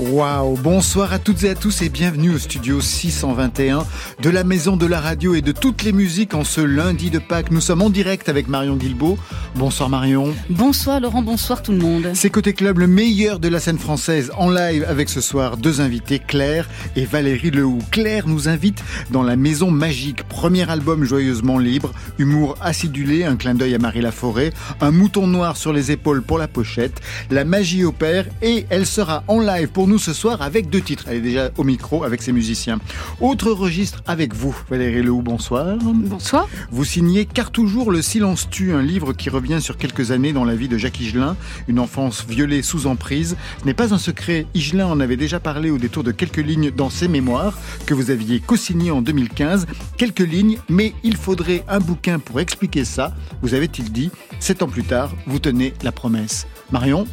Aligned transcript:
Waouh 0.00 0.56
Bonsoir 0.56 1.12
à 1.12 1.20
toutes 1.20 1.44
et 1.44 1.50
à 1.50 1.54
tous 1.54 1.82
et 1.82 1.88
bienvenue 1.88 2.30
au 2.30 2.38
studio 2.38 2.80
621 2.80 3.86
de 4.20 4.30
la 4.30 4.42
Maison 4.42 4.76
de 4.76 4.86
la 4.86 5.00
Radio 5.00 5.36
et 5.36 5.40
de 5.40 5.52
toutes 5.52 5.84
les 5.84 5.92
musiques 5.92 6.34
en 6.34 6.42
ce 6.42 6.60
lundi 6.60 7.10
de 7.10 7.20
Pâques. 7.20 7.52
Nous 7.52 7.60
sommes 7.60 7.80
en 7.80 7.90
direct 7.90 8.28
avec 8.28 8.48
Marion 8.48 8.74
Guilbeault. 8.74 9.16
Bonsoir 9.54 9.88
Marion. 9.88 10.34
Bonsoir 10.50 10.98
Laurent, 10.98 11.22
bonsoir 11.22 11.62
tout 11.62 11.70
le 11.70 11.78
monde. 11.78 12.10
C'est 12.14 12.28
Côté 12.28 12.54
Club, 12.54 12.80
le 12.80 12.88
meilleur 12.88 13.38
de 13.38 13.46
la 13.46 13.60
scène 13.60 13.78
française 13.78 14.32
en 14.36 14.50
live 14.50 14.84
avec 14.88 15.08
ce 15.08 15.20
soir 15.20 15.56
deux 15.56 15.80
invités, 15.80 16.18
Claire 16.18 16.68
et 16.96 17.04
Valérie 17.04 17.52
Lehoux. 17.52 17.78
Claire 17.92 18.26
nous 18.26 18.48
invite 18.48 18.82
dans 19.12 19.22
la 19.22 19.36
Maison 19.36 19.70
Magique, 19.70 20.24
premier 20.28 20.68
album 20.68 21.04
joyeusement 21.04 21.58
libre, 21.58 21.92
humour 22.18 22.56
acidulé, 22.60 23.24
un 23.24 23.36
clin 23.36 23.54
d'œil 23.54 23.76
à 23.76 23.78
Marie 23.78 24.00
Laforêt, 24.00 24.52
un 24.80 24.90
mouton 24.90 25.28
noir 25.28 25.56
sur 25.56 25.72
les 25.72 25.92
épaules 25.92 26.22
pour 26.22 26.38
la 26.38 26.48
pochette, 26.48 27.00
la 27.30 27.44
magie 27.44 27.84
opère 27.84 28.26
et 28.42 28.66
elle 28.70 28.86
sera 28.86 29.22
en 29.28 29.38
live 29.38 29.68
pour 29.68 29.84
nous 29.86 29.93
ce 29.98 30.12
soir 30.12 30.42
avec 30.42 30.70
deux 30.70 30.80
titres. 30.80 31.04
Elle 31.08 31.18
est 31.18 31.20
déjà 31.20 31.50
au 31.56 31.64
micro 31.64 32.04
avec 32.04 32.22
ses 32.22 32.32
musiciens. 32.32 32.78
Autre 33.20 33.50
registre 33.50 34.02
avec 34.06 34.34
vous, 34.34 34.56
Valérie 34.70 35.02
Lehoux, 35.02 35.22
bonsoir. 35.22 35.76
Bonsoir. 35.82 36.48
Vous 36.70 36.84
signez 36.84 37.26
Car 37.26 37.50
toujours 37.50 37.90
le 37.90 38.02
silence 38.02 38.48
tue, 38.50 38.72
un 38.72 38.82
livre 38.82 39.12
qui 39.12 39.30
revient 39.30 39.60
sur 39.60 39.76
quelques 39.76 40.10
années 40.10 40.32
dans 40.32 40.44
la 40.44 40.54
vie 40.54 40.68
de 40.68 40.78
Jacques 40.78 41.00
Higelin, 41.00 41.36
une 41.68 41.78
enfance 41.78 42.24
violée 42.28 42.62
sous 42.62 42.86
emprise. 42.86 43.36
Ce 43.60 43.66
n'est 43.66 43.74
pas 43.74 43.94
un 43.94 43.98
secret, 43.98 44.46
Higelin 44.54 44.86
en 44.86 45.00
avait 45.00 45.16
déjà 45.16 45.40
parlé 45.40 45.70
au 45.70 45.78
détour 45.78 46.04
de 46.04 46.12
quelques 46.12 46.36
lignes 46.38 46.70
dans 46.70 46.90
ses 46.90 47.08
mémoires 47.08 47.58
que 47.86 47.94
vous 47.94 48.10
aviez 48.10 48.40
co-signé 48.40 48.90
en 48.90 49.02
2015. 49.02 49.66
Quelques 49.96 50.20
lignes, 50.20 50.58
mais 50.68 50.94
il 51.02 51.16
faudrait 51.16 51.64
un 51.68 51.80
bouquin 51.80 52.18
pour 52.18 52.40
expliquer 52.40 52.84
ça. 52.84 53.14
Vous 53.42 53.54
avez-il 53.54 53.92
dit, 53.92 54.10
sept 54.40 54.62
ans 54.62 54.68
plus 54.68 54.84
tard, 54.84 55.12
vous 55.26 55.38
tenez 55.38 55.74
la 55.82 55.92
promesse. 55.92 56.46
Marion? 56.72 57.06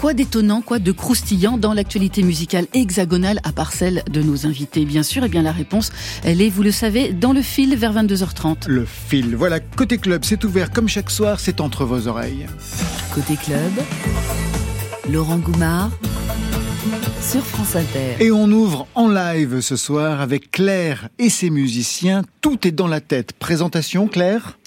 Quoi 0.00 0.12
d'étonnant, 0.12 0.60
quoi 0.60 0.78
de 0.78 0.92
croustillant 0.92 1.56
dans 1.56 1.72
l'actualité? 1.72 2.15
Musicale 2.22 2.66
hexagonale 2.74 3.40
à 3.44 3.52
part 3.52 3.72
celle 3.72 4.02
de 4.10 4.22
nos 4.22 4.46
invités 4.46 4.84
Bien 4.84 5.02
sûr, 5.02 5.24
et 5.24 5.28
bien 5.28 5.42
la 5.42 5.52
réponse, 5.52 5.92
elle 6.24 6.40
est, 6.40 6.48
vous 6.48 6.62
le 6.62 6.72
savez, 6.72 7.12
dans 7.12 7.32
le 7.32 7.42
fil 7.42 7.76
vers 7.76 7.92
22h30. 7.92 8.68
Le 8.68 8.84
fil. 8.84 9.36
Voilà, 9.36 9.60
côté 9.60 9.98
club, 9.98 10.24
c'est 10.24 10.42
ouvert 10.44 10.70
comme 10.70 10.88
chaque 10.88 11.10
soir, 11.10 11.40
c'est 11.40 11.60
entre 11.60 11.84
vos 11.84 12.06
oreilles. 12.08 12.46
Côté 13.14 13.36
club, 13.36 13.72
Laurent 15.08 15.38
Goumard 15.38 15.90
sur 17.20 17.44
France 17.44 17.74
Inter. 17.74 18.16
Et 18.20 18.30
on 18.30 18.50
ouvre 18.50 18.86
en 18.94 19.08
live 19.08 19.60
ce 19.60 19.76
soir 19.76 20.20
avec 20.20 20.50
Claire 20.50 21.08
et 21.18 21.30
ses 21.30 21.50
musiciens. 21.50 22.22
Tout 22.40 22.66
est 22.66 22.72
dans 22.72 22.86
la 22.86 23.00
tête. 23.00 23.32
Présentation, 23.32 24.06
Claire? 24.06 24.58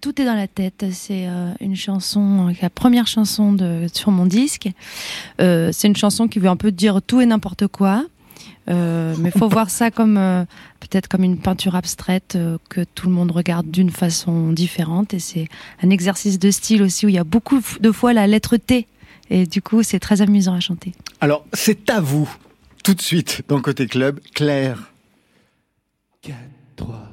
Tout 0.00 0.20
est 0.20 0.24
dans 0.24 0.34
la 0.34 0.46
tête. 0.46 0.84
C'est 0.92 1.26
euh, 1.26 1.52
une 1.60 1.76
chanson, 1.76 2.48
euh, 2.48 2.52
la 2.62 2.70
première 2.70 3.06
chanson 3.06 3.52
de, 3.52 3.86
sur 3.92 4.10
mon 4.10 4.26
disque. 4.26 4.68
Euh, 5.40 5.70
c'est 5.72 5.88
une 5.88 5.96
chanson 5.96 6.28
qui 6.28 6.38
veut 6.38 6.48
un 6.48 6.56
peu 6.56 6.70
dire 6.70 7.00
tout 7.02 7.20
et 7.20 7.26
n'importe 7.26 7.66
quoi. 7.66 8.04
Euh, 8.68 9.14
mais 9.18 9.30
faut 9.30 9.48
voir 9.50 9.70
ça 9.70 9.90
comme 9.90 10.16
euh, 10.16 10.44
peut-être 10.80 11.08
comme 11.08 11.24
une 11.24 11.38
peinture 11.38 11.74
abstraite 11.74 12.36
euh, 12.36 12.58
que 12.68 12.84
tout 12.84 13.08
le 13.08 13.14
monde 13.14 13.30
regarde 13.30 13.70
d'une 13.70 13.90
façon 13.90 14.52
différente. 14.52 15.14
Et 15.14 15.18
c'est 15.18 15.48
un 15.82 15.90
exercice 15.90 16.38
de 16.38 16.50
style 16.50 16.82
aussi 16.82 17.06
où 17.06 17.08
il 17.08 17.14
y 17.14 17.18
a 17.18 17.24
beaucoup 17.24 17.60
de 17.80 17.92
fois 17.92 18.12
la 18.12 18.26
lettre 18.26 18.56
T. 18.56 18.86
Et 19.30 19.46
du 19.46 19.62
coup, 19.62 19.82
c'est 19.82 20.00
très 20.00 20.22
amusant 20.22 20.54
à 20.54 20.60
chanter. 20.60 20.92
Alors, 21.20 21.44
c'est 21.52 21.88
à 21.90 22.00
vous, 22.00 22.28
tout 22.82 22.94
de 22.94 23.00
suite, 23.00 23.42
dans 23.48 23.60
Côté 23.60 23.86
Club, 23.86 24.20
Claire. 24.34 24.92
4, 26.22 26.36
3, 26.76 27.09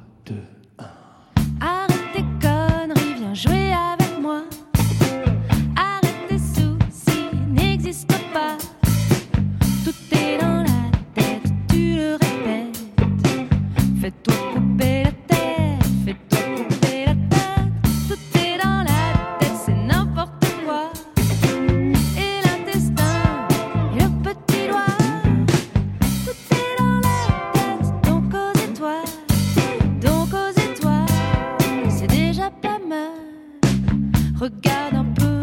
Regarde 34.48 34.94
un 34.94 35.04
peu 35.04 35.40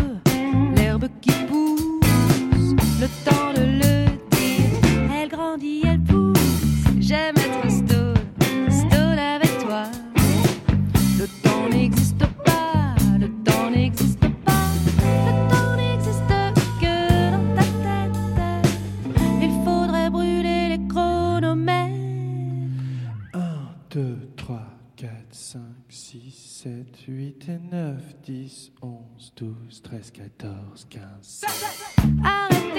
l'herbe 0.76 1.08
qui 1.22 1.30
pousse. 1.48 2.74
Le 3.00 3.08
temps 3.24 3.54
de 3.54 3.62
le 3.62 4.06
dire, 4.32 5.12
elle 5.14 5.30
grandit, 5.30 5.84
elle 5.86 6.02
pousse. 6.02 6.40
J'aime 7.00 7.36
être 7.38 7.70
stone, 7.70 8.16
stone 8.68 9.20
avec 9.20 9.60
toi. 9.60 9.84
Le 11.20 11.28
temps 11.44 11.70
n'existe 11.70 12.26
pas, 12.44 12.96
le 13.20 13.30
temps 13.44 13.70
n'existe 13.70 14.28
pas. 14.44 14.66
Le 14.88 14.92
temps 15.52 15.76
n'existe 15.76 16.34
que 16.82 16.96
dans 17.32 17.48
ta 17.54 17.66
tête. 17.84 18.18
Il 19.40 19.52
faudrait 19.64 20.10
brûler 20.10 20.70
les 20.70 20.88
chronomètres. 20.88 21.94
1, 23.36 23.40
2, 23.92 24.18
3, 24.36 24.64
4, 24.96 25.12
5, 25.30 25.62
6, 25.90 26.32
7, 26.64 27.06
8 27.08 27.50
et 27.50 27.60
9, 27.72 28.16
10, 28.24 28.72
11, 28.82 28.95
12, 29.36 29.82
13, 29.84 30.12
14, 30.12 30.88
15. 30.90 31.42
Arrête 32.24 32.75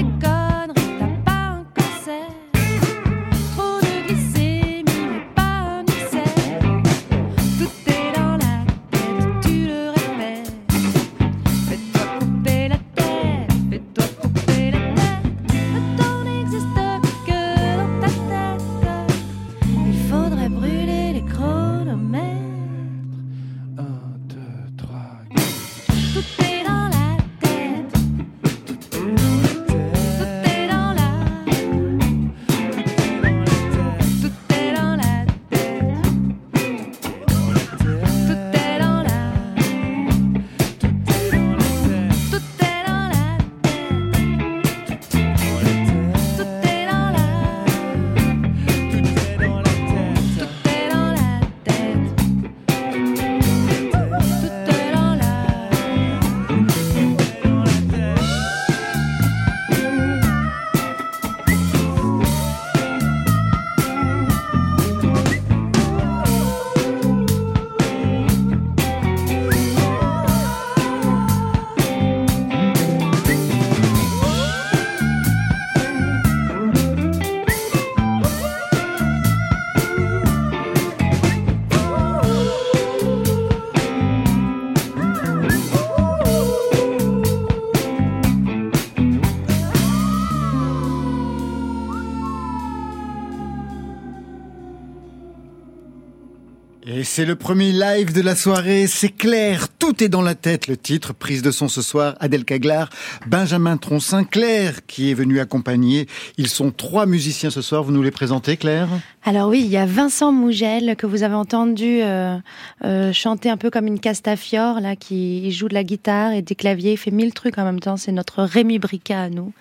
c'est 97.16 97.24
le 97.24 97.34
premier 97.34 97.72
live 97.72 98.13
de 98.13 98.21
la 98.21 98.36
soirée, 98.36 98.86
c'est 98.86 99.09
clair, 99.09 99.68
tout 99.86 100.03
est 100.03 100.09
dans 100.09 100.22
la 100.22 100.34
tête, 100.34 100.66
le 100.66 100.77
titre. 100.77 101.15
Prise 101.15 101.42
de 101.42 101.53
son 101.53 101.68
ce 101.68 101.80
soir, 101.80 102.16
Adèle 102.18 102.44
Caglar, 102.44 102.91
Benjamin 103.28 103.77
Troncin, 103.77 104.24
Claire 104.24 104.84
qui 104.88 105.12
est 105.12 105.15
venu 105.15 105.38
accompagner. 105.38 106.09
Ils 106.38 106.48
sont 106.48 106.72
trois 106.72 107.06
musiciens 107.06 107.50
ce 107.50 107.62
soir. 107.62 107.84
Vous 107.84 107.92
nous 107.92 108.03
les 108.03 108.10
présentez, 108.10 108.56
Claire? 108.56 108.88
Alors 109.22 109.48
oui, 109.48 109.62
il 109.65 109.71
y 109.71 109.77
a 109.77 109.86
Vincent 109.86 110.33
Mougel 110.33 110.97
que 110.97 111.06
vous 111.06 111.22
avez 111.22 111.36
entendu 111.36 112.00
euh, 112.03 112.36
euh, 112.84 113.12
chanter 113.12 113.48
un 113.48 113.56
peu 113.56 113.71
comme 113.71 113.86
une 113.86 114.00
castafiore, 114.00 114.80
là, 114.80 114.97
qui 114.97 115.53
joue 115.53 115.68
de 115.68 115.74
la 115.74 115.84
guitare 115.84 116.33
et 116.33 116.42
des 116.42 116.56
claviers. 116.56 116.92
Il 116.92 116.97
fait 116.97 117.12
mille 117.12 117.33
trucs 117.33 117.56
en 117.56 117.65
même 117.65 117.78
temps. 117.78 117.97
C'est 117.97 118.12
notre 118.12 118.42
Rémi 118.42 118.80
Brica 118.80 119.22
à 119.22 119.28
nous. 119.28 119.53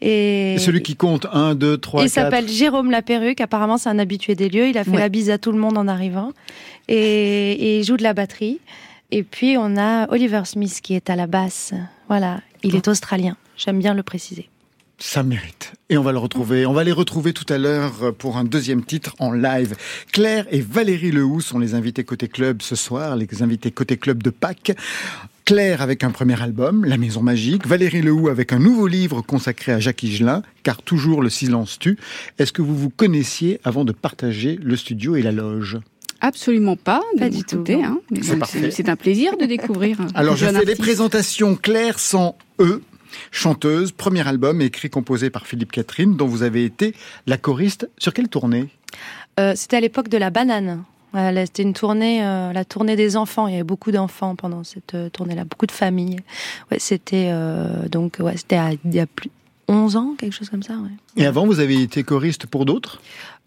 Et, 0.00 0.54
celui 0.58 0.82
qui 0.82 0.94
compte 0.94 1.26
un, 1.32 1.56
deux, 1.56 1.78
trois, 1.78 2.04
Il 2.04 2.10
s'appelle 2.10 2.48
Jérôme 2.48 2.92
Laperruque. 2.92 3.40
Apparemment, 3.40 3.76
c'est 3.78 3.88
un 3.88 3.98
habitué 3.98 4.36
des 4.36 4.48
lieux. 4.48 4.68
Il 4.68 4.78
a 4.78 4.84
fait 4.84 4.96
la 4.96 5.08
bise 5.08 5.30
à 5.30 5.38
tout 5.38 5.50
le 5.50 5.58
monde 5.58 5.76
en 5.76 5.88
arrivant. 5.88 6.30
Et, 6.86 7.52
et 7.52 7.78
il 7.80 7.84
joue 7.84 7.96
de 7.96 8.04
la 8.04 8.14
batterie. 8.14 8.60
Et 9.16 9.22
puis 9.22 9.54
on 9.56 9.76
a 9.76 10.10
Oliver 10.10 10.42
Smith 10.44 10.80
qui 10.82 10.94
est 10.94 11.08
à 11.08 11.14
la 11.14 11.28
basse. 11.28 11.72
Voilà, 12.08 12.40
il 12.64 12.74
est 12.74 12.88
australien. 12.88 13.36
J'aime 13.56 13.78
bien 13.78 13.94
le 13.94 14.02
préciser. 14.02 14.48
Ça 14.98 15.22
mérite. 15.22 15.72
Et 15.88 15.96
on 15.96 16.02
va 16.02 16.10
le 16.10 16.18
retrouver. 16.18 16.66
On 16.66 16.72
va 16.72 16.82
les 16.82 16.90
retrouver 16.90 17.32
tout 17.32 17.46
à 17.48 17.56
l'heure 17.56 18.12
pour 18.18 18.38
un 18.38 18.42
deuxième 18.42 18.82
titre 18.84 19.14
en 19.20 19.30
live. 19.30 19.76
Claire 20.10 20.46
et 20.50 20.60
Valérie 20.60 21.12
Lehoux 21.12 21.40
sont 21.40 21.60
les 21.60 21.74
invités 21.74 22.02
côté 22.02 22.26
club 22.26 22.60
ce 22.60 22.74
soir, 22.74 23.14
les 23.14 23.28
invités 23.40 23.70
côté 23.70 23.98
club 23.98 24.20
de 24.20 24.30
Pâques. 24.30 24.72
Claire 25.44 25.80
avec 25.80 26.02
un 26.02 26.10
premier 26.10 26.42
album, 26.42 26.84
La 26.84 26.96
Maison 26.96 27.22
Magique, 27.22 27.68
Valérie 27.68 28.02
Lehoux 28.02 28.28
avec 28.28 28.52
un 28.52 28.58
nouveau 28.58 28.88
livre 28.88 29.20
consacré 29.22 29.70
à 29.70 29.78
Jacques 29.78 30.02
Higelin, 30.02 30.42
car 30.64 30.82
toujours 30.82 31.22
le 31.22 31.30
silence 31.30 31.78
tue. 31.78 31.98
Est-ce 32.40 32.52
que 32.52 32.62
vous 32.62 32.76
vous 32.76 32.90
connaissiez 32.90 33.60
avant 33.62 33.84
de 33.84 33.92
partager 33.92 34.58
le 34.60 34.74
studio 34.74 35.14
et 35.14 35.22
la 35.22 35.30
loge? 35.30 35.78
Absolument 36.24 36.76
pas, 36.76 37.02
pas 37.18 37.28
du 37.28 37.44
tout. 37.44 37.62
Hein, 37.68 38.00
c'est 38.70 38.88
un 38.88 38.96
plaisir 38.96 39.36
de 39.36 39.44
découvrir. 39.56 39.98
Alors 40.14 40.36
je 40.36 40.46
fais 40.46 40.64
des 40.64 40.74
présentations 40.74 41.54
claires 41.54 41.98
sans 41.98 42.34
E. 42.58 42.80
Chanteuse, 43.30 43.92
premier 43.92 44.26
album 44.26 44.62
écrit 44.62 44.88
composé 44.88 45.28
par 45.28 45.46
Philippe 45.46 45.70
Catherine, 45.70 46.16
dont 46.16 46.26
vous 46.26 46.42
avez 46.42 46.64
été 46.64 46.94
la 47.26 47.36
choriste. 47.36 47.88
Sur 47.98 48.14
quelle 48.14 48.28
tournée? 48.28 48.70
Euh, 49.38 49.52
C'était 49.54 49.76
à 49.76 49.80
l'époque 49.80 50.08
de 50.08 50.16
la 50.16 50.30
banane. 50.30 50.84
C'était 51.14 51.62
une 51.62 51.74
tournée, 51.74 52.24
euh, 52.26 52.52
la 52.52 52.64
tournée 52.64 52.96
des 52.96 53.16
enfants. 53.16 53.46
Il 53.46 53.52
y 53.52 53.54
avait 53.56 53.62
beaucoup 53.62 53.92
d'enfants 53.92 54.34
pendant 54.34 54.64
cette 54.64 54.94
euh, 54.94 55.10
tournée-là, 55.10 55.44
beaucoup 55.44 55.66
de 55.66 55.72
familles. 55.72 56.20
Ouais, 56.72 56.78
c'était 56.80 57.30
donc 57.90 58.16
ouais, 58.18 58.36
c'était 58.38 58.58
il 58.84 58.94
y 58.94 59.00
a 59.00 59.06
plus 59.06 59.30
11 59.68 59.96
ans, 59.96 60.14
quelque 60.18 60.32
chose 60.32 60.50
comme 60.50 60.62
ça. 60.62 60.74
Ouais. 60.74 60.90
Et 61.16 61.26
avant, 61.26 61.46
vous 61.46 61.60
avez 61.60 61.80
été 61.80 62.02
choriste 62.02 62.46
pour 62.46 62.64
d'autres? 62.64 63.00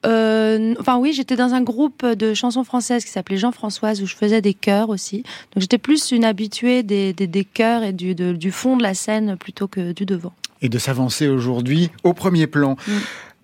Euh, 0.06 0.76
enfin 0.80 0.98
oui, 0.98 1.12
j'étais 1.14 1.36
dans 1.36 1.54
un 1.54 1.62
groupe 1.62 2.06
de 2.06 2.34
chansons 2.34 2.64
françaises 2.64 3.04
qui 3.04 3.12
s'appelait 3.12 3.38
Jean-Françoise 3.38 4.02
où 4.02 4.06
je 4.06 4.16
faisais 4.16 4.42
des 4.42 4.54
chœurs 4.54 4.90
aussi. 4.90 5.24
Donc 5.54 5.62
j'étais 5.62 5.80
plus 5.80 6.12
une 6.12 6.24
habituée 6.24 6.84
des, 6.84 7.14
des, 7.14 7.28
des 7.28 7.44
chœurs 7.44 7.84
et 7.84 7.94
du, 7.94 8.14
du 8.16 8.52
fond 8.52 8.78
de 8.78 8.84
la 8.84 8.94
scène 8.94 9.38
plutôt 9.38 9.68
que 9.68 9.92
du 9.94 10.06
devant. 10.06 10.34
Et 10.62 10.70
de 10.70 10.78
s'avancer 10.78 11.28
aujourd'hui 11.28 11.90
au 12.04 12.14
premier 12.14 12.48
plan. 12.48 12.78
Mm. 12.88 12.92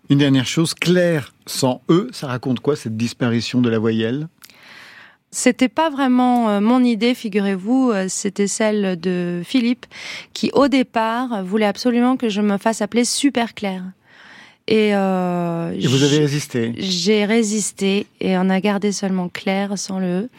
Une 0.09 0.17
dernière 0.19 0.45
chose, 0.45 0.73
Claire 0.73 1.33
sans 1.45 1.81
E, 1.89 2.09
ça 2.11 2.27
raconte 2.27 2.59
quoi 2.59 2.75
cette 2.75 2.97
disparition 2.97 3.61
de 3.61 3.69
la 3.69 3.79
voyelle? 3.79 4.27
C'était 5.31 5.69
pas 5.69 5.89
vraiment 5.89 6.49
euh, 6.49 6.59
mon 6.61 6.83
idée, 6.83 7.15
figurez-vous, 7.15 7.89
euh, 7.91 8.05
c'était 8.07 8.45
celle 8.45 8.99
de 8.99 9.41
Philippe, 9.43 9.87
qui 10.33 10.51
au 10.53 10.67
départ 10.67 11.43
voulait 11.43 11.65
absolument 11.65 12.17
que 12.17 12.29
je 12.29 12.41
me 12.41 12.57
fasse 12.57 12.83
appeler 12.83 13.03
Super 13.03 13.55
Claire. 13.55 13.83
Et, 14.67 14.95
euh, 14.95 15.71
et 15.71 15.87
vous 15.87 16.03
avez 16.03 16.19
résisté 16.19 16.73
J'ai 16.77 17.25
résisté 17.25 18.07
et 18.21 18.37
on 18.37 18.49
a 18.49 18.61
gardé 18.61 18.91
seulement 18.91 19.27
Claire 19.27 19.77
sans 19.77 19.99
le 19.99 20.21
E. 20.21 20.29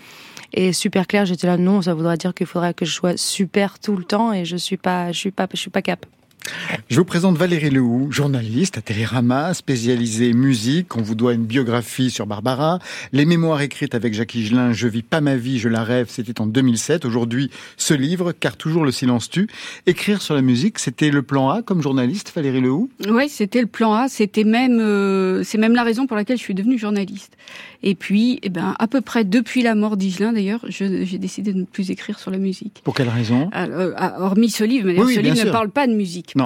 Et 0.54 0.72
super 0.72 1.06
clair, 1.06 1.26
j'étais 1.26 1.46
là, 1.46 1.56
non, 1.56 1.82
ça 1.82 1.94
voudrait 1.94 2.16
dire 2.16 2.32
qu'il 2.32 2.46
faudrait 2.46 2.74
que 2.74 2.84
je 2.84 2.92
sois 2.92 3.16
super 3.16 3.78
tout 3.80 3.96
le 3.96 4.04
temps 4.04 4.32
et 4.32 4.44
je 4.44 4.56
suis 4.56 4.76
pas, 4.76 5.10
je 5.10 5.18
suis 5.18 5.30
pas, 5.32 5.48
je 5.52 5.58
suis 5.58 5.70
pas 5.70 5.82
cap. 5.82 6.06
Je 6.88 6.96
vous 6.96 7.04
présente 7.04 7.36
Valérie 7.36 7.70
Lehoux, 7.70 8.08
journaliste 8.10 8.78
à 8.78 8.82
Télérama, 8.82 9.54
spécialisée 9.54 10.32
musique. 10.32 10.96
On 10.96 11.02
vous 11.02 11.14
doit 11.14 11.32
une 11.32 11.44
biographie 11.44 12.10
sur 12.10 12.26
Barbara. 12.26 12.78
Les 13.12 13.24
mémoires 13.24 13.62
écrites 13.62 13.94
avec 13.94 14.14
Jacques 14.14 14.34
Higelin, 14.34 14.72
Je 14.72 14.86
vis 14.86 15.02
pas 15.02 15.20
ma 15.20 15.36
vie, 15.36 15.58
je 15.58 15.68
la 15.68 15.82
rêve, 15.82 16.06
c'était 16.10 16.40
en 16.40 16.46
2007. 16.46 17.04
Aujourd'hui, 17.04 17.50
ce 17.76 17.94
livre, 17.94 18.32
car 18.32 18.56
toujours 18.56 18.84
le 18.84 18.92
silence 18.92 19.30
tue. 19.30 19.48
Écrire 19.86 20.22
sur 20.22 20.34
la 20.34 20.42
musique, 20.42 20.78
c'était 20.78 21.10
le 21.10 21.22
plan 21.22 21.48
A 21.50 21.62
comme 21.62 21.82
journaliste, 21.82 22.32
Valérie 22.34 22.60
Lehoux? 22.60 22.90
Oui, 23.08 23.28
c'était 23.28 23.60
le 23.60 23.66
plan 23.66 23.94
A. 23.94 24.08
C'était 24.08 24.44
même, 24.44 24.78
euh, 24.80 25.42
c'est 25.42 25.58
même 25.58 25.74
la 25.74 25.82
raison 25.82 26.06
pour 26.06 26.16
laquelle 26.16 26.36
je 26.36 26.42
suis 26.42 26.54
devenue 26.54 26.78
journaliste. 26.78 27.36
Et 27.82 27.94
puis, 27.94 28.40
eh 28.42 28.48
ben, 28.48 28.74
à 28.78 28.86
peu 28.86 29.00
près 29.00 29.24
depuis 29.24 29.62
la 29.62 29.74
mort 29.74 29.96
d'Higelin, 29.96 30.32
d'ailleurs, 30.32 30.64
j'ai 30.68 31.18
décidé 31.18 31.52
de 31.52 31.58
ne 31.58 31.64
plus 31.64 31.90
écrire 31.90 32.18
sur 32.18 32.30
la 32.30 32.38
musique. 32.38 32.80
Pour 32.84 32.94
quelle 32.94 33.08
raison? 33.08 33.50
Euh, 33.54 33.92
Hormis 34.18 34.50
ce 34.50 34.64
livre, 34.64 34.86
mais 34.86 35.14
ce 35.14 35.20
livre 35.20 35.44
ne 35.44 35.50
parle 35.50 35.70
pas 35.70 35.86
de 35.86 35.92
musique. 35.92 36.33
Non. 36.34 36.44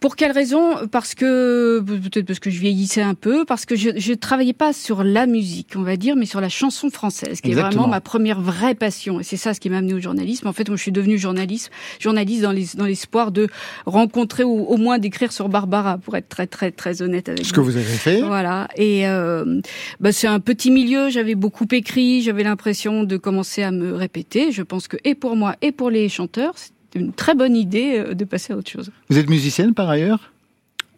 Pour 0.00 0.16
quelle 0.16 0.32
raison? 0.32 0.86
Parce 0.90 1.14
que 1.14 1.80
peut-être 1.80 2.26
parce 2.26 2.38
que 2.38 2.50
je 2.50 2.60
vieillissais 2.60 3.02
un 3.02 3.14
peu, 3.14 3.44
parce 3.44 3.64
que 3.64 3.74
je 3.74 3.90
ne 3.90 4.14
travaillais 4.14 4.52
pas 4.52 4.72
sur 4.72 5.02
la 5.02 5.26
musique, 5.26 5.72
on 5.76 5.82
va 5.82 5.96
dire, 5.96 6.14
mais 6.14 6.26
sur 6.26 6.40
la 6.40 6.48
chanson 6.48 6.90
française, 6.90 7.40
qui 7.40 7.50
est 7.50 7.54
vraiment 7.54 7.88
ma 7.88 8.00
première 8.00 8.40
vraie 8.40 8.74
passion. 8.74 9.20
Et 9.20 9.22
c'est 9.22 9.36
ça 9.36 9.54
ce 9.54 9.60
qui 9.60 9.70
m'a 9.70 9.78
amené 9.78 9.94
au 9.94 10.00
journalisme. 10.00 10.46
En 10.46 10.52
fait, 10.52 10.68
moi, 10.68 10.76
je 10.76 10.82
suis 10.82 10.92
devenue 10.92 11.18
journaliste, 11.18 11.70
journaliste 11.98 12.42
dans 12.42 12.52
les, 12.52 12.66
dans 12.76 12.84
l'espoir 12.86 13.32
de 13.32 13.48
rencontrer 13.86 14.44
ou 14.44 14.64
au 14.64 14.76
moins 14.76 14.98
d'écrire 14.98 15.32
sur 15.32 15.48
Barbara, 15.48 15.98
pour 15.98 16.16
être 16.16 16.28
très 16.28 16.46
très 16.46 16.70
très 16.70 17.02
honnête 17.02 17.28
avec 17.28 17.40
vous. 17.40 17.48
Ce 17.48 17.52
que 17.52 17.60
vous 17.60 17.76
avez 17.76 17.84
fait. 17.84 18.20
Voilà. 18.20 18.68
Et 18.76 19.08
euh, 19.08 19.60
bah, 20.00 20.12
c'est 20.12 20.26
un 20.26 20.40
petit 20.40 20.70
milieu. 20.70 21.08
J'avais 21.08 21.34
beaucoup 21.34 21.66
écrit. 21.72 22.22
J'avais 22.22 22.44
l'impression 22.44 23.04
de 23.04 23.16
commencer 23.16 23.62
à 23.62 23.70
me 23.70 23.94
répéter. 23.94 24.52
Je 24.52 24.62
pense 24.62 24.88
que 24.88 24.96
et 25.04 25.14
pour 25.14 25.36
moi 25.36 25.56
et 25.62 25.72
pour 25.72 25.90
les 25.90 26.08
chanteurs, 26.08 26.54
une 26.94 27.12
très 27.12 27.34
bonne 27.34 27.56
idée 27.56 27.96
euh, 27.98 28.14
de 28.14 28.24
passer 28.24 28.52
à 28.52 28.56
autre 28.56 28.70
chose. 28.70 28.90
Vous 29.08 29.18
êtes 29.18 29.28
musicienne 29.28 29.74
par 29.74 29.88
ailleurs? 29.88 30.32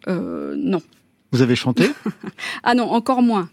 Euh, 0.07 0.55
Non. 0.57 0.81
Vous 1.31 1.41
avez 1.41 1.55
chanté? 1.55 1.89
Ah 2.63 2.73
non, 2.73 2.89
encore 2.91 3.21
moins. 3.21 3.49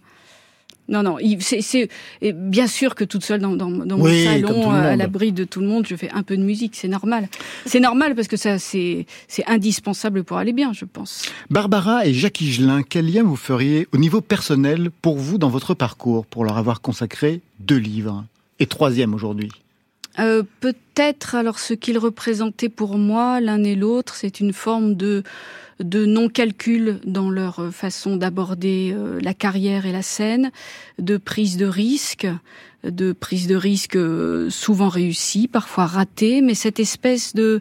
Non, 0.87 1.03
non, 1.03 1.17
c'est 1.41 1.89
bien 2.35 2.67
sûr 2.67 2.95
que 2.95 3.05
toute 3.05 3.25
seule 3.25 3.41
dans, 3.41 3.57
dans, 3.57 3.71
dans 3.71 3.97
mon 3.97 4.05
salon, 4.05 4.71
à 4.71 4.97
l'abri 4.97 5.33
de 5.33 5.45
tout 5.45 5.61
le 5.61 5.67
monde, 5.67 5.87
je 5.87 5.97
fais 5.97 6.11
un 6.11 6.23
peu 6.23 6.37
de 6.37 6.43
musique, 6.43 6.77
c'est 6.77 6.89
normal. 6.89 7.29
C'est 7.65 7.81
normal 7.81 8.15
parce 8.15 8.29
que 8.29 8.37
ça, 8.37 8.59
c'est 8.59 9.07
indispensable 9.47 10.25
pour 10.25 10.37
aller 10.37 10.53
bien, 10.53 10.75
je 10.75 10.85
pense. 10.85 11.33
Barbara 11.49 12.07
et 12.07 12.13
Jacques 12.13 12.41
Higelin, 12.43 12.83
quel 12.83 13.11
lien 13.11 13.23
vous 13.23 13.37
feriez 13.37 13.89
au 13.93 13.97
niveau 13.97 14.21
personnel 14.21 14.91
pour 15.01 15.17
vous 15.17 15.39
dans 15.39 15.49
votre 15.49 15.73
parcours, 15.73 16.27
pour 16.27 16.45
leur 16.45 16.59
avoir 16.59 16.83
consacré 16.83 17.41
deux 17.61 17.79
livres 17.79 18.25
et 18.59 18.67
troisième 18.67 19.15
aujourd'hui? 19.15 19.49
Euh, 20.19 20.43
Peut-être, 20.61 21.35
alors 21.35 21.59
ce 21.59 21.75
qu'ils 21.75 21.99
représentaient 21.99 22.69
pour 22.69 22.99
moi, 22.99 23.41
l'un 23.41 23.63
et 23.65 23.75
l'autre, 23.75 24.15
c'est 24.15 24.41
une 24.41 24.53
forme 24.53 24.95
de, 24.95 25.23
de 25.81 26.07
non-calcul 26.07 27.01
dans 27.05 27.31
leur 27.31 27.73
façon 27.73 28.17
d'aborder 28.17 28.93
euh, 28.95 29.19
la 29.21 29.35
carrière 29.35 29.87
et 29.87 29.93
la 29.93 30.03
scène, 30.03 30.53
de 30.99 31.17
prise 31.17 31.57
de 31.57 31.67
risque, 31.67 32.27
de 32.85 33.13
prise 33.13 33.47
de 33.47 33.57
risque 33.57 33.97
euh, 33.97 34.51
souvent 34.51 34.89
réussie, 34.89 35.49
parfois 35.49 35.87
ratée, 35.87 36.41
mais 36.41 36.55
cette 36.55 36.81
espèce 36.81 37.35
de, 37.35 37.61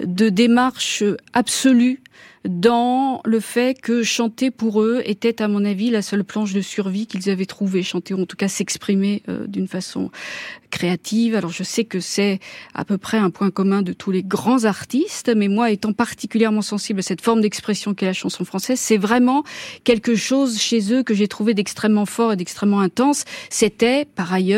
de 0.00 0.28
démarche 0.28 1.02
absolue 1.32 2.00
dans 2.44 3.20
le 3.24 3.40
fait 3.40 3.80
que 3.80 4.02
chanter 4.02 4.50
pour 4.50 4.82
eux 4.82 5.02
était, 5.04 5.42
à 5.42 5.48
mon 5.48 5.64
avis, 5.64 5.90
la 5.90 6.02
seule 6.02 6.24
planche 6.24 6.52
de 6.52 6.60
survie 6.60 7.06
qu'ils 7.06 7.30
avaient 7.30 7.46
trouvée. 7.46 7.82
Chanter, 7.82 8.14
ou 8.14 8.22
en 8.22 8.26
tout 8.26 8.36
cas 8.36 8.48
s'exprimer 8.48 9.22
euh, 9.28 9.46
d'une 9.46 9.68
façon 9.68 10.10
créative. 10.70 11.34
Alors 11.34 11.50
je 11.50 11.62
sais 11.62 11.84
que 11.84 12.00
c'est 12.00 12.40
à 12.74 12.84
peu 12.84 12.98
près 12.98 13.18
un 13.18 13.30
point 13.30 13.50
commun 13.50 13.82
de 13.82 13.92
tous 13.92 14.10
les 14.10 14.22
grands 14.22 14.64
artistes, 14.64 15.30
mais 15.34 15.48
moi, 15.48 15.70
étant 15.70 15.92
particulièrement 15.92 16.62
sensible 16.62 17.00
à 17.00 17.02
cette 17.02 17.20
forme 17.20 17.40
d'expression 17.40 17.94
qu'est 17.94 18.06
la 18.06 18.12
chanson 18.12 18.44
française, 18.44 18.78
c'est 18.78 18.98
vraiment 18.98 19.44
quelque 19.84 20.14
chose 20.14 20.58
chez 20.58 20.92
eux 20.92 21.02
que 21.02 21.14
j'ai 21.14 21.28
trouvé 21.28 21.54
d'extrêmement 21.54 22.06
fort 22.06 22.32
et 22.32 22.36
d'extrêmement 22.36 22.80
intense. 22.80 23.24
C'était, 23.50 24.04
par 24.04 24.32
ailleurs, 24.32 24.57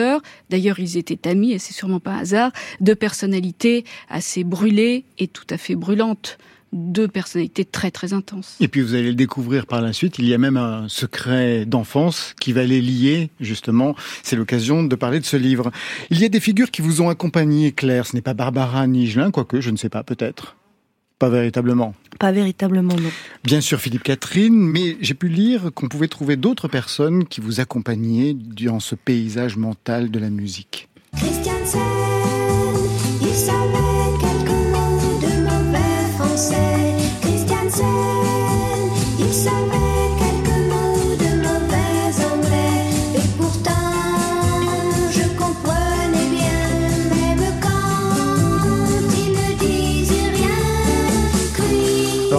d'ailleurs 0.50 0.78
ils 0.78 0.96
étaient 0.96 1.28
amis, 1.28 1.52
et 1.52 1.58
c'est 1.58 1.74
sûrement 1.74 2.00
pas 2.00 2.12
un 2.12 2.18
hasard, 2.18 2.52
de 2.80 2.94
personnalités 2.94 3.84
assez 4.08 4.44
brûlées 4.44 5.04
et 5.18 5.28
tout 5.28 5.46
à 5.50 5.56
fait 5.56 5.74
brûlantes 5.74 6.38
deux 6.72 7.08
personnalités 7.08 7.64
très 7.64 7.90
très 7.90 8.12
intenses. 8.12 8.56
Et 8.60 8.68
puis 8.68 8.80
vous 8.80 8.94
allez 8.94 9.08
le 9.08 9.14
découvrir 9.14 9.66
par 9.66 9.80
la 9.80 9.92
suite, 9.92 10.18
il 10.18 10.28
y 10.28 10.34
a 10.34 10.38
même 10.38 10.56
un 10.56 10.88
secret 10.88 11.64
d'enfance 11.64 12.34
qui 12.40 12.52
va 12.52 12.64
les 12.64 12.80
lier, 12.80 13.30
justement. 13.40 13.96
C'est 14.22 14.36
l'occasion 14.36 14.82
de 14.82 14.96
parler 14.96 15.20
de 15.20 15.24
ce 15.24 15.36
livre. 15.36 15.70
Il 16.10 16.20
y 16.20 16.24
a 16.24 16.28
des 16.28 16.40
figures 16.40 16.70
qui 16.70 16.82
vous 16.82 17.02
ont 17.02 17.08
accompagné, 17.08 17.72
Claire. 17.72 18.06
Ce 18.06 18.14
n'est 18.14 18.22
pas 18.22 18.34
Barbara 18.34 18.86
ni 18.86 19.12
quoique, 19.32 19.60
je 19.60 19.70
ne 19.70 19.76
sais 19.76 19.88
pas, 19.88 20.04
peut-être. 20.04 20.56
Pas 21.20 21.28
véritablement. 21.28 21.94
Pas 22.18 22.32
véritablement, 22.32 22.96
non. 22.96 23.10
Bien 23.44 23.60
sûr, 23.60 23.78
Philippe 23.78 24.04
Catherine, 24.04 24.56
mais 24.56 24.96
j'ai 25.02 25.12
pu 25.12 25.28
lire 25.28 25.70
qu'on 25.74 25.86
pouvait 25.86 26.08
trouver 26.08 26.36
d'autres 26.36 26.66
personnes 26.66 27.26
qui 27.26 27.42
vous 27.42 27.60
accompagnaient 27.60 28.34
dans 28.34 28.80
ce 28.80 28.94
paysage 28.94 29.58
mental 29.58 30.10
de 30.10 30.18
la 30.18 30.30
musique. 30.30 30.88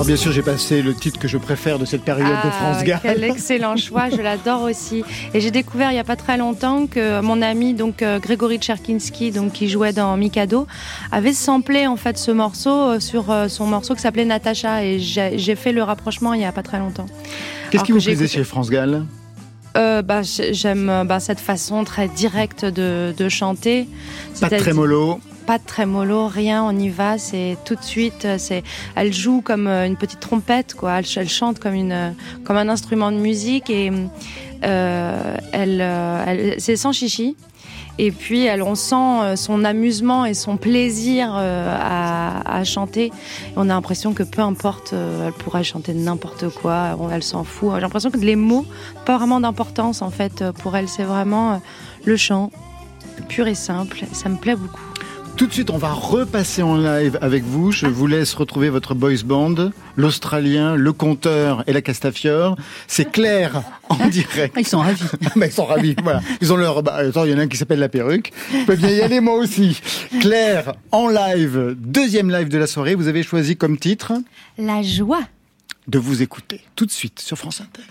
Alors 0.01 0.07
bien 0.07 0.15
sûr, 0.15 0.31
j'ai 0.31 0.41
passé 0.41 0.81
le 0.81 0.95
titre 0.95 1.19
que 1.19 1.27
je 1.27 1.37
préfère 1.37 1.77
de 1.77 1.85
cette 1.85 2.01
période 2.01 2.25
de 2.27 2.33
Ah, 2.33 2.49
France 2.49 2.83
Gall. 2.83 2.99
Quel 3.03 3.23
excellent 3.23 3.75
choix, 3.77 4.09
je 4.09 4.19
l'adore 4.19 4.63
aussi. 4.63 5.03
Et 5.35 5.41
j'ai 5.41 5.51
découvert 5.51 5.91
il 5.91 5.95
y 5.95 5.99
a 5.99 6.03
pas 6.03 6.15
très 6.15 6.37
longtemps 6.37 6.87
que 6.87 7.21
mon 7.21 7.39
ami 7.43 7.75
donc 7.75 8.01
euh, 8.01 8.17
Grégory 8.17 8.57
Cherkinski, 8.59 9.29
donc 9.29 9.51
qui 9.53 9.69
jouait 9.69 9.93
dans 9.93 10.17
Mikado, 10.17 10.65
avait 11.11 11.33
samplé 11.33 11.85
en 11.85 11.97
fait 11.97 12.17
ce 12.17 12.31
morceau 12.31 12.71
euh, 12.71 12.99
sur 12.99 13.29
euh, 13.29 13.47
son 13.47 13.67
morceau 13.67 13.93
qui 13.93 14.01
s'appelait 14.01 14.25
Natacha 14.25 14.83
et 14.83 14.97
j'ai 14.99 15.55
fait 15.55 15.71
le 15.71 15.83
rapprochement 15.83 16.33
il 16.33 16.41
y 16.41 16.45
a 16.45 16.51
pas 16.51 16.63
très 16.63 16.79
longtemps. 16.79 17.05
Qu'est-ce 17.69 17.83
qui 17.83 17.91
vous 17.91 18.01
plaisait 18.01 18.27
chez 18.27 18.43
France 18.43 18.71
Gall? 18.71 19.05
Euh, 19.77 20.01
bah, 20.01 20.23
j'ai- 20.23 20.55
j'aime 20.55 21.03
bah, 21.07 21.19
cette 21.19 21.39
façon 21.39 21.83
très 21.83 22.07
directe 22.07 22.65
de, 22.65 23.13
de 23.15 23.29
chanter. 23.29 23.83
Pas 23.83 23.89
C'est-à-dire- 24.33 24.57
trémolo. 24.61 25.19
Pas 25.51 25.57
de 25.57 25.65
trémolo, 25.65 26.27
rien, 26.27 26.63
on 26.63 26.71
y 26.79 26.87
va, 26.87 27.17
c'est 27.17 27.57
tout 27.65 27.75
de 27.75 27.83
suite, 27.83 28.25
c'est, 28.37 28.63
elle 28.95 29.11
joue 29.11 29.41
comme 29.41 29.67
euh, 29.67 29.85
une 29.85 29.97
petite 29.97 30.21
trompette, 30.21 30.75
quoi, 30.75 30.99
elle, 30.99 31.27
chante 31.27 31.59
comme 31.59 31.73
une, 31.73 31.91
euh, 31.91 32.11
comme 32.45 32.55
un 32.55 32.69
instrument 32.69 33.11
de 33.11 33.17
musique 33.17 33.69
et 33.69 33.91
euh, 34.63 35.37
elle, 35.51 36.55
c'est 36.57 36.77
sans 36.77 36.93
chichi. 36.93 37.35
Et 37.97 38.11
puis, 38.11 38.47
on 38.61 38.75
sent 38.75 39.35
son 39.35 39.65
amusement 39.65 40.23
et 40.23 40.33
son 40.33 40.55
plaisir 40.55 41.33
à, 41.33 42.59
à 42.59 42.63
chanter. 42.63 43.11
On 43.57 43.69
a 43.69 43.73
l'impression 43.73 44.13
que 44.13 44.23
peu 44.23 44.41
importe, 44.41 44.93
elle 44.93 45.33
pourrait 45.33 45.65
chanter 45.65 45.93
n'importe 45.93 46.47
quoi, 46.47 46.97
elle 47.11 47.23
s'en 47.23 47.43
fout. 47.43 47.73
J'ai 47.75 47.81
l'impression 47.81 48.09
que 48.09 48.17
les 48.17 48.37
mots, 48.37 48.65
pas 49.05 49.17
vraiment 49.17 49.41
d'importance 49.41 50.01
en 50.01 50.11
fait 50.11 50.45
pour 50.63 50.77
elle. 50.77 50.87
C'est 50.87 51.03
vraiment 51.03 51.61
le 52.05 52.15
chant, 52.15 52.51
pur 53.27 53.47
et 53.47 53.55
simple. 53.55 54.05
Ça 54.13 54.29
me 54.29 54.37
plaît 54.37 54.55
beaucoup. 54.55 54.90
Tout 55.37 55.47
de 55.47 55.53
suite, 55.53 55.71
on 55.71 55.77
va 55.79 55.91
repasser 55.91 56.61
en 56.61 56.77
live 56.77 57.17
avec 57.19 57.43
vous. 57.43 57.71
Je 57.71 57.87
vous 57.87 58.05
laisse 58.05 58.35
retrouver 58.35 58.69
votre 58.69 58.93
boys 58.93 59.23
band, 59.25 59.71
l'Australien, 59.95 60.75
le 60.75 60.93
Conteur 60.93 61.63
et 61.65 61.73
la 61.73 61.81
Castafiore. 61.81 62.55
C'est 62.87 63.11
Claire 63.11 63.63
en 63.89 64.07
direct. 64.07 64.55
Ils 64.59 64.67
sont 64.67 64.79
ravis. 64.79 65.01
Bah, 65.35 65.47
ils 65.47 65.51
sont 65.51 65.65
ravis, 65.65 65.95
voilà. 66.03 66.21
Ils 66.41 66.53
ont 66.53 66.57
leur. 66.57 66.83
Bah, 66.83 66.95
attends, 66.97 67.25
il 67.25 67.31
y 67.31 67.33
en 67.33 67.39
a 67.39 67.41
un 67.41 67.47
qui 67.47 67.57
s'appelle 67.57 67.79
la 67.79 67.89
perruque. 67.89 68.31
Je 68.53 68.65
peux 68.65 68.75
bien 68.75 68.89
y 68.91 69.01
aller 69.01 69.19
moi 69.19 69.33
aussi. 69.35 69.81
Claire 70.19 70.73
en 70.91 71.07
live, 71.07 71.75
deuxième 71.79 72.29
live 72.29 72.49
de 72.49 72.57
la 72.59 72.67
soirée. 72.67 72.93
Vous 72.93 73.07
avez 73.07 73.23
choisi 73.23 73.55
comme 73.57 73.77
titre 73.79 74.13
La 74.59 74.83
joie. 74.83 75.21
de 75.87 75.97
vous 75.97 76.21
écouter 76.21 76.61
tout 76.75 76.85
de 76.85 76.91
suite 76.91 77.19
sur 77.19 77.37
France 77.37 77.61
Inter. 77.61 77.81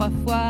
Trois 0.00 0.10
fois 0.24 0.49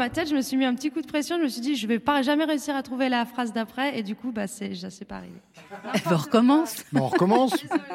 ma 0.00 0.08
tête, 0.08 0.30
je 0.30 0.34
me 0.34 0.40
suis 0.40 0.56
mis 0.56 0.64
un 0.64 0.74
petit 0.74 0.90
coup 0.90 1.02
de 1.02 1.06
pression. 1.06 1.36
Je 1.36 1.42
me 1.42 1.48
suis 1.48 1.60
dit, 1.60 1.76
je 1.76 1.86
vais 1.86 1.98
pas 1.98 2.22
jamais 2.22 2.44
réussir 2.44 2.74
à 2.74 2.82
trouver 2.82 3.10
la 3.10 3.26
phrase 3.26 3.52
d'après, 3.52 3.98
et 3.98 4.02
du 4.02 4.16
coup, 4.16 4.32
bah 4.32 4.46
c'est, 4.46 4.74
ça 4.74 4.88
s'est 4.88 5.04
pas 5.04 5.16
arrivé. 5.16 5.36
Elle 5.92 6.14
recommence. 6.14 6.84
Bon, 6.90 7.02
on 7.02 7.08
recommence. 7.08 7.52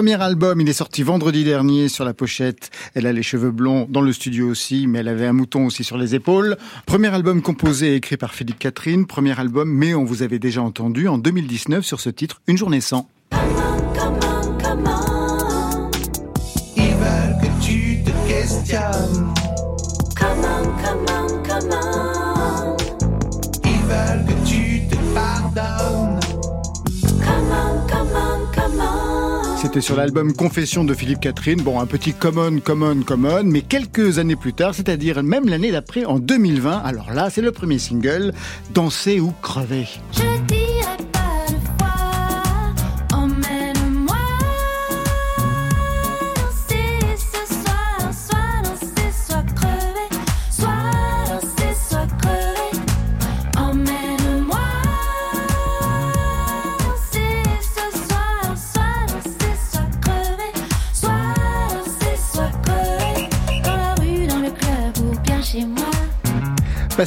Premier 0.00 0.22
album, 0.22 0.58
il 0.62 0.66
est 0.66 0.72
sorti 0.72 1.02
vendredi 1.02 1.44
dernier 1.44 1.90
sur 1.90 2.06
la 2.06 2.14
pochette. 2.14 2.70
Elle 2.94 3.06
a 3.06 3.12
les 3.12 3.22
cheveux 3.22 3.50
blonds 3.50 3.86
dans 3.86 4.00
le 4.00 4.14
studio 4.14 4.48
aussi, 4.48 4.86
mais 4.86 5.00
elle 5.00 5.08
avait 5.08 5.26
un 5.26 5.34
mouton 5.34 5.66
aussi 5.66 5.84
sur 5.84 5.98
les 5.98 6.14
épaules. 6.14 6.56
Premier 6.86 7.08
album 7.08 7.42
composé 7.42 7.88
et 7.88 7.96
écrit 7.96 8.16
par 8.16 8.32
Philippe 8.32 8.58
Catherine. 8.58 9.06
Premier 9.06 9.38
album, 9.38 9.70
mais 9.70 9.92
on 9.92 10.04
vous 10.04 10.22
avait 10.22 10.38
déjà 10.38 10.62
entendu 10.62 11.06
en 11.06 11.18
2019 11.18 11.84
sur 11.84 12.00
ce 12.00 12.08
titre, 12.08 12.40
Une 12.46 12.56
journée 12.56 12.80
sans. 12.80 13.10
C'était 29.70 29.82
sur 29.82 29.94
l'album 29.94 30.32
Confession 30.32 30.82
de 30.82 30.92
Philippe 30.94 31.20
Catherine. 31.20 31.62
Bon, 31.62 31.78
un 31.78 31.86
petit 31.86 32.12
common, 32.12 32.58
common, 32.58 33.04
common, 33.04 33.44
mais 33.44 33.62
quelques 33.62 34.18
années 34.18 34.34
plus 34.34 34.52
tard, 34.52 34.74
c'est-à-dire 34.74 35.22
même 35.22 35.48
l'année 35.48 35.70
d'après, 35.70 36.04
en 36.04 36.18
2020, 36.18 36.78
alors 36.78 37.12
là, 37.12 37.30
c'est 37.30 37.40
le 37.40 37.52
premier 37.52 37.78
single, 37.78 38.32
Danser 38.74 39.20
ou 39.20 39.32
crever. 39.42 39.86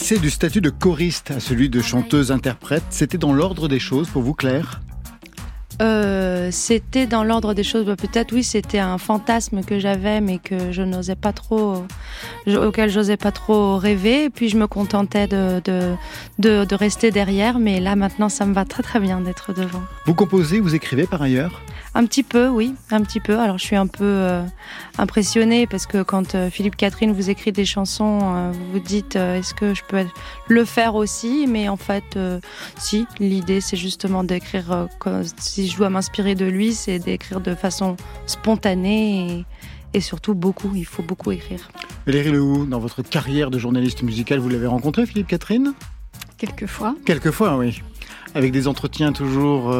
Passer 0.03 0.19
du 0.19 0.31
statut 0.31 0.59
de 0.59 0.69
choriste 0.69 1.31
à 1.31 1.39
celui 1.39 1.69
de 1.69 1.81
chanteuse-interprète, 1.81 2.83
c'était 2.89 3.17
dans 3.17 3.31
l'ordre 3.31 3.69
des 3.69 3.79
choses 3.79 4.09
pour 4.09 4.21
vous, 4.21 4.33
Claire? 4.33 4.81
Euh, 5.81 6.49
c'était 6.51 7.07
dans 7.07 7.23
l'ordre 7.23 7.53
des 7.53 7.63
choses. 7.63 7.85
Bah, 7.85 7.95
peut-être 7.95 8.33
oui, 8.33 8.43
c'était 8.43 8.79
un 8.79 8.97
fantasme 8.97 9.63
que 9.63 9.79
j'avais, 9.79 10.19
mais 10.19 10.39
que 10.39 10.73
je 10.73 10.81
n'osais 10.81 11.15
pas 11.15 11.31
trop, 11.31 11.85
auquel 12.47 12.89
j'osais 12.89 13.15
pas 13.15 13.31
trop 13.31 13.77
rêver. 13.77 14.25
Et 14.25 14.29
puis 14.29 14.49
je 14.49 14.57
me 14.57 14.67
contentais 14.67 15.25
de, 15.27 15.61
de, 15.63 15.93
de, 16.37 16.65
de, 16.65 16.75
rester 16.75 17.09
derrière. 17.09 17.57
Mais 17.57 17.79
là 17.79 17.95
maintenant, 17.95 18.27
ça 18.27 18.45
me 18.45 18.53
va 18.53 18.65
très 18.65 18.83
très 18.83 18.99
bien 18.99 19.21
d'être 19.21 19.53
devant. 19.53 19.83
Vous 20.05 20.15
composez, 20.15 20.59
vous 20.59 20.75
écrivez 20.75 21.07
par 21.07 21.21
ailleurs? 21.21 21.61
Un 21.95 22.05
petit 22.05 22.23
peu, 22.23 22.47
oui, 22.47 22.73
un 22.91 23.01
petit 23.01 23.19
peu. 23.19 23.39
Alors 23.39 23.57
je 23.57 23.63
suis 23.63 23.75
un 23.75 23.87
peu 23.87 24.03
euh, 24.03 24.43
impressionnée 24.97 25.67
parce 25.67 25.85
que 25.85 26.01
quand 26.01 26.33
euh, 26.33 26.49
Philippe 26.49 26.75
Catherine 26.75 27.11
vous 27.11 27.29
écrit 27.29 27.51
des 27.51 27.65
chansons, 27.65 28.19
euh, 28.23 28.51
vous 28.51 28.73
vous 28.73 28.79
dites 28.79 29.15
est-ce 29.15 29.53
que 29.53 29.73
je 29.73 29.83
peux 29.87 30.03
le 30.47 30.65
faire 30.65 30.95
aussi? 30.95 31.45
Mais 31.47 31.69
en 31.69 31.77
fait, 31.77 32.17
si. 32.77 33.05
L'idée 33.19 33.61
c'est 33.61 33.77
justement 33.77 34.23
d'écrire. 34.23 34.87
si 35.37 35.67
je 35.67 35.77
dois 35.77 35.89
m'inspirer 35.89 36.35
de 36.35 36.45
lui, 36.45 36.73
c'est 36.73 36.99
d'écrire 36.99 37.41
de 37.41 37.53
façon 37.53 37.95
spontanée 38.25 39.45
et, 39.93 39.97
et, 39.97 40.01
surtout 40.01 40.33
beaucoup. 40.33 40.71
Il 40.75 40.85
faut 40.85 41.03
beaucoup 41.03 41.31
écrire. 41.31 41.69
Valérie 42.05 42.31
Lehou, 42.31 42.65
dans 42.65 42.79
votre 42.79 43.01
carrière 43.01 43.51
de 43.51 43.59
journaliste 43.59 44.03
musical, 44.03 44.39
vous 44.39 44.49
l'avez 44.49 44.67
rencontré, 44.67 45.05
Philippe 45.05 45.27
Catherine? 45.27 45.73
Quelquefois. 46.37 46.95
Quelquefois, 47.05 47.57
oui. 47.57 47.81
Avec 48.35 48.51
des 48.51 48.67
entretiens 48.67 49.11
toujours 49.11 49.71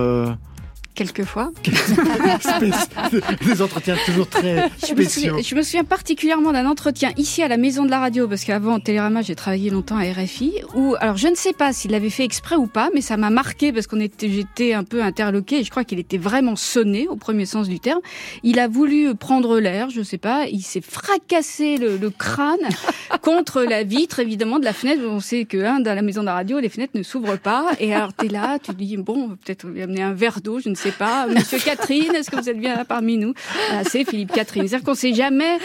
Quelquefois. 0.96 1.52
Des 3.46 3.62
entretiens 3.62 3.96
toujours 4.06 4.28
très 4.28 4.70
spéciaux. 4.78 5.38
Je 5.42 5.56
me, 5.56 5.64
souviens, 5.64 5.84
particulièrement 5.84 6.52
d'un 6.52 6.68
entretien 6.68 7.12
ici 7.18 7.42
à 7.42 7.48
la 7.48 7.58
Maison 7.58 7.84
de 7.84 7.90
la 7.90 8.00
Radio, 8.00 8.28
parce 8.28 8.44
qu'avant, 8.44 8.80
Télérama, 8.80 9.24
j'ai 9.24 9.34
travaillé 9.34 9.72
longtemps 9.72 9.98
à 9.98 10.04
RFI, 10.04 10.54
où, 10.76 10.96
alors 11.00 11.18
je 11.18 11.28
ne 11.28 11.36
sais 11.36 11.54
pas 11.54 11.74
s'il 11.74 11.92
l'avait 11.92 12.12
fait 12.12 12.24
exprès 12.24 12.56
ou 12.56 12.68
pas, 12.68 12.90
mais 12.94 13.02
ça 13.02 13.18
m'a 13.18 13.32
marqué 13.32 13.74
parce 13.74 13.88
qu'on 13.88 14.00
était, 14.00 14.30
j'étais 14.30 14.74
un 14.74 14.84
peu 14.84 15.02
interloqué 15.02 15.60
et 15.60 15.64
je 15.64 15.72
crois 15.72 15.84
qu'il 15.84 15.98
était 15.98 16.20
vraiment 16.20 16.56
sonné 16.56 17.08
au 17.08 17.16
premier 17.16 17.48
sens 17.48 17.68
du 17.68 17.80
terme. 17.80 18.02
Il 18.44 18.60
a 18.60 18.68
voulu 18.68 19.16
prendre 19.16 19.60
l'air, 19.60 19.90
je 19.90 20.00
ne 20.00 20.04
sais 20.04 20.20
pas, 20.20 20.46
il 20.46 20.62
s'est 20.62 20.82
fracassé 20.82 21.78
le, 21.78 21.98
crâne 22.12 22.60
contre 23.24 23.64
la 23.64 23.84
vitre, 23.84 24.20
évidemment, 24.20 24.60
de 24.60 24.66
la 24.66 24.74
fenêtre. 24.74 25.02
On 25.10 25.20
sait 25.20 25.46
que, 25.46 25.58
hein, 25.58 25.80
dans 25.80 25.96
la 25.96 26.04
Maison 26.04 26.22
de 26.22 26.28
la 26.28 26.34
Radio, 26.34 26.60
les 26.60 26.70
fenêtres 26.70 26.96
ne 26.96 27.04
s'ouvrent 27.04 27.40
pas. 27.40 27.72
Et 27.80 27.96
alors, 27.96 28.16
tu 28.16 28.28
es 28.28 28.30
là, 28.30 28.60
tu 28.60 28.74
dis, 28.74 28.98
bon, 28.98 29.30
peut-être 29.30 29.66
amener 29.66 30.04
un 30.04 30.14
verre 30.14 30.42
d'eau, 30.42 30.60
je 30.60 30.70
ne 30.70 30.76
sais 30.76 30.83
sais 30.84 30.92
pas. 30.92 31.28
Monsieur 31.28 31.60
Catherine, 31.60 32.14
est-ce 32.16 32.30
que 32.30 32.36
vous 32.36 32.50
êtes 32.50 32.60
bien 32.60 32.84
parmi 32.86 33.18
nous? 33.18 33.34
Ah, 33.72 33.84
C'est 33.84 34.04
Philippe 34.04 34.32
Catherine. 34.32 34.68
C'est-à-dire 34.68 34.86
qu'on 34.86 34.96
sait 34.96 35.14
jamais. 35.14 35.58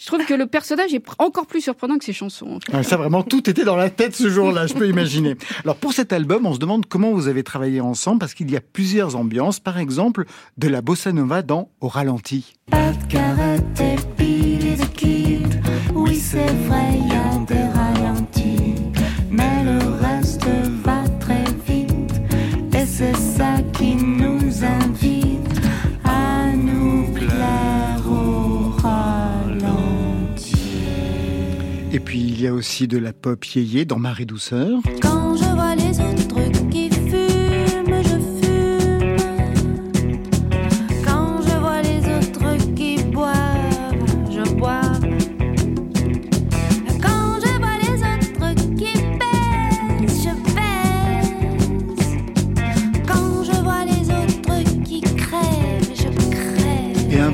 Je 0.00 0.06
trouve 0.06 0.24
que 0.24 0.32
le 0.34 0.46
personnage 0.46 0.94
est 0.94 1.02
encore 1.18 1.46
plus 1.46 1.60
surprenant 1.60 1.98
que 1.98 2.04
ses 2.04 2.12
chansons. 2.12 2.58
ça, 2.82 2.96
vraiment, 2.96 3.22
tout 3.22 3.50
était 3.50 3.64
dans 3.64 3.76
la 3.76 3.90
tête 3.90 4.14
ce 4.14 4.30
jour-là, 4.30 4.66
je 4.66 4.72
peux 4.72 4.88
imaginer. 4.88 5.36
Alors, 5.64 5.76
pour 5.76 5.92
cet 5.92 6.12
album, 6.12 6.46
on 6.46 6.54
se 6.54 6.58
demande 6.58 6.86
comment 6.86 7.12
vous 7.12 7.28
avez 7.28 7.42
travaillé 7.42 7.80
ensemble, 7.82 8.18
parce 8.18 8.32
qu'il 8.32 8.50
y 8.50 8.56
a 8.56 8.60
plusieurs 8.60 9.16
ambiances. 9.16 9.60
Par 9.60 9.78
exemple, 9.78 10.24
de 10.56 10.68
la 10.68 10.80
bossa 10.80 11.12
nova 11.12 11.42
dans 11.42 11.68
Au 11.80 11.88
ralenti. 11.88 12.54
Oui, 15.94 16.16
c'est 16.16 16.38
vrai, 16.68 16.98
il 16.98 17.08
y 17.08 17.12
a 17.12 17.19
des 17.19 17.19
ralentis, 17.19 17.19
il 32.40 32.44
y 32.44 32.46
a 32.46 32.54
aussi 32.54 32.88
de 32.88 32.96
la 32.96 33.12
pop 33.12 33.44
yéyé 33.44 33.84
dans 33.84 33.98
Marie 33.98 34.24
Douceur. 34.24 34.80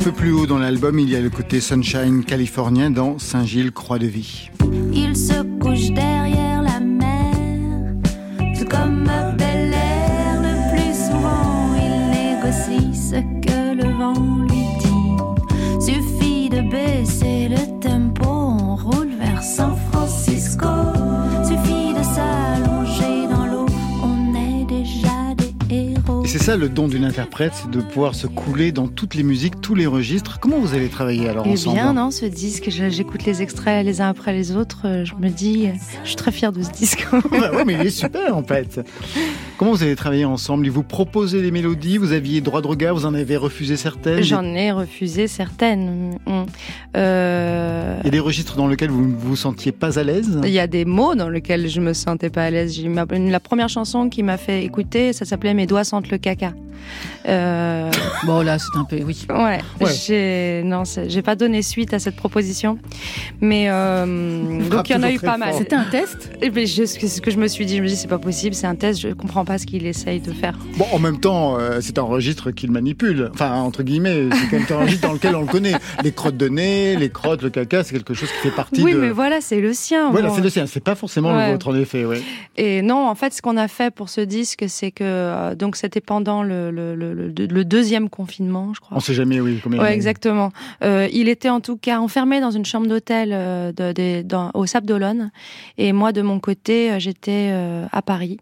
Peu 0.06 0.12
plus 0.12 0.30
haut 0.30 0.46
dans 0.46 0.58
l'album, 0.58 1.00
il 1.00 1.10
y 1.10 1.16
a 1.16 1.20
le 1.20 1.30
côté 1.30 1.60
sunshine 1.60 2.24
californien 2.24 2.90
dans 2.90 3.18
Saint-Gilles, 3.18 3.72
Croix 3.72 3.98
de 3.98 4.06
Vie. 4.06 4.50
Ça 26.46 26.56
le 26.56 26.68
don 26.68 26.86
d'une 26.86 27.04
interprète, 27.04 27.54
c'est 27.56 27.70
de 27.72 27.80
pouvoir 27.80 28.14
se 28.14 28.28
couler 28.28 28.70
dans 28.70 28.86
toutes 28.86 29.16
les 29.16 29.24
musiques, 29.24 29.60
tous 29.60 29.74
les 29.74 29.86
registres. 29.86 30.38
Comment 30.38 30.60
vous 30.60 30.74
avez 30.74 30.88
travaillé 30.88 31.28
alors 31.28 31.44
eh 31.44 31.50
ensemble 31.50 31.74
bien, 31.74 31.92
non, 31.92 32.12
ce 32.12 32.24
disque, 32.24 32.70
j'écoute 32.70 33.24
les 33.24 33.42
extraits 33.42 33.84
les 33.84 34.00
uns 34.00 34.10
après 34.10 34.32
les 34.32 34.54
autres. 34.54 34.82
Euh, 34.84 35.04
je 35.04 35.16
me 35.16 35.28
dis, 35.28 35.68
je 36.04 36.06
suis 36.06 36.14
très 36.14 36.30
fière 36.30 36.52
de 36.52 36.62
ce 36.62 36.70
disque. 36.70 37.04
bah 37.32 37.50
ouais, 37.52 37.64
mais 37.64 37.72
il 37.72 37.80
est 37.80 37.90
super 37.90 38.36
en 38.36 38.44
fait. 38.44 38.80
Comment 39.58 39.70
vous 39.70 39.82
avez 39.82 39.96
travaillé 39.96 40.26
ensemble? 40.26 40.66
Il 40.66 40.70
vous 40.70 40.82
proposait 40.82 41.40
des 41.40 41.50
mélodies, 41.50 41.96
vous 41.96 42.12
aviez 42.12 42.42
droit 42.42 42.60
de 42.60 42.66
regard, 42.66 42.94
vous 42.94 43.06
en 43.06 43.14
avez 43.14 43.38
refusé 43.38 43.78
certaines? 43.78 44.22
J'en 44.22 44.44
ai 44.44 44.70
refusé 44.70 45.28
certaines. 45.28 46.18
Mm. 46.26 46.44
Euh... 46.96 47.96
Il 48.02 48.04
y 48.04 48.08
a 48.08 48.10
des 48.10 48.20
registres 48.20 48.56
dans 48.56 48.68
lesquels 48.68 48.90
vous 48.90 49.06
ne 49.06 49.14
vous 49.16 49.36
sentiez 49.36 49.72
pas 49.72 49.98
à 49.98 50.02
l'aise? 50.02 50.40
Il 50.44 50.50
y 50.50 50.58
a 50.58 50.66
des 50.66 50.84
mots 50.84 51.14
dans 51.14 51.30
lesquels 51.30 51.68
je 51.68 51.80
me 51.80 51.94
sentais 51.94 52.28
pas 52.28 52.44
à 52.44 52.50
l'aise. 52.50 52.78
La 53.10 53.40
première 53.40 53.70
chanson 53.70 54.10
qui 54.10 54.22
m'a 54.22 54.36
fait 54.36 54.62
écouter, 54.62 55.14
ça 55.14 55.24
s'appelait 55.24 55.54
Mes 55.54 55.66
doigts 55.66 55.84
sentent 55.84 56.10
le 56.10 56.18
caca. 56.18 56.52
Euh... 57.26 57.90
Bon 58.24 58.42
là, 58.42 58.58
c'est 58.58 58.78
un 58.78 58.84
peu 58.84 59.02
oui. 59.02 59.26
Ouais. 59.28 59.58
ouais. 59.80 59.92
J'ai 60.06 60.62
non, 60.64 60.84
j'ai 60.84 61.22
pas 61.22 61.34
donné 61.34 61.62
suite 61.62 61.92
à 61.94 61.98
cette 61.98 62.14
proposition, 62.14 62.78
mais 63.40 63.66
euh... 63.68 64.68
donc 64.68 64.88
il 64.88 64.92
y 64.92 64.94
en 64.96 65.02
a 65.02 65.10
eu 65.10 65.18
pas 65.18 65.36
mal. 65.36 65.54
C'était 65.54 65.74
un 65.74 65.84
test? 65.84 66.30
Et 66.42 66.50
puis 66.50 66.66
je, 66.66 66.84
ce 66.84 67.20
que 67.20 67.30
je 67.30 67.38
me 67.38 67.48
suis 67.48 67.66
dit, 67.66 67.78
je 67.78 67.82
me 67.82 67.88
dis 67.88 67.96
c'est 67.96 68.06
pas 68.06 68.18
possible, 68.18 68.54
c'est 68.54 68.68
un 68.68 68.76
test. 68.76 69.00
Je 69.00 69.08
comprends 69.08 69.44
pas 69.46 69.58
ce 69.58 69.64
qu'il 69.64 69.86
essaye 69.86 70.20
de 70.20 70.32
faire. 70.32 70.58
Bon, 70.76 70.84
en 70.92 70.98
même 70.98 71.20
temps, 71.20 71.58
euh, 71.58 71.78
c'est 71.80 71.98
un 71.98 72.02
registre 72.02 72.50
qu'il 72.50 72.70
manipule. 72.70 73.30
Enfin, 73.32 73.54
entre 73.54 73.82
guillemets, 73.82 74.28
c'est 74.32 74.50
quand 74.50 74.58
même 74.58 74.80
un 74.80 74.84
registre 74.84 75.06
dans 75.06 75.14
lequel 75.14 75.36
on 75.36 75.40
le 75.40 75.46
connaît. 75.46 75.76
Les 76.02 76.12
crottes 76.12 76.36
de 76.36 76.48
nez, 76.48 76.96
les 76.96 77.08
crottes, 77.08 77.42
le 77.42 77.50
caca, 77.50 77.84
c'est 77.84 77.94
quelque 77.94 78.12
chose 78.12 78.28
qui 78.30 78.48
fait 78.48 78.54
partie. 78.54 78.82
Oui, 78.82 78.92
de... 78.92 78.98
mais 78.98 79.10
voilà, 79.10 79.40
c'est 79.40 79.60
le 79.60 79.72
sien. 79.72 80.10
Voilà, 80.10 80.30
c'est 80.30 80.42
le 80.42 80.50
sien. 80.50 80.66
C'est 80.66 80.82
pas 80.82 80.96
forcément 80.96 81.34
ouais. 81.34 81.46
le 81.46 81.52
vôtre 81.52 81.68
en 81.68 81.76
effet, 81.76 82.04
ouais. 82.04 82.20
Et 82.56 82.82
non, 82.82 83.08
en 83.08 83.14
fait, 83.14 83.32
ce 83.32 83.40
qu'on 83.40 83.56
a 83.56 83.68
fait 83.68 83.94
pour 83.94 84.08
ce 84.08 84.20
disque, 84.20 84.64
c'est 84.68 84.90
que 84.90 85.04
euh, 85.04 85.54
donc 85.54 85.76
c'était 85.76 86.00
pendant 86.00 86.42
le, 86.42 86.70
le, 86.70 86.94
le, 86.94 87.12
le, 87.12 87.64
deuxième 87.64 88.10
confinement, 88.10 88.72
je 88.74 88.80
crois. 88.80 88.96
On 88.96 89.00
sait 89.00 89.14
jamais, 89.14 89.40
oui. 89.40 89.60
Combien 89.62 89.80
ouais, 89.80 89.94
exactement. 89.94 90.50
Euh, 90.82 91.08
il 91.12 91.28
était 91.28 91.50
en 91.50 91.60
tout 91.60 91.76
cas 91.76 92.00
enfermé 92.00 92.40
dans 92.40 92.50
une 92.50 92.64
chambre 92.64 92.88
d'hôtel 92.88 93.30
de, 93.30 93.92
de, 93.92 94.22
dans, 94.22 94.50
au 94.54 94.66
Sable 94.66 94.86
d'Olonne, 94.86 95.30
et 95.78 95.92
moi 95.92 96.12
de 96.12 96.22
mon 96.22 96.40
côté, 96.40 96.98
j'étais 96.98 97.52
à 97.92 98.02
Paris. 98.02 98.38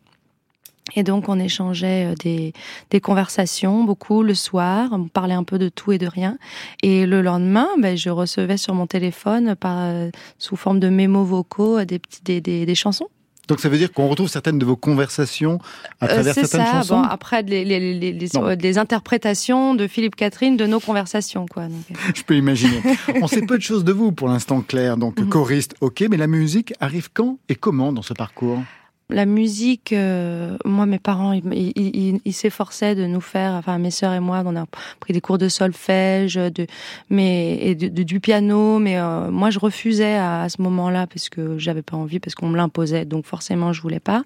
Et 0.97 1.03
donc 1.03 1.29
on 1.31 1.39
échangeait 1.41 2.13
euh, 2.13 2.15
des, 2.23 2.53
des, 2.91 3.01
conversations 3.01 3.85
beaucoup 3.85 4.23
le 4.23 4.35
soir, 4.35 4.91
on 4.93 5.09
parlait 5.09 5.35
un 5.35 5.43
peu 5.45 5.59
de 5.59 5.71
tout 5.71 5.93
et 5.93 5.99
de 5.99 6.07
rien. 6.07 6.37
Et 6.83 7.07
le 7.07 7.23
lendemain, 7.23 7.69
ben, 7.81 7.97
je 7.97 8.11
recevais 8.11 8.59
sur 8.59 8.75
mon 8.75 8.87
téléphone 8.87 9.55
par, 9.57 9.91
sous 10.39 10.57
forme 10.57 10.81
de 10.81 10.91
mémos 10.91 11.27
vocaux 11.27 11.83
des, 11.85 12.01
des, 12.25 12.41
des, 12.43 12.67
des 12.67 12.75
chansons. 12.75 13.09
Donc 13.49 13.61
ça 13.61 13.69
veut 13.69 13.77
dire 13.77 13.93
qu'on 13.93 14.09
retrouve 14.09 14.29
certaines 14.29 14.59
de 14.59 14.65
vos 14.65 14.77
conversations 14.77 15.59
à 16.01 16.09
travers 16.09 16.33
Euh, 16.33 16.35
certaines 16.35 16.65
ça. 16.67 16.73
chansons 16.73 16.97
Bon, 17.01 17.03
après, 17.03 17.43
les, 17.43 17.63
les, 17.65 17.95
les, 17.95 18.13
les- 18.13 18.79
interprétations 18.79 19.75
de 19.75 19.87
Philippe 19.87 20.17
Catherine 20.17 20.57
de 20.57 20.65
nos 20.67 20.81
conversations, 20.81 21.45
quoi. 21.47 21.65
Donc, 21.69 21.83
euh. 21.91 21.95
Je 22.15 22.23
peux 22.23 22.37
imaginer. 22.37 22.81
On 23.21 23.27
sait 23.27 23.43
peu 23.43 23.59
de 23.59 23.63
choses 23.63 23.85
de 23.85 23.93
vous 23.93 24.13
pour 24.13 24.29
l'instant, 24.29 24.63
Claire. 24.63 24.97
Donc 24.97 25.19
Mhm. 25.21 25.29
choriste, 25.29 25.75
ok, 25.83 26.05
mais 26.11 26.17
la 26.17 26.27
musique 26.27 26.73
arrive 26.81 27.09
quand 27.13 27.39
et 27.51 27.55
comment 27.55 27.93
dans 27.93 28.03
ce 28.03 28.15
parcours? 28.15 28.61
La 29.11 29.27
musique, 29.27 29.93
euh, 29.93 30.57
moi, 30.65 30.87
mes 30.87 30.99
parents, 30.99 31.33
ils, 31.33 31.45
ils, 31.77 32.21
ils- 32.25 32.33
s'efforçaient 32.33 32.95
de 32.95 33.05
nous 33.07 33.21
faire, 33.21 33.53
enfin, 33.53 33.77
mes 33.79 33.91
sœurs 33.91 34.15
et 34.15 34.21
moi, 34.21 34.43
on 34.47 34.57
a 34.57 34.65
pris 34.99 35.13
des 35.13 35.21
cours 35.21 35.37
de 35.37 35.49
solfège, 35.49 36.35
de, 36.37 36.67
mais, 37.11 37.59
et 37.61 37.75
de, 37.75 37.89
de- 37.89 38.03
du 38.03 38.19
piano, 38.19 38.79
mais 38.79 38.99
euh, 38.99 39.31
moi, 39.31 39.51
je 39.51 39.59
refusais 39.59 40.15
à, 40.15 40.43
à 40.43 40.49
ce 40.49 40.63
moment-là 40.63 41.07
parce 41.07 41.29
que 41.29 41.59
j'avais 41.59 41.83
pas 41.83 41.99
envie, 41.99 42.19
parce 42.19 42.35
qu'on 42.35 42.49
me 42.49 42.57
l'imposait, 42.57 43.05
donc 43.05 43.27
forcément, 43.27 43.75
je 43.75 43.83
voulais 43.83 44.01
pas. 44.01 44.25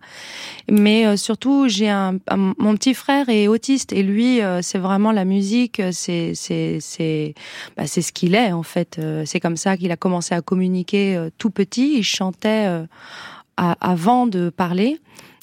Mais 0.70 1.06
euh, 1.06 1.16
surtout, 1.16 1.66
j'ai 1.68 1.88
un, 1.90 2.16
un- 2.30 2.54
mon 2.58 2.74
petit 2.76 2.94
frère 2.94 3.28
est 3.28 3.48
autiste 3.48 3.92
et 3.92 4.04
lui, 4.04 4.40
euh, 4.42 4.60
c'est 4.62 4.78
vraiment 4.78 5.10
la 5.10 5.24
musique, 5.24 5.82
c'est, 5.90 6.34
c'est, 6.34 6.78
c'est, 6.80 7.34
bah, 7.76 7.86
c'est 7.88 8.02
ce 8.02 8.12
qu'il 8.12 8.34
est 8.36 8.52
en 8.52 8.62
fait. 8.62 8.98
Euh, 9.00 9.24
c'est 9.26 9.40
comme 9.40 9.56
ça 9.56 9.76
qu'il 9.76 9.90
a 9.90 9.96
commencé 9.96 10.34
à 10.36 10.40
communiquer 10.40 11.16
euh, 11.16 11.30
tout 11.36 11.50
petit. 11.50 11.96
Il 11.98 12.04
chantait. 12.04 12.66
À- 13.58 13.76
avant 13.80 14.26
de 14.26 14.48
parler. 14.48 14.98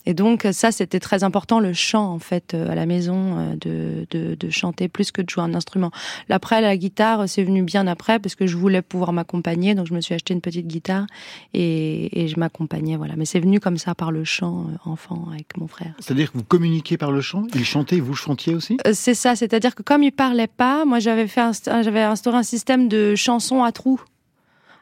Et 0.08 0.14
donc 0.14 0.46
ça, 0.52 0.72
c'était 0.72 1.00
très 1.00 1.24
important, 1.24 1.60
le 1.60 1.74
chant 1.74 2.14
en 2.14 2.20
fait 2.20 2.54
euh, 2.54 2.70
à 2.70 2.76
la 2.76 2.86
maison, 2.86 3.40
euh, 3.40 3.56
de, 3.56 4.06
de, 4.12 4.36
de 4.36 4.50
chanter 4.52 4.88
plus 4.88 5.12
que 5.12 5.24
de 5.24 5.28
jouer 5.28 5.44
un 5.44 5.56
instrument. 5.56 5.90
Après, 6.30 6.62
la 6.62 6.78
guitare, 6.78 7.28
c'est 7.28 7.44
venu 7.44 7.64
bien 7.64 7.88
après 7.88 8.20
parce 8.20 8.36
que 8.36 8.46
je 8.46 8.56
voulais 8.56 8.84
pouvoir 8.84 9.14
m'accompagner, 9.14 9.74
donc 9.74 9.88
je 9.88 9.96
me 9.96 10.02
suis 10.02 10.14
acheté 10.14 10.36
une 10.36 10.42
petite 10.42 10.68
guitare 10.68 11.08
et, 11.56 12.22
et 12.22 12.28
je 12.28 12.40
m'accompagnais, 12.40 12.98
voilà. 12.98 13.16
Mais 13.18 13.26
c'est 13.26 13.40
venu 13.40 13.60
comme 13.60 13.80
ça 13.80 13.96
par 13.96 14.12
le 14.12 14.24
chant 14.24 14.68
euh, 14.70 14.92
enfant 14.92 15.28
avec 15.34 15.58
mon 15.58 15.68
frère. 15.68 15.96
C'est-à-dire 15.98 16.32
que 16.32 16.38
vous 16.38 16.44
communiquez 16.44 16.98
par 16.98 17.12
le 17.12 17.22
chant? 17.22 17.48
Il 17.56 17.66
chantait, 17.66 18.00
vous 18.00 18.14
chantiez 18.14 18.54
aussi? 18.54 18.78
C'est 18.94 19.16
ça, 19.16 19.36
c'est-à-dire 19.36 19.74
que 19.74 19.82
comme 19.82 20.04
il 20.04 20.12
parlait 20.12 20.46
pas, 20.46 20.86
moi 20.86 21.00
j'avais 21.00 21.26
fait, 21.26 21.42
j'avais 21.66 22.04
instauré 22.04 22.38
un 22.38 22.44
système 22.44 22.90
de 22.90 23.16
chansons 23.16 23.64
à 23.64 23.72
trous. 23.72 24.02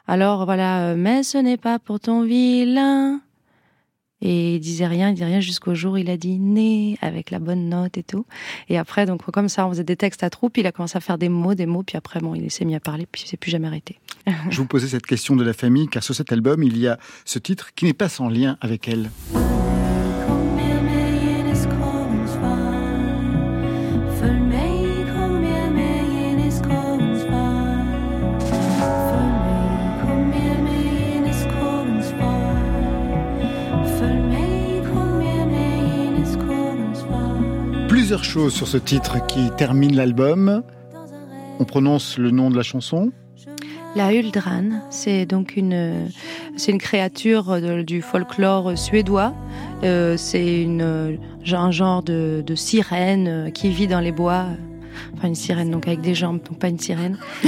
Alors 0.06 0.44
voilà, 0.44 0.94
mais 0.96 1.22
ce 1.22 1.38
n'est 1.38 1.56
pas 1.56 1.78
pour 1.78 1.98
ton 1.98 2.24
vilain. 2.24 3.22
Et 4.24 4.56
il 4.56 4.60
disait 4.60 4.86
rien, 4.86 5.10
il 5.10 5.14
disait 5.14 5.26
rien 5.26 5.40
jusqu'au 5.40 5.74
jour 5.74 5.94
où 5.94 5.96
il 5.98 6.10
a 6.10 6.16
dit 6.16 6.38
né 6.38 6.98
avec 7.02 7.30
la 7.30 7.38
bonne 7.38 7.68
note 7.68 7.96
et 7.98 8.02
tout. 8.02 8.26
Et 8.68 8.78
après, 8.78 9.06
donc 9.06 9.22
comme 9.30 9.48
ça, 9.48 9.66
on 9.66 9.70
faisait 9.70 9.84
des 9.84 9.96
textes 9.96 10.24
à 10.24 10.30
trous, 10.30 10.48
puis 10.48 10.62
il 10.62 10.66
a 10.66 10.72
commencé 10.72 10.96
à 10.96 11.00
faire 11.00 11.18
des 11.18 11.28
mots, 11.28 11.54
des 11.54 11.66
mots, 11.66 11.82
puis 11.82 11.96
après, 11.96 12.20
bon, 12.20 12.34
il 12.34 12.50
s'est 12.50 12.64
mis 12.64 12.74
à 12.74 12.80
parler, 12.80 13.06
puis 13.10 13.22
il 13.24 13.28
s'est 13.28 13.36
plus 13.36 13.50
jamais 13.50 13.68
arrêté. 13.68 14.00
Je 14.50 14.56
vous 14.56 14.66
posais 14.66 14.88
cette 14.88 15.06
question 15.06 15.36
de 15.36 15.44
la 15.44 15.52
famille, 15.52 15.88
car 15.88 16.02
sur 16.02 16.14
cet 16.14 16.32
album, 16.32 16.62
il 16.62 16.78
y 16.78 16.88
a 16.88 16.98
ce 17.24 17.38
titre 17.38 17.74
qui 17.74 17.84
n'est 17.84 17.92
pas 17.92 18.08
sans 18.08 18.28
lien 18.28 18.56
avec 18.60 18.88
elle. 18.88 19.10
Plusieurs 38.14 38.52
sur 38.52 38.68
ce 38.68 38.76
titre 38.76 39.26
qui 39.26 39.50
termine 39.56 39.96
l'album. 39.96 40.62
On 41.58 41.64
prononce 41.64 42.16
le 42.16 42.30
nom 42.30 42.48
de 42.48 42.56
la 42.56 42.62
chanson. 42.62 43.10
La 43.96 44.14
Huldran, 44.14 44.82
c'est 44.90 45.26
donc 45.26 45.56
une, 45.56 46.10
c'est 46.56 46.70
une 46.70 46.78
créature 46.78 47.60
du 47.82 48.02
folklore 48.02 48.78
suédois. 48.78 49.34
Euh, 49.82 50.16
c'est 50.16 50.62
une, 50.62 50.82
euh, 50.82 51.16
un 51.52 51.72
genre 51.72 52.04
de, 52.04 52.44
sirène 52.54 53.50
qui 53.52 53.70
vit 53.70 53.88
dans 53.88 54.00
les 54.00 54.12
bois. 54.12 54.46
Enfin, 55.16 55.28
une 55.28 55.34
sirène, 55.34 55.70
donc 55.70 55.86
avec 55.86 56.00
des 56.00 56.14
jambes, 56.14 56.40
donc 56.48 56.58
pas 56.58 56.68
une 56.68 56.78
sirène. 56.78 57.18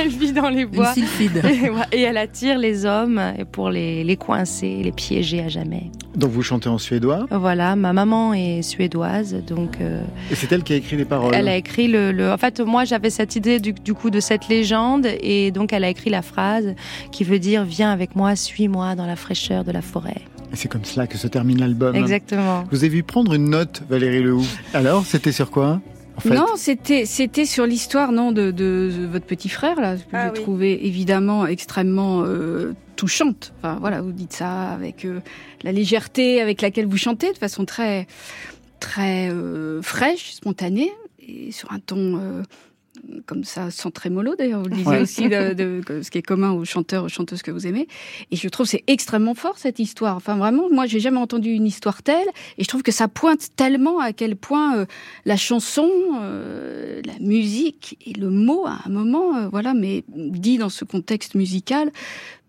elle 0.00 0.08
vit 0.08 0.32
dans 0.32 0.48
les 0.48 0.64
bois. 0.64 0.92
Et 1.92 2.00
elle 2.02 2.16
attire 2.16 2.58
les 2.58 2.84
hommes 2.86 3.20
et 3.38 3.44
pour 3.44 3.70
les, 3.70 4.04
les 4.04 4.16
coincer, 4.16 4.80
les 4.82 4.92
piéger 4.92 5.40
à 5.42 5.48
jamais. 5.48 5.90
Donc 6.16 6.30
vous 6.30 6.42
chantez 6.42 6.68
en 6.68 6.78
suédois. 6.78 7.26
Voilà, 7.30 7.74
ma 7.76 7.92
maman 7.92 8.34
est 8.34 8.62
suédoise, 8.62 9.34
donc 9.46 9.78
euh, 9.80 10.02
Et 10.30 10.34
c'est 10.34 10.50
elle 10.52 10.62
qui 10.62 10.72
a 10.72 10.76
écrit 10.76 10.96
les 10.96 11.04
paroles. 11.04 11.34
elle 11.34 11.48
a 11.48 11.56
écrit 11.56 11.88
le, 11.88 12.12
le- 12.12 12.30
En 12.32 12.38
fait, 12.38 12.60
moi, 12.60 12.84
j'avais 12.84 13.10
cette 13.10 13.34
idée 13.36 13.58
du, 13.58 13.72
du 13.72 13.94
coup 13.94 14.10
de 14.10 14.20
cette 14.20 14.48
légende, 14.48 15.06
et 15.20 15.50
donc 15.50 15.72
elle 15.72 15.84
a 15.84 15.88
écrit 15.88 16.10
la 16.10 16.22
phrase 16.22 16.74
qui 17.10 17.24
veut 17.24 17.38
dire 17.40 17.64
"Viens 17.64 17.90
avec 17.90 18.14
moi, 18.16 18.36
suis-moi 18.36 18.94
dans 18.94 19.06
la 19.06 19.16
fraîcheur 19.16 19.64
de 19.64 19.72
la 19.72 19.82
forêt". 19.82 20.22
Et 20.52 20.56
c'est 20.56 20.68
comme 20.68 20.84
cela 20.84 21.08
que 21.08 21.18
se 21.18 21.26
termine 21.26 21.58
l'album. 21.58 21.96
Exactement. 21.96 22.64
Vous 22.70 22.78
avez 22.84 22.88
vu 22.88 23.02
prendre 23.02 23.34
une 23.34 23.50
note, 23.50 23.82
Valérie 23.90 24.22
Lehoux. 24.22 24.44
Alors, 24.72 25.04
c'était 25.04 25.32
sur 25.32 25.50
quoi? 25.50 25.80
En 26.16 26.20
fait 26.20 26.30
Non, 26.30 26.46
c'était 26.56 27.06
c'était 27.06 27.44
sur 27.44 27.66
l'histoire 27.66 28.12
non 28.12 28.32
de, 28.32 28.50
de, 28.50 28.90
de 28.96 29.06
votre 29.06 29.26
petit 29.26 29.48
frère 29.48 29.80
là 29.80 29.96
que 29.96 30.02
Ah 30.12 30.26
j'ai 30.26 30.38
oui. 30.38 30.42
trouvé 30.44 30.86
évidemment 30.86 31.46
extrêmement 31.46 32.22
euh, 32.24 32.72
touchante. 32.96 33.52
Enfin 33.58 33.78
voilà, 33.80 34.00
vous 34.02 34.12
dites 34.12 34.32
ça 34.32 34.70
avec 34.70 35.04
euh, 35.04 35.20
la 35.62 35.72
légèreté 35.72 36.40
avec 36.40 36.62
laquelle 36.62 36.86
vous 36.86 36.96
chantez 36.96 37.32
de 37.32 37.38
façon 37.38 37.64
très 37.64 38.06
très 38.80 39.30
euh, 39.30 39.80
fraîche, 39.82 40.32
spontanée 40.34 40.92
et 41.26 41.52
sur 41.52 41.72
un 41.72 41.78
ton 41.78 42.16
euh, 42.20 42.42
comme 43.26 43.44
ça 43.44 43.70
sans 43.70 43.90
trémolo 43.90 44.34
d'ailleurs 44.36 44.60
vous 44.62 44.68
le 44.68 44.74
disiez 44.76 44.90
Ouais. 44.90 45.00
aussi 45.02 45.28
de, 45.28 45.80
ce 46.02 46.10
qui 46.10 46.18
est 46.18 46.22
commun 46.22 46.52
aux 46.52 46.64
chanteurs 46.64 47.04
aux 47.04 47.08
chanteuses 47.08 47.42
que 47.42 47.50
vous 47.50 47.66
aimez 47.66 47.86
et 48.30 48.36
je 48.36 48.48
trouve 48.48 48.66
que 48.66 48.70
c'est 48.70 48.84
extrêmement 48.86 49.34
fort 49.34 49.58
cette 49.58 49.78
histoire 49.78 50.16
enfin 50.16 50.36
vraiment 50.36 50.68
moi 50.70 50.86
j'ai 50.86 51.00
jamais 51.00 51.18
entendu 51.18 51.50
une 51.50 51.66
histoire 51.66 52.02
telle 52.02 52.26
et 52.58 52.64
je 52.64 52.68
trouve 52.68 52.82
que 52.82 52.92
ça 52.92 53.08
pointe 53.08 53.48
tellement 53.56 54.00
à 54.00 54.12
quel 54.12 54.36
point 54.36 54.76
euh, 54.76 54.86
la 55.24 55.36
chanson, 55.36 55.88
euh, 56.22 57.00
la 57.04 57.18
musique 57.20 57.96
et 58.06 58.12
le 58.12 58.30
mot 58.30 58.64
à 58.66 58.78
un 58.86 58.90
moment, 58.90 59.36
euh, 59.36 59.48
voilà, 59.48 59.74
mais 59.74 60.04
dit 60.08 60.58
dans 60.58 60.68
ce 60.68 60.84
contexte 60.84 61.34
musical, 61.34 61.90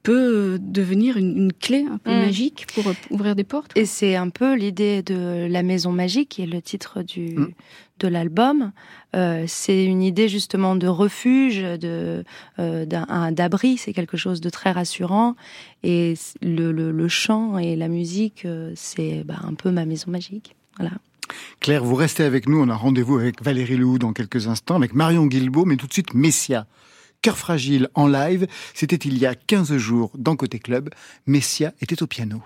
peut 0.03 0.59
devenir 0.61 1.17
une, 1.17 1.35
une 1.35 1.53
clé 1.53 1.85
un 1.91 1.97
peu 1.97 2.11
Mm. 2.11 2.19
magique 2.25 2.67
pour 2.75 2.83
ouvrir 3.09 3.35
des 3.35 3.43
portes. 3.43 3.71
Et 3.75 3.85
c'est 3.85 4.15
un 4.15 4.29
peu 4.29 4.53
l'idée 4.55 5.01
de 5.01 5.47
la 5.49 5.63
maison 5.63 5.91
magique, 5.91 6.29
qui 6.29 6.43
est 6.43 6.47
le 6.47 6.61
titre 6.61 7.01
du 7.01 7.29
Mm. 7.35 7.47
De 7.99 8.07
l'album. 8.07 8.71
Euh, 9.15 9.45
c'est 9.47 9.85
une 9.85 10.01
idée 10.01 10.27
justement 10.27 10.75
de 10.75 10.87
refuge, 10.87 11.61
de 11.61 12.23
euh, 12.59 12.85
d'abri. 12.85 13.77
C'est 13.77 13.93
quelque 13.93 14.17
chose 14.17 14.41
de 14.41 14.49
très 14.49 14.71
rassurant. 14.71 15.35
Et 15.83 16.15
le, 16.41 16.71
le 16.71 17.07
chant 17.07 17.57
et 17.57 17.75
la 17.75 17.87
musique, 17.87 18.45
euh, 18.45 18.71
c'est 18.75 19.23
bah, 19.23 19.39
un 19.43 19.53
peu 19.53 19.71
ma 19.71 19.85
maison 19.85 20.11
magique. 20.11 20.55
Voilà. 20.77 20.91
Claire, 21.59 21.83
vous 21.83 21.95
restez 21.95 22.23
avec 22.23 22.47
nous. 22.47 22.61
On 22.61 22.69
a 22.69 22.75
rendez-vous 22.75 23.17
avec 23.17 23.43
Valérie 23.43 23.77
Lehoux 23.77 23.97
dans 23.97 24.13
quelques 24.13 24.47
instants, 24.47 24.75
avec 24.75 24.93
Marion 24.93 25.25
Guilbault, 25.25 25.65
mais 25.65 25.77
tout 25.77 25.87
de 25.87 25.93
suite 25.93 26.13
Messia. 26.13 26.67
Cœur 27.21 27.37
fragile 27.37 27.89
en 27.95 28.07
live, 28.07 28.45
c'était 28.75 28.97
il 28.97 29.17
y 29.17 29.25
a 29.25 29.33
15 29.33 29.77
jours 29.77 30.11
dans 30.15 30.35
Côté 30.35 30.59
Club. 30.59 30.89
Messia 31.25 31.73
était 31.81 32.03
au 32.03 32.07
piano. 32.07 32.43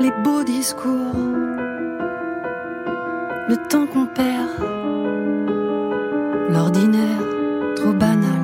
Les 0.00 0.10
beaux 0.22 0.44
discours, 0.44 1.14
le 3.48 3.56
temps 3.68 3.86
qu'on 3.86 4.06
perd, 4.06 4.48
l'ordinaire 6.48 7.22
trop 7.76 7.92
banal, 7.92 8.43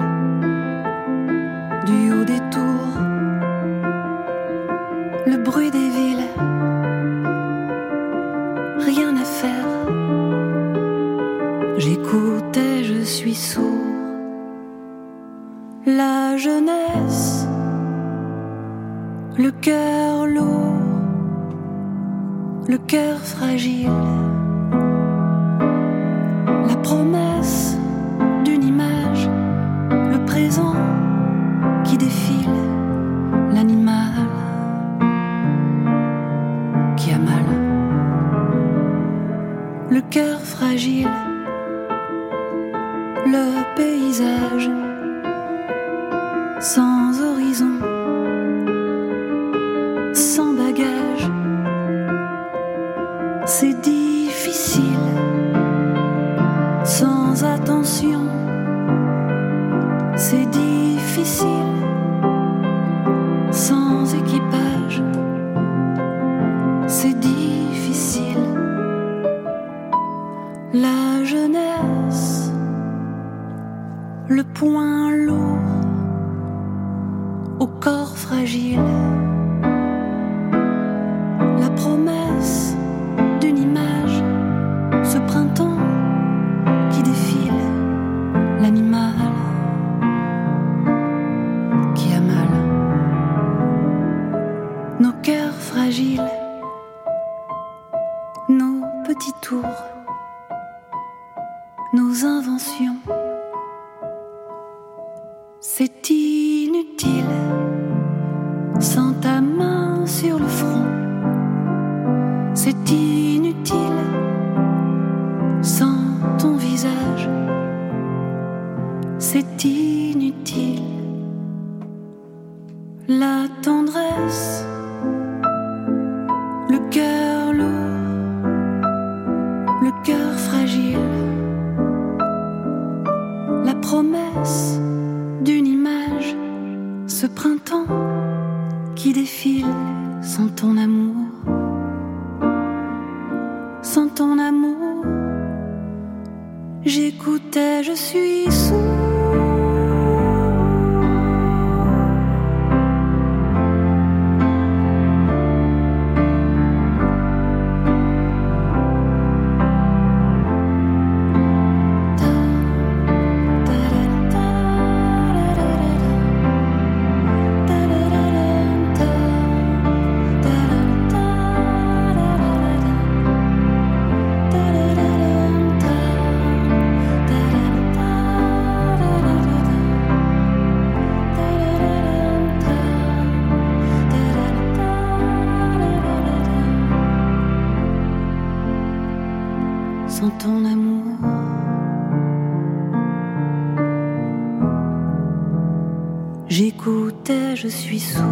suis 197.70 198.00
sourd. 198.00 198.24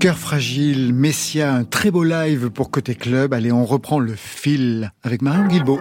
Cœur 0.00 0.16
fragile, 0.16 0.94
Messia, 0.94 1.52
un 1.52 1.64
très 1.64 1.90
beau 1.90 2.04
live 2.04 2.50
pour 2.50 2.70
Côté 2.70 2.94
Club. 2.94 3.34
Allez, 3.34 3.50
on 3.50 3.64
reprend 3.64 3.98
le 3.98 4.14
fil 4.14 4.92
avec 5.02 5.22
Marion 5.22 5.46
Guilbault. 5.46 5.80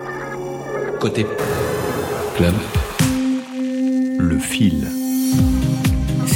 Côté 0.99 1.27
club, 2.35 2.53
Le 4.19 4.37
fil. 4.39 4.87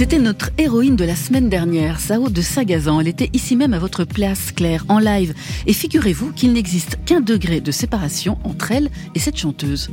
C'était 0.01 0.17
notre 0.17 0.49
héroïne 0.57 0.95
de 0.95 1.05
la 1.05 1.15
semaine 1.15 1.47
dernière, 1.47 1.99
Sao 1.99 2.27
de 2.29 2.41
Sagazan. 2.41 3.01
Elle 3.01 3.07
était 3.07 3.29
ici 3.33 3.55
même 3.55 3.75
à 3.75 3.77
votre 3.77 4.03
place, 4.03 4.51
Claire, 4.51 4.83
en 4.89 4.97
live. 4.97 5.35
Et 5.67 5.73
figurez-vous 5.73 6.33
qu'il 6.33 6.53
n'existe 6.53 6.97
qu'un 7.05 7.21
degré 7.21 7.61
de 7.61 7.71
séparation 7.71 8.39
entre 8.43 8.71
elle 8.71 8.89
et 9.13 9.19
cette 9.19 9.37
chanteuse. 9.37 9.91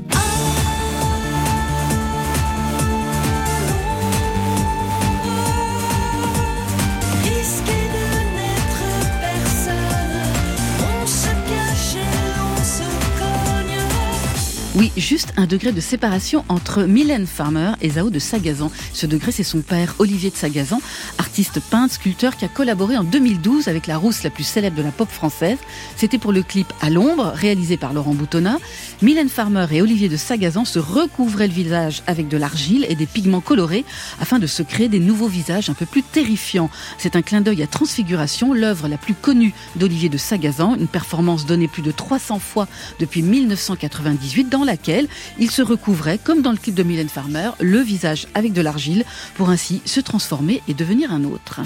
Oui, 14.78 14.92
juste 14.96 15.32
un 15.36 15.46
degré 15.46 15.72
de 15.72 15.80
séparation 15.80 16.44
entre 16.48 16.84
Mylène 16.84 17.26
Farmer 17.26 17.72
et 17.80 17.90
Zao 17.90 18.10
de 18.10 18.20
Sagazan. 18.20 18.70
Ce 18.92 19.06
degré, 19.06 19.32
c'est 19.32 19.42
son 19.42 19.60
père, 19.60 19.96
Olivier 19.98 20.30
de 20.30 20.36
Sagazan, 20.36 20.80
artiste 21.18 21.58
peintre, 21.58 21.94
sculpteur 21.94 22.36
qui 22.36 22.44
a 22.44 22.48
collaboré 22.48 22.96
en 22.96 23.02
2012 23.02 23.66
avec 23.66 23.88
la 23.88 23.96
rousse 23.96 24.22
la 24.22 24.30
plus 24.30 24.44
célèbre 24.44 24.76
de 24.76 24.82
la 24.82 24.92
pop 24.92 25.08
française. 25.10 25.58
C'était 25.96 26.18
pour 26.18 26.30
le 26.30 26.44
clip 26.44 26.72
À 26.80 26.90
l'ombre, 26.90 27.32
réalisé 27.34 27.76
par 27.76 27.92
Laurent 27.92 28.14
Boutonnat. 28.14 28.58
Mylène 29.02 29.28
Farmer 29.28 29.66
et 29.72 29.82
Olivier 29.82 30.08
de 30.08 30.16
Sagazan 30.16 30.64
se 30.64 30.78
recouvraient 30.78 31.48
le 31.48 31.54
visage 31.54 32.04
avec 32.06 32.28
de 32.28 32.36
l'argile 32.36 32.86
et 32.88 32.94
des 32.94 33.06
pigments 33.06 33.40
colorés 33.40 33.84
afin 34.20 34.38
de 34.38 34.46
se 34.46 34.62
créer 34.62 34.88
des 34.88 35.00
nouveaux 35.00 35.26
visages 35.26 35.70
un 35.70 35.74
peu 35.74 35.86
plus 35.86 36.04
terrifiants. 36.04 36.70
C'est 36.98 37.16
un 37.16 37.22
clin 37.22 37.40
d'œil 37.40 37.64
à 37.64 37.66
Transfiguration, 37.66 38.52
l'œuvre 38.52 38.86
la 38.86 38.96
plus 38.96 39.14
connue 39.14 39.54
d'Olivier 39.74 40.08
de 40.08 40.18
Sagazan, 40.18 40.76
une 40.76 40.86
performance 40.86 41.46
donnée 41.46 41.66
plus 41.66 41.82
de 41.82 41.90
300 41.90 42.38
fois 42.38 42.68
depuis 43.00 43.22
1998 43.22 44.48
dans 44.48 44.67
laquelle 44.68 45.08
il 45.40 45.50
se 45.50 45.62
recouvrait, 45.62 46.18
comme 46.22 46.42
dans 46.42 46.52
le 46.52 46.58
clip 46.58 46.74
de 46.74 46.84
Mylène 46.84 47.08
Farmer, 47.08 47.50
le 47.58 47.80
visage 47.80 48.28
avec 48.34 48.52
de 48.52 48.60
l'argile 48.60 49.04
pour 49.34 49.48
ainsi 49.48 49.82
se 49.84 49.98
transformer 50.00 50.62
et 50.68 50.74
devenir 50.74 51.12
un 51.12 51.24
autre. 51.24 51.60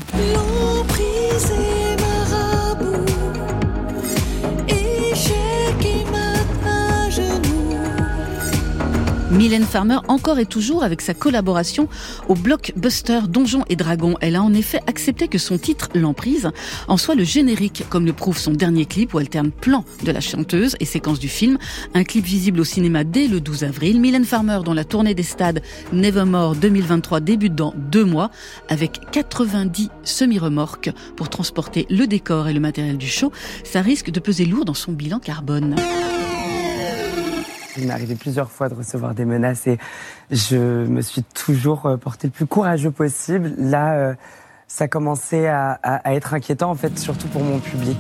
Mylène 9.43 9.65
Farmer 9.65 9.99
encore 10.07 10.39
et 10.39 10.47
toujours 10.47 10.85
avec 10.85 11.01
sa 11.01 11.15
collaboration 11.15 11.89
au 12.29 12.37
blockbuster 12.37 13.23
Donjons 13.29 13.65
et 13.69 13.75
Dragons. 13.75 14.15
Elle 14.21 14.37
a 14.37 14.43
en 14.45 14.55
effet 14.55 14.79
accepté 14.87 15.27
que 15.27 15.39
son 15.39 15.59
titre, 15.59 15.89
L'emprise, 15.97 16.53
en 16.87 16.97
soit 16.97 17.17
le 17.17 17.25
générique, 17.25 17.83
comme 17.91 18.07
le 18.07 18.13
prouve 18.13 18.39
son 18.39 18.53
dernier 18.53 18.87
clip 18.87 19.15
où 19.15 19.19
alterne 19.19 19.51
plan 19.51 19.85
de 20.05 20.13
la 20.13 20.21
chanteuse 20.21 20.77
et 20.79 20.85
séquence 20.85 21.19
du 21.19 21.27
film. 21.27 21.59
Un 21.93 22.05
clip 22.05 22.25
visible 22.25 22.61
au 22.61 22.65
cinéma 22.65 23.03
dès 23.03 23.27
le 23.27 23.41
12 23.41 23.65
avril. 23.65 24.01
Mylène 24.01 24.25
Farmer 24.25 24.61
dont 24.65 24.75
la 24.75 24.85
tournée 24.85 25.15
des 25.17 25.25
stades 25.25 25.61
Nevermore 25.93 26.55
2023 26.55 27.19
débute 27.19 27.57
dans 27.57 27.75
deux 27.77 28.05
mois 28.05 28.31
avec 28.69 29.01
90 29.11 29.89
semi-remorques 30.05 30.93
pour 31.17 31.31
transporter 31.31 31.85
le 31.91 32.07
décor 32.07 32.47
et 32.47 32.53
le 32.53 32.61
matériel 32.61 32.97
du 32.97 33.09
show. 33.09 33.33
Ça 33.65 33.81
risque 33.81 34.13
de 34.13 34.21
peser 34.21 34.45
lourd 34.45 34.65
dans 34.65 34.73
son 34.75 34.93
bilan 34.93 35.19
carbone. 35.19 35.75
Il 37.77 37.87
m'est 37.87 37.93
arrivé 37.93 38.15
plusieurs 38.15 38.51
fois 38.51 38.69
de 38.69 38.75
recevoir 38.75 39.15
des 39.15 39.25
menaces 39.25 39.67
et 39.67 39.79
je 40.31 40.57
me 40.87 41.01
suis 41.01 41.23
toujours 41.23 41.87
euh, 41.87 41.97
porté 41.97 42.27
le 42.27 42.33
plus 42.33 42.47
courageux 42.47 42.91
possible. 42.91 43.55
Là, 43.59 43.95
euh, 43.95 44.15
ça 44.69 44.89
commençait 44.89 45.49
à, 45.49 45.79
à- 45.83 45.97
à 46.09 46.15
être 46.15 46.35
inquiétant, 46.35 46.71
en 46.71 46.75
fait, 46.75 46.99
surtout 46.99 47.29
pour 47.29 47.43
mon 47.43 47.59
public. 47.61 47.97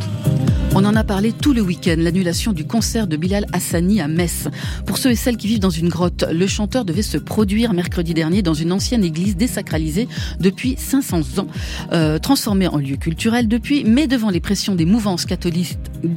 On 0.74 0.86
en 0.86 0.96
a 0.96 1.04
parlé 1.04 1.32
tout 1.32 1.52
le 1.52 1.60
week-end, 1.60 1.96
l'annulation 1.98 2.54
du 2.54 2.64
concert 2.64 3.06
de 3.06 3.18
Bilal 3.18 3.44
Hassani 3.52 4.00
à 4.00 4.08
Metz. 4.08 4.48
Pour 4.86 4.96
ceux 4.96 5.10
et 5.10 5.16
celles 5.16 5.36
qui 5.36 5.46
vivent 5.46 5.60
dans 5.60 5.68
une 5.68 5.90
grotte, 5.90 6.24
le 6.32 6.46
chanteur 6.46 6.86
devait 6.86 7.02
se 7.02 7.18
produire 7.18 7.74
mercredi 7.74 8.14
dernier 8.14 8.40
dans 8.40 8.54
une 8.54 8.72
ancienne 8.72 9.04
église 9.04 9.36
désacralisée 9.36 10.08
depuis 10.40 10.76
500 10.78 11.40
ans, 11.40 11.46
euh, 11.92 12.18
transformée 12.18 12.68
en 12.68 12.78
lieu 12.78 12.96
culturel 12.96 13.48
depuis, 13.48 13.84
mais 13.84 14.06
devant 14.06 14.30
les 14.30 14.40
pressions 14.40 14.74
des 14.74 14.86
mouvances 14.86 15.26
catholiques 15.26 15.76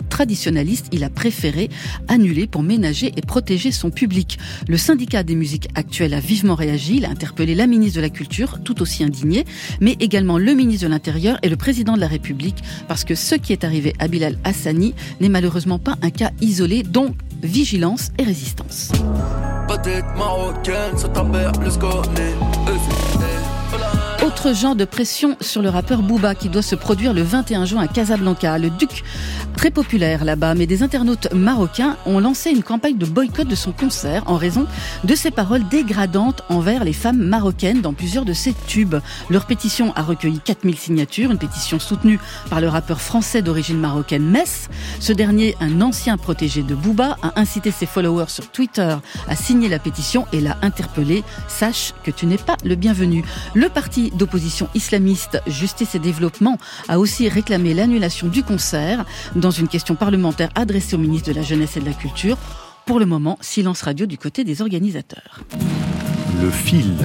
traditionnalistes, 0.09 0.87
il 0.93 1.03
a 1.03 1.09
préféré 1.09 1.69
annuler 2.07 2.47
pour 2.47 2.63
ménager 2.63 3.11
et 3.17 3.21
protéger 3.21 3.73
son 3.73 3.91
public. 3.91 4.39
Le 4.69 4.77
syndicat 4.77 5.23
des 5.23 5.35
musiques 5.35 5.67
actuelles 5.75 6.13
a 6.13 6.21
vivement 6.21 6.55
réagi, 6.55 6.97
il 6.97 7.05
a 7.05 7.09
interpellé 7.09 7.55
la 7.55 7.67
ministre 7.67 7.97
de 7.97 8.01
la 8.01 8.09
Culture, 8.09 8.59
tout 8.63 8.81
aussi 8.81 9.03
indignée, 9.03 9.43
mais 9.81 9.97
également 9.99 10.37
le 10.37 10.53
ministre 10.53 10.85
de 10.85 10.91
l'Intérieur 10.91 11.37
et 11.43 11.49
le 11.49 11.57
président 11.57 11.95
de 11.95 11.99
la 11.99 12.07
République, 12.07 12.63
parce 12.87 13.03
que 13.03 13.15
ce 13.15 13.35
qui 13.35 13.51
est 13.51 13.65
arrivé 13.65 13.93
à 13.99 14.07
Bilal 14.07 14.37
Hassani 14.45 14.93
n'est 15.19 15.29
malheureusement 15.29 15.79
pas 15.79 15.95
un 16.01 16.09
cas 16.09 16.31
isolé, 16.39 16.83
donc 16.83 17.15
vigilance 17.43 18.11
et 18.17 18.23
résistance. 18.23 18.91
Autre 24.35 24.53
genre 24.53 24.75
de 24.75 24.83
pression 24.83 25.37
sur 25.39 25.61
le 25.61 25.69
rappeur 25.69 26.01
Booba 26.01 26.35
qui 26.35 26.49
doit 26.49 26.61
se 26.61 26.75
produire 26.75 27.13
le 27.13 27.21
21 27.21 27.63
juin 27.63 27.81
à 27.81 27.87
Casablanca. 27.87 28.57
Le 28.57 28.69
Duc, 28.69 29.05
très 29.55 29.71
populaire 29.71 30.25
là-bas, 30.25 30.55
mais 30.55 30.67
des 30.67 30.83
internautes 30.83 31.31
marocains 31.33 31.95
ont 32.05 32.19
lancé 32.19 32.51
une 32.51 32.61
campagne 32.61 32.97
de 32.97 33.05
boycott 33.05 33.47
de 33.47 33.55
son 33.55 33.71
concert 33.71 34.23
en 34.25 34.35
raison 34.35 34.67
de 35.05 35.15
ses 35.15 35.31
paroles 35.31 35.65
dégradantes 35.69 36.41
envers 36.49 36.83
les 36.83 36.91
femmes 36.91 37.17
marocaines 37.17 37.79
dans 37.79 37.93
plusieurs 37.93 38.25
de 38.25 38.33
ses 38.33 38.53
tubes. 38.67 38.97
Leur 39.29 39.45
pétition 39.45 39.93
a 39.95 40.03
recueilli 40.03 40.41
4000 40.41 40.75
signatures, 40.75 41.31
une 41.31 41.37
pétition 41.37 41.79
soutenue 41.79 42.19
par 42.49 42.59
le 42.59 42.67
rappeur 42.67 42.99
français 42.99 43.41
d'origine 43.41 43.79
marocaine 43.79 44.29
Mess. 44.29 44.69
Ce 44.99 45.13
dernier, 45.13 45.55
un 45.61 45.79
ancien 45.79 46.17
protégé 46.17 46.61
de 46.61 46.75
Booba, 46.75 47.17
a 47.21 47.39
incité 47.39 47.71
ses 47.71 47.85
followers 47.85 48.29
sur 48.29 48.51
Twitter 48.51 48.97
à 49.29 49.35
signer 49.37 49.69
la 49.69 49.79
pétition 49.79 50.27
et 50.33 50.41
l'a 50.41 50.57
interpellé. 50.61 51.23
Sache 51.47 51.93
que 52.03 52.11
tu 52.11 52.25
n'es 52.25 52.37
pas 52.37 52.57
le 52.65 52.75
bienvenu. 52.75 53.23
Le 53.53 53.69
parti 53.69 54.11
d'opposition 54.25 54.67
islamiste 54.73 55.39
Justice 55.45 55.93
et 55.93 55.99
Développement 55.99 56.57
a 56.87 56.97
aussi 56.97 57.29
réclamé 57.29 57.75
l'annulation 57.75 58.27
du 58.27 58.41
concert 58.41 59.05
dans 59.35 59.51
une 59.51 59.67
question 59.67 59.93
parlementaire 59.93 60.49
adressée 60.55 60.95
au 60.95 60.99
ministre 60.99 61.29
de 61.29 61.35
la 61.35 61.43
Jeunesse 61.43 61.77
et 61.77 61.79
de 61.79 61.85
la 61.85 61.93
Culture. 61.93 62.37
Pour 62.87 62.99
le 62.99 63.05
moment, 63.05 63.37
silence 63.41 63.83
radio 63.83 64.07
du 64.07 64.17
côté 64.17 64.43
des 64.43 64.63
organisateurs. 64.63 65.41
Le 66.41 66.49
fil. 66.49 66.95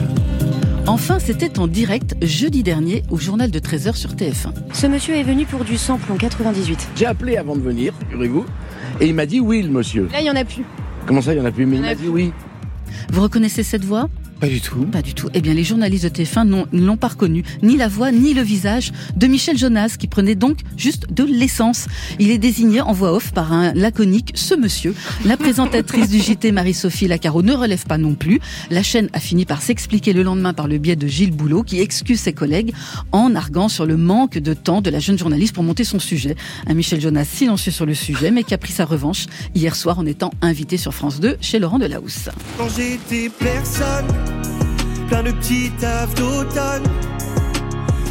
Enfin, 0.86 1.18
c'était 1.18 1.58
en 1.58 1.66
direct 1.66 2.16
jeudi 2.22 2.62
dernier 2.62 3.02
au 3.10 3.18
journal 3.18 3.50
de 3.50 3.58
13h 3.58 3.94
sur 3.96 4.14
TF1. 4.14 4.54
Ce 4.72 4.86
monsieur 4.86 5.14
est 5.14 5.22
venu 5.22 5.44
pour 5.44 5.64
du 5.64 5.76
samplon 5.76 6.16
98. 6.16 6.88
J'ai 6.96 7.04
appelé 7.06 7.36
avant 7.36 7.54
de 7.54 7.60
venir, 7.60 7.92
figurez-vous, 8.08 8.46
et 9.00 9.06
il 9.06 9.14
m'a 9.14 9.26
dit 9.26 9.40
oui, 9.40 9.62
le 9.62 9.68
monsieur. 9.68 10.08
Là, 10.10 10.20
il 10.20 10.26
y 10.26 10.30
en 10.30 10.36
a 10.36 10.44
plus. 10.44 10.64
Comment 11.06 11.20
ça, 11.20 11.34
il 11.34 11.38
y 11.38 11.40
en 11.40 11.44
a 11.44 11.52
plus? 11.52 11.66
Mais 11.66 11.76
il 11.76 11.80
Il 11.80 11.84
y 11.84 11.86
en 11.86 11.90
a 11.92 11.94
m'a 11.94 12.00
dit 12.00 12.08
oui. 12.08 12.32
Vous 13.10 13.20
reconnaissez 13.20 13.62
cette 13.62 13.84
voix? 13.84 14.08
Pas 14.40 14.48
du 14.48 14.60
tout. 14.60 14.84
Pas 14.86 15.02
du 15.02 15.12
tout. 15.14 15.28
Eh 15.34 15.40
bien, 15.42 15.52
les 15.52 15.64
journalistes 15.64 16.04
de 16.04 16.08
TF1 16.08 16.44
n'ont- 16.46 16.66
ne 16.72 16.80
l'ont 16.84 16.96
pas 16.96 17.08
reconnu, 17.08 17.44
ni 17.62 17.76
la 17.76 17.88
voix, 17.88 18.10
ni 18.10 18.32
le 18.32 18.40
visage 18.40 18.90
de 19.14 19.26
Michel 19.26 19.58
Jonas, 19.58 19.96
qui 19.98 20.06
prenait 20.06 20.34
donc 20.34 20.58
juste 20.78 21.12
de 21.12 21.24
l'essence. 21.24 21.86
Il 22.18 22.30
est 22.30 22.38
désigné 22.38 22.80
en 22.80 22.92
voix 22.92 23.12
off 23.12 23.32
par 23.32 23.52
un 23.52 23.74
laconique 23.74 24.32
ce 24.34 24.54
monsieur. 24.54 24.94
La 25.26 25.36
présentatrice 25.36 26.08
du 26.08 26.18
JT, 26.20 26.52
Marie-Sophie 26.52 27.06
Lacaro, 27.06 27.42
ne 27.42 27.52
relève 27.52 27.84
pas 27.84 27.98
non 27.98 28.14
plus. 28.14 28.40
La 28.70 28.82
chaîne 28.82 29.10
a 29.12 29.20
fini 29.20 29.44
par 29.44 29.60
s'expliquer 29.60 30.14
le 30.14 30.22
lendemain 30.22 30.54
par 30.54 30.68
le 30.68 30.78
biais 30.78 30.96
de 30.96 31.06
Gilles 31.06 31.32
Boulot, 31.32 31.62
qui 31.62 31.78
excuse 31.80 32.20
ses 32.20 32.32
collègues 32.32 32.72
en 33.12 33.34
arguant 33.34 33.68
sur 33.68 33.84
le 33.84 33.98
manque 33.98 34.38
de 34.38 34.54
temps 34.54 34.80
de 34.80 34.88
la 34.88 35.00
jeune 35.00 35.18
journaliste 35.18 35.54
pour 35.54 35.64
monter 35.64 35.84
son 35.84 35.98
sujet. 35.98 36.34
Un 36.66 36.72
Michel 36.74 37.00
Jonas 37.00 37.26
silencieux 37.26 37.72
sur 37.72 37.84
le 37.84 37.94
sujet, 37.94 38.30
mais 38.30 38.44
qui 38.44 38.54
a 38.54 38.58
pris 38.58 38.72
sa 38.72 38.86
revanche 38.86 39.26
hier 39.54 39.76
soir 39.76 39.98
en 39.98 40.06
étant 40.06 40.32
invité 40.40 40.78
sur 40.78 40.94
France 40.94 41.20
2 41.20 41.36
chez 41.42 41.58
Laurent 41.58 41.78
Delahousse. 41.78 42.30
Quand 42.56 42.68
j'étais 42.74 43.30
personne, 43.38 44.06
plein 45.08 45.22
de 45.22 45.32
petits 45.32 45.70
tafs 45.78 46.14
d'automne, 46.14 46.84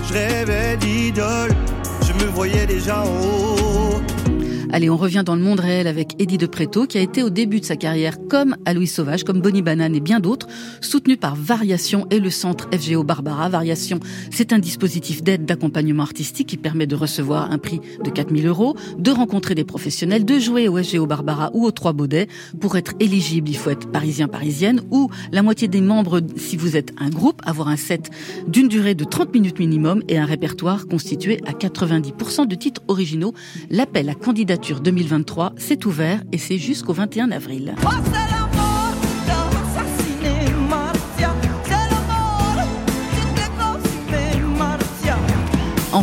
je 0.08 0.13
rêvais 0.13 0.77
d'idole, 0.77 1.51
je 2.08 2.13
me 2.13 2.29
voyais 2.29 2.65
déjà 2.65 3.03
en 3.03 3.08
haut. 3.08 4.01
Allez, 4.71 4.88
on 4.88 4.97
revient 4.97 5.23
dans 5.25 5.36
le 5.36 5.41
monde 5.41 5.62
réel 5.62 5.88
avec 5.88 6.13
Eddie 6.21 6.38
de 6.38 6.45
Préto, 6.45 6.86
qui 6.86 6.99
a 6.99 7.01
été 7.01 7.23
au 7.23 7.32
début 7.32 7.60
de 7.60 7.65
sa 7.65 7.75
carrière 7.75 8.17
comme 8.29 8.55
Aloïs 8.65 8.93
Sauvage, 8.93 9.23
comme 9.23 9.41
Bonnie 9.41 9.63
Banane 9.63 9.95
et 9.95 9.99
bien 9.99 10.19
d'autres, 10.19 10.47
soutenu 10.79 11.17
par 11.17 11.36
Variation 11.36 12.05
et 12.12 12.19
le 12.19 12.29
centre 12.29 12.69
FGO 12.71 13.03
Barbara. 13.03 13.49
Variation, 13.49 13.99
c'est 14.29 14.53
un 14.53 14.60
dispositif 14.60 15.23
d'aide 15.23 15.45
d'accompagnement 15.45 16.03
artistique 16.03 16.49
qui 16.49 16.58
permet 16.58 16.86
de 16.86 16.95
recevoir 16.95 17.51
un 17.51 17.58
prix 17.58 17.82
de 18.03 18.12
4000 18.12 18.45
euros, 18.45 18.75
de 18.99 19.10
rencontrer 19.10 19.55
des 19.55 19.63
professionnels, 19.63 20.23
de 20.23 20.38
jouer 20.38 20.67
au 20.67 20.77
FGO 20.77 21.08
Barbara 21.08 21.49
ou 21.55 21.65
aux 21.65 21.71
Trois 21.71 21.93
Baudets. 21.93 22.27
Pour 22.60 22.77
être 22.77 22.93
éligible, 22.99 23.49
il 23.49 23.58
faut 23.58 23.71
être 23.71 23.89
parisien, 23.89 24.27
parisienne, 24.27 24.82
ou 24.91 25.10
la 25.32 25.41
moitié 25.41 25.67
des 25.67 25.82
membres, 25.82 26.21
si 26.36 26.58
vous 26.58 26.77
êtes 26.77 26.93
un 26.99 27.10
groupe, 27.10 27.41
avoir 27.43 27.69
un 27.69 27.75
set 27.75 28.12
d'une 28.47 28.67
durée 28.67 28.93
de 28.93 29.03
30 29.03 29.34
minutes 29.34 29.58
minimum 29.58 30.03
et 30.08 30.19
un 30.19 30.25
répertoire 30.25 30.86
constitué 30.86 31.39
à 31.47 31.53
90% 31.53 32.45
de 32.45 32.53
titres 32.53 32.84
originaux. 32.88 33.34
L'appel 33.71 34.10
à 34.10 34.13
candidature 34.13 34.58
2023, 34.81 35.53
c'est 35.57 35.85
ouvert 35.85 36.21
et 36.31 36.37
c'est 36.37 36.57
jusqu'au 36.57 36.93
21 36.93 37.31
avril. 37.31 37.75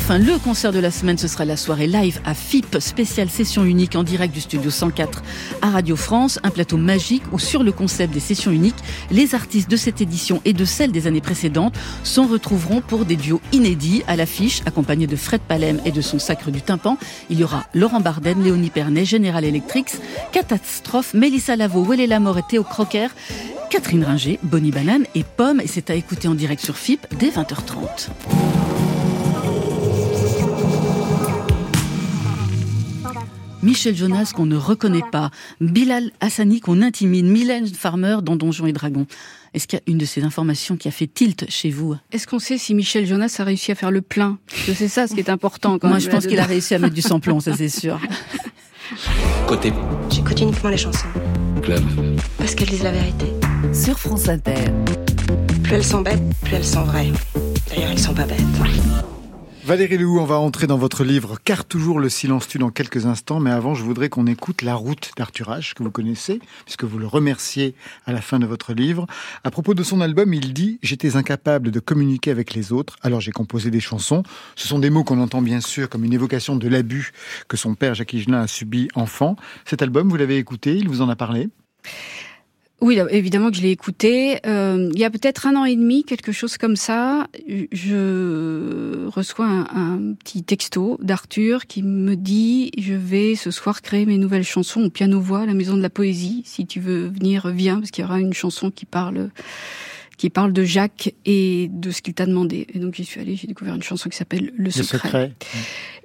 Enfin, 0.08 0.18
le 0.18 0.38
concert 0.38 0.70
de 0.70 0.78
la 0.78 0.92
semaine, 0.92 1.18
ce 1.18 1.26
sera 1.26 1.44
la 1.44 1.56
soirée 1.56 1.88
live 1.88 2.20
à 2.24 2.32
FIP, 2.32 2.76
spéciale 2.78 3.28
session 3.28 3.64
unique 3.64 3.96
en 3.96 4.04
direct 4.04 4.32
du 4.32 4.40
studio 4.40 4.70
104 4.70 5.20
à 5.62 5.70
Radio 5.70 5.96
France, 5.96 6.38
un 6.44 6.50
plateau 6.50 6.76
magique 6.76 7.24
où 7.32 7.40
sur 7.40 7.64
le 7.64 7.72
concept 7.72 8.14
des 8.14 8.20
sessions 8.20 8.52
uniques, 8.52 8.76
les 9.10 9.34
artistes 9.34 9.68
de 9.68 9.74
cette 9.74 10.00
édition 10.00 10.40
et 10.44 10.52
de 10.52 10.64
celle 10.64 10.92
des 10.92 11.08
années 11.08 11.20
précédentes 11.20 11.74
s'en 12.04 12.28
retrouveront 12.28 12.82
pour 12.82 13.04
des 13.04 13.16
duos 13.16 13.40
inédits 13.50 14.04
à 14.06 14.14
l'affiche, 14.14 14.62
accompagnés 14.64 15.08
de 15.08 15.16
Fred 15.16 15.40
Palem 15.40 15.80
et 15.84 15.90
de 15.90 16.00
son 16.00 16.20
sacre 16.20 16.52
du 16.52 16.62
tympan. 16.62 16.98
Il 17.28 17.40
y 17.40 17.42
aura 17.42 17.66
Laurent 17.74 17.98
Barden, 17.98 18.44
Léonie 18.44 18.70
Pernet, 18.70 19.04
General 19.04 19.44
Electric, 19.44 19.88
Catastrophe, 20.30 21.14
Mélissa 21.14 21.56
Lavo, 21.56 21.82
Welle 21.82 22.08
Lamor 22.08 22.38
et 22.38 22.44
Théo 22.48 22.62
Crocker, 22.62 23.08
Catherine 23.70 24.04
Ringer, 24.04 24.38
Bonnie 24.44 24.70
Banane 24.70 25.06
et 25.16 25.24
Pomme, 25.24 25.60
et 25.60 25.66
c'est 25.66 25.90
à 25.90 25.96
écouter 25.96 26.28
en 26.28 26.36
direct 26.36 26.64
sur 26.64 26.76
FIP 26.76 27.08
dès 27.18 27.30
20h30. 27.30 28.06
Michel 33.62 33.96
Jonas 33.96 34.32
qu'on 34.34 34.46
ne 34.46 34.56
reconnaît 34.56 35.02
pas, 35.10 35.30
Bilal 35.60 36.10
Hassani 36.20 36.60
qu'on 36.60 36.82
intimide, 36.82 37.24
Mylène 37.26 37.66
Farmer 37.66 38.18
dans 38.22 38.36
Donjons 38.36 38.66
et 38.66 38.72
Dragons. 38.72 39.06
Est-ce 39.54 39.66
qu'il 39.66 39.78
y 39.78 39.80
a 39.80 39.90
une 39.90 39.98
de 39.98 40.04
ces 40.04 40.22
informations 40.22 40.76
qui 40.76 40.86
a 40.88 40.90
fait 40.90 41.06
tilt 41.06 41.46
chez 41.48 41.70
vous 41.70 41.94
Est-ce 42.12 42.26
qu'on 42.26 42.38
sait 42.38 42.58
si 42.58 42.74
Michel 42.74 43.06
Jonas 43.06 43.34
a 43.38 43.44
réussi 43.44 43.72
à 43.72 43.74
faire 43.74 43.90
le 43.90 44.02
plein 44.02 44.38
Parce 44.50 44.62
que 44.66 44.74
c'est 44.74 44.88
ça 44.88 45.06
ce 45.06 45.14
qui 45.14 45.20
est 45.20 45.30
important 45.30 45.78
quand 45.78 45.88
Moi, 45.88 45.96
même, 45.96 46.04
je 46.04 46.10
pense 46.10 46.26
qu'il 46.26 46.38
a 46.38 46.44
réussi 46.44 46.74
à 46.74 46.78
mettre 46.78 46.94
du 46.94 47.02
samplon, 47.02 47.40
ça 47.40 47.56
c'est 47.56 47.70
sûr. 47.70 47.98
Côté 49.46 49.72
J'écoute 50.10 50.40
uniquement 50.40 50.70
les 50.70 50.76
chansons. 50.76 51.06
club. 51.62 51.82
Parce 52.38 52.54
qu'elles 52.54 52.68
disent 52.68 52.82
la 52.84 52.92
vérité. 52.92 53.26
Sur 53.72 53.98
France 53.98 54.28
Inter. 54.28 54.66
Plus 55.62 55.74
elles 55.74 55.84
sont 55.84 56.02
bêtes, 56.02 56.22
plus 56.44 56.54
elles 56.54 56.64
sont 56.64 56.84
vraies. 56.84 57.10
D'ailleurs, 57.70 57.90
elles 57.90 57.98
sont 57.98 58.14
pas 58.14 58.24
bêtes. 58.26 58.36
Valérie 59.66 59.98
Lehoux, 59.98 60.20
on 60.20 60.24
va 60.24 60.38
entrer 60.38 60.68
dans 60.68 60.78
votre 60.78 61.02
livre 61.02 61.38
Car 61.42 61.64
toujours 61.64 61.98
le 61.98 62.08
silence 62.08 62.46
tue 62.46 62.58
dans 62.58 62.70
quelques 62.70 63.06
instants, 63.06 63.40
mais 63.40 63.50
avant 63.50 63.74
je 63.74 63.82
voudrais 63.82 64.08
qu'on 64.08 64.28
écoute 64.28 64.62
La 64.62 64.76
route 64.76 65.10
d'Arthur 65.16 65.48
H, 65.48 65.74
que 65.74 65.82
vous 65.82 65.90
connaissez, 65.90 66.40
puisque 66.64 66.84
vous 66.84 67.00
le 67.00 67.06
remerciez 67.08 67.74
à 68.06 68.12
la 68.12 68.20
fin 68.20 68.38
de 68.38 68.46
votre 68.46 68.74
livre. 68.74 69.08
À 69.42 69.50
propos 69.50 69.74
de 69.74 69.82
son 69.82 70.00
album, 70.00 70.32
il 70.32 70.52
dit 70.52 70.78
«J'étais 70.84 71.16
incapable 71.16 71.72
de 71.72 71.80
communiquer 71.80 72.30
avec 72.30 72.54
les 72.54 72.72
autres, 72.72 72.94
alors 73.02 73.20
j'ai 73.20 73.32
composé 73.32 73.72
des 73.72 73.80
chansons. 73.80 74.22
Ce 74.54 74.68
sont 74.68 74.78
des 74.78 74.88
mots 74.88 75.02
qu'on 75.02 75.20
entend 75.20 75.42
bien 75.42 75.60
sûr 75.60 75.88
comme 75.88 76.04
une 76.04 76.12
évocation 76.12 76.54
de 76.54 76.68
l'abus 76.68 77.10
que 77.48 77.56
son 77.56 77.74
père 77.74 77.96
Jacques 77.96 78.14
Higelin 78.14 78.42
a 78.42 78.46
subi 78.46 78.86
enfant. 78.94 79.34
Cet 79.64 79.82
album, 79.82 80.08
vous 80.08 80.16
l'avez 80.16 80.36
écouté, 80.36 80.76
il 80.76 80.88
vous 80.88 81.00
en 81.00 81.08
a 81.08 81.16
parlé? 81.16 81.48
Oui, 82.82 82.98
évidemment 83.10 83.50
que 83.50 83.56
je 83.56 83.62
l'ai 83.62 83.70
écouté. 83.70 84.38
Euh, 84.46 84.90
il 84.92 84.98
y 84.98 85.04
a 85.04 85.10
peut-être 85.10 85.46
un 85.46 85.56
an 85.56 85.64
et 85.64 85.74
demi, 85.74 86.04
quelque 86.04 86.30
chose 86.30 86.58
comme 86.58 86.76
ça, 86.76 87.26
je 87.72 89.06
reçois 89.06 89.46
un, 89.46 89.66
un 89.74 90.12
petit 90.12 90.42
texto 90.42 90.98
d'Arthur 91.00 91.66
qui 91.66 91.82
me 91.82 92.16
dit 92.16 92.72
«Je 92.78 92.92
vais 92.92 93.34
ce 93.34 93.50
soir 93.50 93.80
créer 93.80 94.04
mes 94.04 94.18
nouvelles 94.18 94.44
chansons 94.44 94.82
au 94.84 94.90
piano-voix 94.90 95.40
à 95.40 95.46
la 95.46 95.54
Maison 95.54 95.76
de 95.76 95.82
la 95.82 95.88
Poésie. 95.88 96.42
Si 96.44 96.66
tu 96.66 96.80
veux 96.80 97.06
venir, 97.06 97.48
viens, 97.48 97.78
parce 97.78 97.90
qu'il 97.90 98.02
y 98.02 98.04
aura 98.04 98.20
une 98.20 98.34
chanson 98.34 98.70
qui 98.70 98.84
parle 98.84 99.30
qui 100.16 100.30
parle 100.30 100.52
de 100.52 100.64
Jacques 100.64 101.14
et 101.24 101.68
de 101.70 101.90
ce 101.90 102.00
qu'il 102.00 102.14
t'a 102.14 102.26
demandé. 102.26 102.66
Et 102.72 102.78
donc 102.78 102.94
j'y 102.94 103.04
suis 103.04 103.20
allée, 103.20 103.36
j'ai 103.36 103.46
découvert 103.46 103.74
une 103.74 103.82
chanson 103.82 104.08
qui 104.08 104.16
s'appelle 104.16 104.52
Le 104.56 104.70
Secret. 104.70 104.96
secret. 104.96 105.32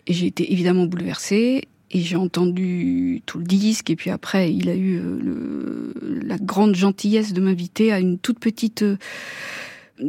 Et 0.08 0.14
j'ai 0.14 0.28
été 0.28 0.52
évidemment 0.52 0.86
bouleversée. 0.86 1.68
Et 1.94 2.00
j'ai 2.00 2.16
entendu 2.16 3.22
tout 3.26 3.38
le 3.38 3.44
disque. 3.44 3.90
Et 3.90 3.96
puis 3.96 4.10
après, 4.10 4.54
il 4.54 4.70
a 4.70 4.76
eu 4.76 4.96
euh, 4.98 5.20
le, 5.22 5.94
la 6.26 6.38
grande 6.38 6.76
gentillesse 6.76 7.34
de 7.34 7.42
m'inviter 7.42 7.92
à 7.92 8.00
une 8.00 8.18
toute 8.18 8.40
petite 8.40 8.84
euh, 8.84 8.98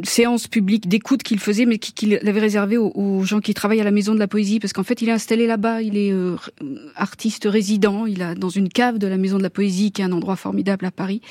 séance 0.03 0.47
publique 0.47 0.87
d'écoute 0.87 1.23
qu'il 1.23 1.39
faisait, 1.39 1.65
mais 1.65 1.77
qui- 1.77 1.93
qu'il 1.93 2.15
avait 2.15 2.39
réservé 2.39 2.77
aux, 2.77 3.23
gens 3.23 3.39
qui 3.39 3.53
travaillent 3.53 3.81
à 3.81 3.83
la 3.83 3.91
Maison 3.91 4.13
de 4.13 4.19
la 4.19 4.27
Poésie, 4.27 4.59
parce 4.59 4.73
qu'en 4.73 4.83
fait, 4.83 5.01
il 5.01 5.09
est 5.09 5.13
installé 5.13 5.45
là-bas, 5.47 5.81
il 5.81 5.97
est 5.97 6.11
euh, 6.11 6.35
r- 6.35 6.49
artiste 6.95 7.45
résident, 7.49 8.05
il 8.05 8.21
a 8.21 8.35
dans 8.35 8.49
une 8.49 8.69
cave 8.69 8.97
de 8.97 9.07
la 9.07 9.17
Maison 9.17 9.37
de 9.37 9.43
la 9.43 9.49
Poésie, 9.49 9.91
qui 9.91 10.01
est 10.01 10.05
un 10.05 10.11
endroit 10.11 10.35
formidable 10.35 10.85
à 10.85 10.91
Paris. 10.91 11.21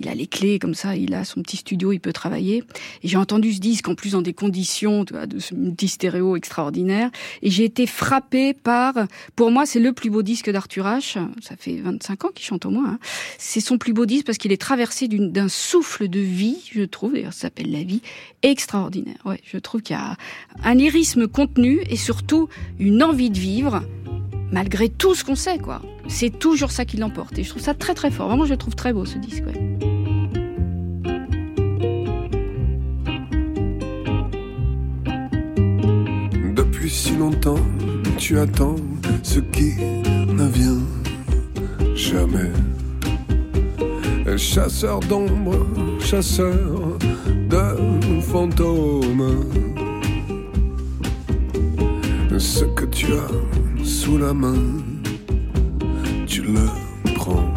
Il 0.00 0.08
a 0.08 0.14
les 0.14 0.26
clés, 0.26 0.58
comme 0.58 0.74
ça, 0.74 0.96
il 0.96 1.14
a 1.14 1.24
son 1.24 1.42
petit 1.42 1.56
studio, 1.58 1.92
il 1.92 2.00
peut 2.00 2.12
travailler. 2.12 2.64
Et 3.02 3.08
j'ai 3.08 3.16
entendu 3.16 3.52
ce 3.52 3.60
disque, 3.60 3.88
en 3.88 3.94
plus, 3.94 4.12
dans 4.12 4.22
des 4.22 4.32
conditions 4.32 5.04
tu 5.04 5.14
vois, 5.14 5.26
de 5.26 5.38
ce 5.38 5.54
multistéréo 5.54 6.36
extraordinaire, 6.36 7.10
et 7.42 7.50
j'ai 7.50 7.64
été 7.64 7.86
frappée 7.86 8.54
par, 8.54 8.94
pour 9.36 9.50
moi, 9.50 9.66
c'est 9.66 9.80
le 9.80 9.92
plus 9.92 10.10
beau 10.10 10.22
disque 10.22 10.50
d'Arthur 10.50 10.84
H. 10.86 11.18
Ça 11.40 11.54
fait 11.58 11.76
25 11.76 12.24
ans 12.24 12.30
qu'il 12.34 12.44
chante 12.44 12.66
au 12.66 12.70
moins. 12.70 12.90
hein. 12.92 12.98
C'est 13.38 13.60
son 13.60 13.78
plus 13.78 13.92
beau 13.92 14.06
disque 14.06 14.26
parce 14.26 14.38
qu'il 14.38 14.52
est 14.52 14.60
traversé 14.60 15.08
d'un 15.08 15.48
souffle 15.48 16.08
de 16.08 16.20
vie, 16.20 16.56
je 16.72 16.82
trouve, 16.82 17.12
d'ailleurs 17.14 17.32
ça 17.32 17.42
s'appelle 17.42 17.70
La 17.70 17.82
vie, 17.82 17.89
extraordinaire. 18.42 19.18
Ouais, 19.24 19.40
je 19.44 19.58
trouve 19.58 19.82
qu'il 19.82 19.96
y 19.96 19.98
a 19.98 20.16
un 20.64 20.74
lyrisme 20.74 21.26
contenu 21.26 21.80
et 21.88 21.96
surtout 21.96 22.48
une 22.78 23.02
envie 23.02 23.30
de 23.30 23.38
vivre 23.38 23.82
malgré 24.52 24.88
tout 24.88 25.14
ce 25.14 25.24
qu'on 25.24 25.36
sait, 25.36 25.58
quoi. 25.58 25.80
C'est 26.08 26.38
toujours 26.38 26.70
ça 26.70 26.84
qui 26.84 26.96
l'emporte 26.96 27.38
et 27.38 27.44
je 27.44 27.50
trouve 27.50 27.62
ça 27.62 27.74
très 27.74 27.94
très 27.94 28.10
fort. 28.10 28.28
Vraiment, 28.28 28.44
je 28.44 28.50
le 28.50 28.56
trouve 28.56 28.74
très 28.74 28.92
beau 28.92 29.04
ce 29.04 29.18
disque. 29.18 29.44
Depuis 36.54 36.90
si 36.90 37.16
longtemps, 37.16 37.60
tu 38.18 38.38
attends 38.38 38.76
ce 39.22 39.40
qui 39.40 39.74
ne 39.78 40.46
vient 40.48 40.82
jamais. 41.94 42.50
Chasseur 44.36 45.00
d'ombre, 45.00 45.66
chasseur 46.00 46.98
de 47.50 48.20
fantômes. 48.20 49.44
Ce 52.38 52.64
que 52.64 52.84
tu 52.86 53.06
as 53.12 53.84
sous 53.84 54.18
la 54.18 54.32
main, 54.32 54.62
tu 56.26 56.42
le 56.42 56.66
prends. 57.16 57.52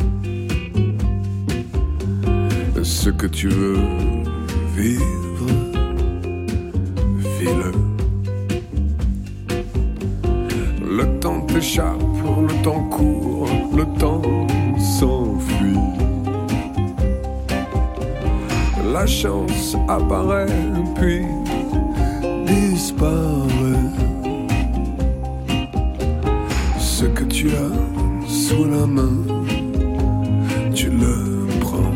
Ce 2.82 3.10
que 3.10 3.28
tu 3.28 3.48
veux 3.48 3.78
vivre, 4.76 5.48
vis-le. 7.40 7.72
Le 10.98 11.20
temps 11.20 11.42
t'échappe, 11.42 12.02
le 12.48 12.64
temps 12.64 12.84
court, 12.90 13.48
le 13.76 13.86
temps 14.00 14.22
s'enfuit. 14.80 16.13
La 18.94 19.08
chance 19.08 19.76
apparaît 19.88 20.46
puis 20.94 21.26
disparaît. 22.46 23.90
Ce 26.78 27.06
que 27.06 27.24
tu 27.24 27.50
as 27.50 28.30
sous 28.30 28.66
la 28.66 28.86
main, 28.86 29.18
tu 30.76 30.92
le 30.92 31.48
prends. 31.60 31.92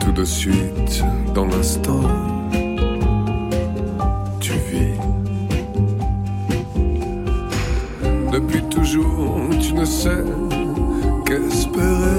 Tout 0.00 0.10
de 0.10 0.24
suite, 0.24 1.04
dans 1.32 1.46
l'instant, 1.46 2.02
tu 4.40 4.54
vis. 4.70 4.98
Depuis 8.32 8.62
toujours, 8.64 9.38
tu 9.60 9.72
ne 9.72 9.84
sais 9.84 10.24
qu'espérer. 11.24 12.13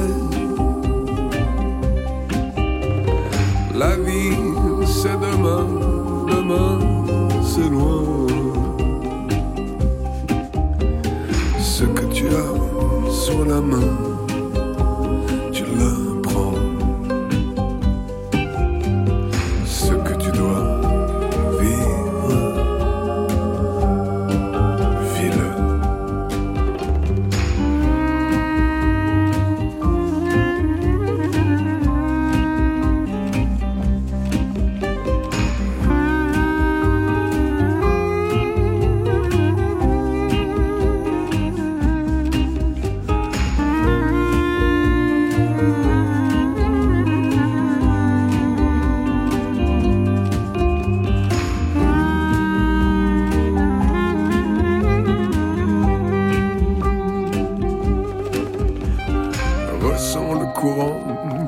Courant 60.66 61.00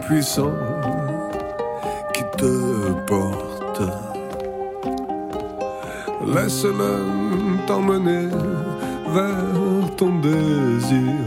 puissant 0.07 0.53
qui 2.13 2.23
te 2.37 2.91
porte. 3.07 3.81
Laisse-le 6.33 6.93
t'emmener 7.65 8.27
vers 9.15 9.95
ton 9.97 10.19
désir. 10.19 11.17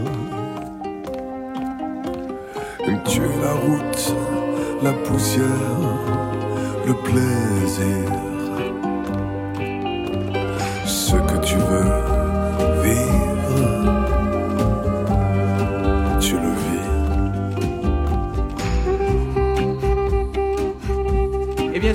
Tu 3.09 3.19
es 3.19 3.37
la 3.47 3.53
route, 3.65 4.15
la 4.83 4.93
poussière, 4.93 5.81
le 6.87 6.93
plaisir. 6.93 8.30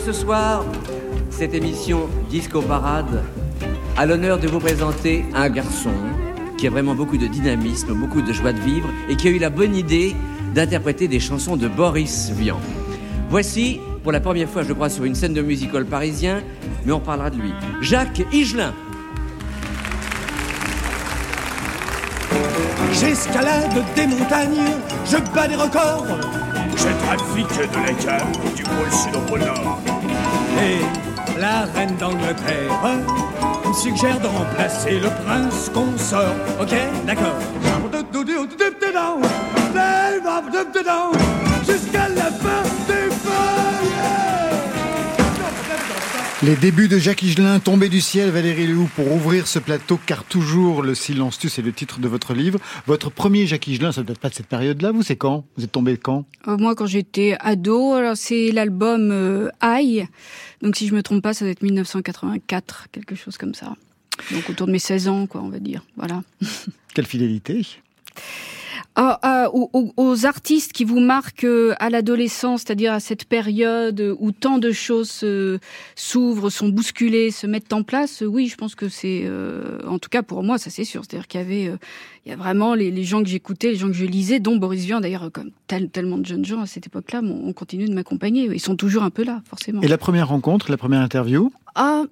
Ce 0.07 0.13
soir, 0.13 0.65
cette 1.31 1.53
émission 1.53 2.09
Disco 2.31 2.63
Parade 2.63 3.25
a 3.97 4.07
l'honneur 4.07 4.39
de 4.39 4.47
vous 4.47 4.61
présenter 4.61 5.25
un 5.35 5.49
garçon 5.49 5.91
qui 6.57 6.69
a 6.69 6.71
vraiment 6.71 6.95
beaucoup 6.95 7.17
de 7.17 7.27
dynamisme, 7.27 7.93
beaucoup 7.93 8.23
de 8.23 8.33
joie 8.33 8.53
de 8.53 8.61
vivre 8.61 8.89
et 9.09 9.17
qui 9.17 9.27
a 9.27 9.33
eu 9.33 9.41
la 9.41 9.51
bonne 9.51 9.75
idée 9.75 10.15
d'interpréter 10.55 11.09
des 11.09 11.19
chansons 11.19 11.57
de 11.57 11.67
Boris 11.67 12.31
Vian. 12.31 12.61
Voici, 13.31 13.81
pour 14.05 14.13
la 14.13 14.21
première 14.21 14.49
fois 14.49 14.63
je 14.63 14.73
crois 14.73 14.91
sur 14.91 15.03
une 15.03 15.17
scène 15.17 15.35
de 15.35 15.43
musical 15.43 15.85
parisien, 15.85 16.41
mais 16.85 16.93
on 16.93 17.01
parlera 17.01 17.29
de 17.29 17.39
lui, 17.39 17.53
Jacques 17.81 18.23
Higelin. 18.33 18.75
J'escalade 22.93 23.85
des 23.97 24.07
montagnes, 24.07 24.71
je 25.05 25.17
bats 25.35 25.49
des 25.49 25.57
records. 25.57 26.07
Je 26.77 27.07
trafique 27.07 27.73
de 27.73 27.87
la 27.87 27.93
cave 27.95 28.55
du 28.55 28.63
pôle 28.63 28.93
sud 28.93 29.17
au 29.17 29.21
pôle 29.21 29.41
nord. 29.41 29.96
Et 30.59 31.41
la 31.41 31.65
reine 31.65 31.97
d'Angleterre 31.97 32.99
me 33.67 33.73
suggère 33.73 34.21
de 34.21 34.27
remplacer 34.27 35.01
le 35.01 35.09
prince 35.25 35.71
consort. 35.73 36.35
Ok, 36.61 36.75
d'accord. 37.07 37.39
Jusqu'à 41.67 42.09
la 42.09 42.31
fin 42.31 42.63
des. 42.89 43.07
Les 46.43 46.55
débuts 46.55 46.87
de 46.87 46.99
Jacques 46.99 47.23
Higelin, 47.23 47.59
Tombé 47.61 47.89
du 47.89 48.03
ciel, 48.03 48.31
Valérie 48.31 48.67
Léou, 48.67 48.89
pour 48.95 49.11
ouvrir 49.11 49.47
ce 49.47 49.59
plateau, 49.59 49.99
car 50.05 50.23
toujours 50.23 50.83
le 50.83 50.95
silence 50.95 51.39
tue, 51.39 51.49
c'est 51.49 51.63
le 51.63 51.73
titre 51.73 51.99
de 51.99 52.07
votre 52.09 52.35
livre. 52.35 52.61
Votre 52.87 53.11
premier 53.11 53.47
Jacques 53.47 53.67
Higelin, 53.67 53.91
ça 53.91 54.03
ne 54.03 54.07
date 54.07 54.19
pas 54.19 54.29
de 54.29 54.35
cette 54.35 54.47
période-là, 54.47 54.93
vous, 54.93 55.03
c'est 55.03 55.17
quand? 55.17 55.45
Vous 55.57 55.65
êtes 55.65 55.73
tombé 55.73 55.97
quand? 55.97 56.27
Euh, 56.47 56.59
moi, 56.59 56.75
quand 56.75 56.85
j'étais 56.85 57.37
ado, 57.41 57.95
alors 57.95 58.19
c'est 58.19 58.53
l'album 58.53 59.11
euh, 59.11 59.49
Aïe. 59.61 60.07
Donc, 60.63 60.77
si 60.77 60.87
je 60.87 60.95
me 60.95 61.03
trompe 61.03 61.23
pas, 61.23 61.35
ça 61.35 61.45
doit 61.45 61.53
être 61.53 61.63
1984, 61.63 62.89
quelque 62.93 63.15
chose 63.15 63.37
comme 63.37 63.55
ça. 63.55 63.75
Donc, 64.33 64.49
autour 64.49 64.67
de 64.67 64.73
mes 64.73 64.79
16 64.79 65.09
ans, 65.09 65.27
quoi, 65.27 65.43
on 65.43 65.49
va 65.49 65.59
dire. 65.59 65.85
Voilà. 65.97 66.23
Quelle 66.95 67.07
fidélité 67.07 67.67
Ah, 68.99 69.19
ah, 69.23 69.51
aux, 69.53 69.69
aux- 69.75 69.93
aux 69.99 70.25
artistes 70.25 70.73
qui 70.73 70.85
vous 70.85 71.01
marquent 71.01 71.45
euh, 71.45 71.75
à 71.81 71.91
l'adolescence, 71.91 72.63
c'est-à-dire 72.63 72.95
à 72.95 73.01
cette 73.01 73.27
période 73.27 74.17
où 74.19 74.33
tant 74.33 74.57
de 74.57 74.73
choses 74.73 75.21
euh, 75.23 75.59
s'ouvrent, 75.95 76.49
sont 76.49 76.71
bousculées, 76.71 77.31
se 77.31 77.47
mettent 77.47 77.75
en 77.75 77.83
place, 77.83 78.23
oui, 78.27 78.49
je 78.49 78.57
pense 78.57 78.75
que 78.75 78.89
c'est, 78.89 79.25
euh, 79.27 79.81
en 79.87 79.99
tout 79.99 80.09
cas 80.09 80.23
pour 80.23 80.43
moi, 80.43 80.57
ça 80.57 80.71
c'est 80.71 80.85
sûr. 80.85 81.03
C'est-à-dire 81.05 81.29
qu'il 81.29 81.41
y 81.41 81.45
avait, 81.45 81.69
euh, 81.69 81.77
il 82.25 82.31
y 82.31 82.33
a 82.33 82.37
vraiment 82.37 82.75
les, 82.75 82.91
les 82.91 83.05
gens 83.05 83.23
que 83.23 83.29
j'écoutais, 83.29 83.69
les 83.69 83.77
gens 83.77 83.89
que 83.89 83.93
je 83.93 84.07
lisais, 84.07 84.41
dont 84.41 84.57
Boris 84.57 84.85
Vian, 84.87 85.01
d'ailleurs, 85.03 85.25
euh, 85.25 85.31
comme 85.31 85.51
tel- 85.67 85.91
tellement 85.91 86.17
de 86.17 86.25
jeunes 86.25 86.47
gens 86.47 86.63
à 86.63 86.67
cette 86.67 86.87
époque-là, 86.87 87.21
m'ont- 87.21 87.49
ont 87.49 87.53
continué 87.53 87.87
de 87.89 87.95
m'accompagner. 87.95 88.49
Ils 88.51 88.61
sont 88.61 88.77
toujours 88.77 89.03
un 89.03 89.11
peu 89.11 89.25
là, 89.25 89.43
forcément. 89.47 89.83
Et 89.83 89.89
la 89.89 89.99
première 89.99 90.29
rencontre, 90.29 90.71
la 90.71 90.79
première 90.79 91.03
interview? 91.03 91.53
Ah, 91.75 92.05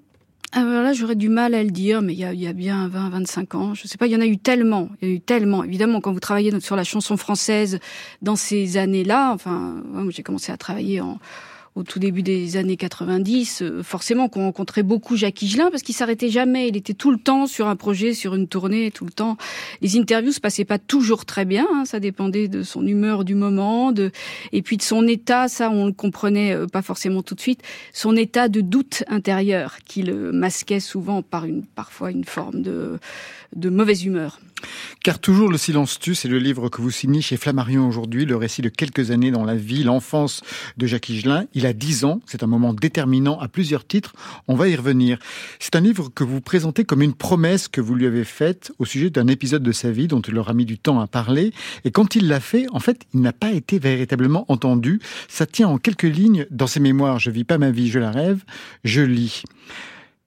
alors 0.55 0.83
là, 0.83 0.93
j'aurais 0.93 1.17
du 1.17 1.29
mal 1.29 1.53
à 1.55 1.65
le 1.65 1.71
dire, 1.71 2.01
mais 2.01 2.13
il 2.13 2.19
y 2.19 2.25
a, 2.25 2.33
il 2.33 2.41
y 2.41 2.47
a 2.47 2.53
bien 2.53 2.89
20, 2.89 3.11
25 3.11 3.55
ans. 3.57 3.75
Je 3.75 3.89
sais 3.89 3.99
pas, 3.99 4.07
il 4.07 4.13
y 4.13 4.17
en 4.17 4.21
a 4.21 4.27
eu 4.27 4.39
tellement. 4.39 4.89
Il 5.03 5.09
y 5.09 5.11
en 5.11 5.15
a 5.15 5.17
eu 5.17 5.21
tellement. 5.21 5.65
Évidemment, 5.65 6.01
quand 6.01 6.13
vous 6.13 6.21
travaillez 6.21 6.59
sur 6.61 6.77
la 6.77 6.85
chanson 6.85 7.17
française 7.17 7.81
dans 8.23 8.37
ces 8.37 8.77
années-là, 8.77 9.33
enfin, 9.33 9.83
j'ai 10.11 10.23
commencé 10.23 10.53
à 10.53 10.57
travailler 10.57 11.01
en, 11.01 11.19
au 11.75 11.83
tout 11.83 11.99
début 11.99 12.23
des 12.23 12.57
années 12.57 12.77
90, 12.77 13.63
euh, 13.63 13.83
forcément 13.83 14.29
qu'on 14.29 14.43
rencontrait 14.43 14.85
beaucoup 14.85 15.17
Jacques 15.17 15.43
Higelin 15.43 15.71
parce 15.71 15.83
qu'il 15.83 15.95
s'arrêtait 15.95 16.29
jamais. 16.29 16.69
Il 16.69 16.77
était 16.77 16.95
tout 16.95 17.11
le 17.11 17.19
temps 17.19 17.47
sur 17.47 17.67
un 17.67 17.75
projet, 17.75 18.15
sur 18.15 18.37
une 18.37 18.47
tournée, 18.47 18.93
tout 18.93 19.05
le 19.05 19.11
temps. 19.11 19.37
Les 19.81 19.99
interviews 19.99 20.31
se 20.31 20.41
passaient 20.41 20.65
pas 20.65 20.79
toujours 20.79 21.25
très 21.25 21.45
bien. 21.45 21.67
hein, 21.73 21.85
ça 21.85 21.99
dépendait 21.99 22.47
de 22.47 22.63
son 22.63 22.87
humeur 22.87 23.25
du 23.25 23.35
moment, 23.35 23.91
de 23.91 24.13
et 24.53 24.63
puis 24.63 24.77
de 24.77 24.83
son 24.83 25.07
état. 25.09 25.49
Ça, 25.49 25.69
on 25.71 25.87
le 25.87 25.93
comprenait 25.93 26.55
euh, 26.55 26.67
pas 26.67 26.83
forcément 26.83 27.23
tout 27.23 27.35
de 27.35 27.41
suite. 27.41 27.63
Son 27.93 28.15
état 28.15 28.49
de 28.49 28.61
doute 28.61 29.03
intérieur 29.09 29.79
qui 29.85 30.03
le 30.03 30.31
masquait 30.31 30.81
souvent 30.81 31.23
par 31.23 31.45
une 31.45 31.65
parfois 31.65 32.13
une 32.13 32.25
forme 32.25 32.63
de 32.63 33.01
de 33.57 33.69
mauvaise 33.69 34.05
humeur. 34.05 34.39
Car 35.03 35.19
toujours 35.19 35.51
le 35.51 35.59
silence 35.59 35.99
tue, 35.99 36.15
c'est 36.15 36.29
le 36.29 36.39
livre 36.39 36.69
que 36.69 36.81
vous 36.81 36.91
signez 36.91 37.21
chez 37.21 37.37
Flammarion 37.37 37.87
aujourd'hui, 37.87 38.25
le 38.25 38.37
récit 38.37 38.63
de 38.63 38.69
quelques 38.69 39.11
années 39.11 39.31
dans 39.31 39.45
la 39.45 39.55
vie, 39.55 39.85
l'enfance 39.85 40.43
de 40.77 40.87
Jacques 40.87 41.09
Higelin. 41.09 41.45
Il 41.55 41.67
a 41.67 41.73
10 41.73 42.05
ans, 42.05 42.21
c'est 42.27 42.43
un 42.43 42.47
moment 42.47 42.75
déterminant 42.75 43.39
à 43.39 43.49
plusieurs 43.49 43.87
titres, 43.87 44.15
on 44.49 44.55
va 44.55 44.69
y 44.69 44.77
revenir. 44.77 45.19
C'est 45.59 45.77
un 45.77 45.81
livre 45.81 46.11
que 46.15 46.25
vous 46.25 46.41
présentez 46.41 46.85
comme 46.85 47.03
une 47.03 47.15
promesse 47.15 47.69
que 47.69 47.81
vous 47.81 47.95
lui 47.95 48.07
avez 48.07 48.25
faite 48.25 48.73
au 48.79 48.85
sujet 48.85 49.11
d'un 49.11 49.27
épisode 49.27 49.63
de 49.63 49.73
sa 49.73 49.91
vie 49.91 50.09
dont 50.09 50.21
il 50.21 50.37
aura 50.39 50.55
mis 50.55 50.65
du 50.65 50.79
temps 50.79 51.01
à 51.01 51.07
parler. 51.07 51.53
Et 51.85 51.91
quand 51.91 52.17
il 52.17 52.29
l'a 52.29 52.41
fait, 52.41 52.67
en 52.73 52.81
fait, 52.81 53.03
il 53.15 53.21
n'a 53.21 53.33
pas 53.33 53.53
été 53.53 53.79
véritablement 53.79 54.45
entendu. 54.49 55.01
Ça 55.29 55.47
tient 55.47 55.69
en 55.69 55.79
quelques 55.79 56.03
lignes 56.03 56.47
dans 56.51 56.67
ses 56.67 56.81
mémoires. 56.81 57.19
Je 57.19 57.31
vis 57.31 57.45
pas 57.45 57.59
ma 57.59 57.71
vie, 57.71 57.89
je 57.89 57.99
la 57.99 58.11
rêve, 58.11 58.45
je 58.85 59.03
lis. 59.03 59.43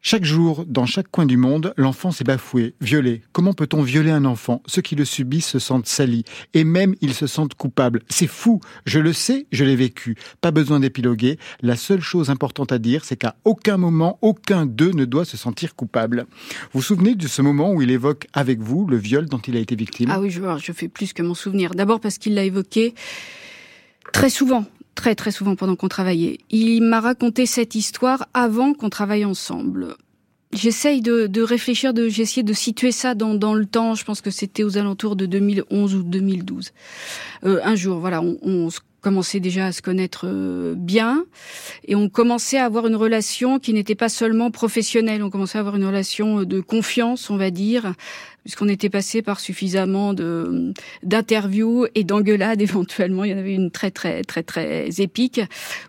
Chaque 0.10 0.24
jour, 0.24 0.64
dans 0.66 0.86
chaque 0.86 1.10
coin 1.12 1.26
du 1.26 1.36
monde, 1.36 1.74
l'enfance 1.76 2.22
est 2.22 2.24
bafouée, 2.24 2.76
violée. 2.80 3.24
Comment 3.34 3.52
peut-on 3.52 3.82
violer 3.82 4.12
un 4.12 4.24
enfant? 4.24 4.64
Ceux 4.66 4.82
qui 4.82 4.96
le 4.96 5.04
subissent 5.04 5.50
se 5.50 5.60
sentent 5.60 5.86
salis, 5.86 6.24
et 6.54 6.64
même 6.64 6.96
ils 7.02 7.14
se 7.14 7.28
sentent 7.28 7.56
coupables. 7.56 8.04
C'est 8.08 8.26
fou, 8.26 8.62
je 8.86 9.00
le 9.00 9.12
sais, 9.12 9.48
je 9.52 9.66
l'ai 9.66 9.76
vécu. 9.76 10.16
Pas 10.40 10.52
besoin 10.52 10.80
d'épiloguer. 10.80 11.38
La 11.62 11.76
seule 11.76 12.00
chose 12.00 12.30
importante 12.30 12.72
à 12.72 12.80
dire, 12.80 13.04
c'est 13.04 13.18
qu'à 13.18 13.36
aucun 13.44 13.76
moment, 13.76 14.18
aucun 14.22 14.66
d'eux 14.66 14.92
ne 14.92 15.04
doit 15.04 15.26
se 15.26 15.36
sentir 15.36 15.76
coupable. 15.76 16.26
Vous 16.72 16.80
vous 16.80 16.82
souvenez 16.82 17.14
de 17.14 17.28
ce 17.28 17.42
moment 17.42 17.74
où 17.74 17.82
il 17.82 17.92
évoque 17.92 18.28
avec 18.32 18.62
vous 18.62 18.88
le 18.88 18.96
viol 18.96 19.26
dont 19.26 19.40
il 19.40 19.58
a 19.58 19.60
été 19.60 19.76
victime? 19.76 20.10
Ah 20.10 20.22
oui, 20.22 20.30
je, 20.30 20.72
fais 20.72 20.88
plus 20.88 21.12
que 21.12 21.22
m'en 21.22 21.34
souvenir. 21.34 21.72
D'abord 21.72 22.00
parce 22.00 22.18
qu'il 22.18 22.34
l'a 22.34 22.46
évoqué 22.46 22.96
très 24.14 24.30
souvent, 24.30 24.64
très 24.98 25.16
très 25.16 25.32
souvent 25.32 25.56
pendant 25.56 25.78
qu'on 25.78 25.88
travaillait. 25.88 26.40
Il 26.50 26.82
m'a 26.82 27.00
raconté 27.00 27.46
cette 27.46 27.76
histoire 27.76 28.28
avant 28.34 28.74
qu'on 28.74 28.90
travaille 28.90 29.24
ensemble. 29.24 29.96
J'essaye 30.52 31.02
de, 31.02 31.28
de 31.28 31.42
réfléchir, 31.42 31.94
de 31.94 32.10
j'ai 32.10 32.24
essayé 32.24 32.44
de 32.44 32.54
situer 32.54 32.92
ça 32.92 33.14
dans, 33.14 33.36
dans 33.36 33.54
le 33.54 33.66
temps. 33.66 33.96
Je 33.96 34.04
pense 34.04 34.22
que 34.22 34.32
c'était 34.32 34.64
aux 34.64 34.78
alentours 34.78 35.16
de 35.16 35.26
2011 35.26 35.96
ou 35.96 36.04
2012. 36.04 36.72
Euh, 37.46 37.60
un 37.64 37.76
jour, 37.76 38.00
voilà, 38.00 38.22
on, 38.22 38.38
on 38.42 38.70
commençait 39.02 39.40
déjà 39.40 39.68
à 39.68 39.72
se 39.72 39.82
connaître 39.82 40.26
euh, 40.26 40.74
bien 40.76 41.26
et 41.86 41.96
on 41.96 42.10
commençait 42.10 42.58
à 42.58 42.66
avoir 42.66 42.88
une 42.88 42.96
relation 42.96 43.60
qui 43.60 43.74
n'était 43.74 43.96
pas 43.96 44.10
seulement 44.10 44.50
professionnelle. 44.50 45.22
On 45.22 45.30
commençait 45.30 45.60
à 45.60 45.62
avoir 45.62 45.76
une 45.76 45.86
relation 45.86 46.44
de 46.44 46.60
confiance, 46.60 47.30
on 47.30 47.38
va 47.38 47.52
dire, 47.52 47.94
puisqu'on 48.48 48.70
était 48.70 48.90
passé 48.90 49.22
par 49.22 49.42
suffisamment 49.42 50.14
de 50.14 50.72
d'interviews 51.04 51.86
et 51.96 52.06
d'engueulades 52.06 52.62
éventuellement. 52.70 53.26
Il 53.26 53.32
y 53.32 53.34
en 53.34 53.38
avait 53.38 53.54
une 53.54 53.72
très 53.72 53.92
très 53.92 54.24
très 54.24 54.42
très 54.42 54.88
épique 55.02 55.42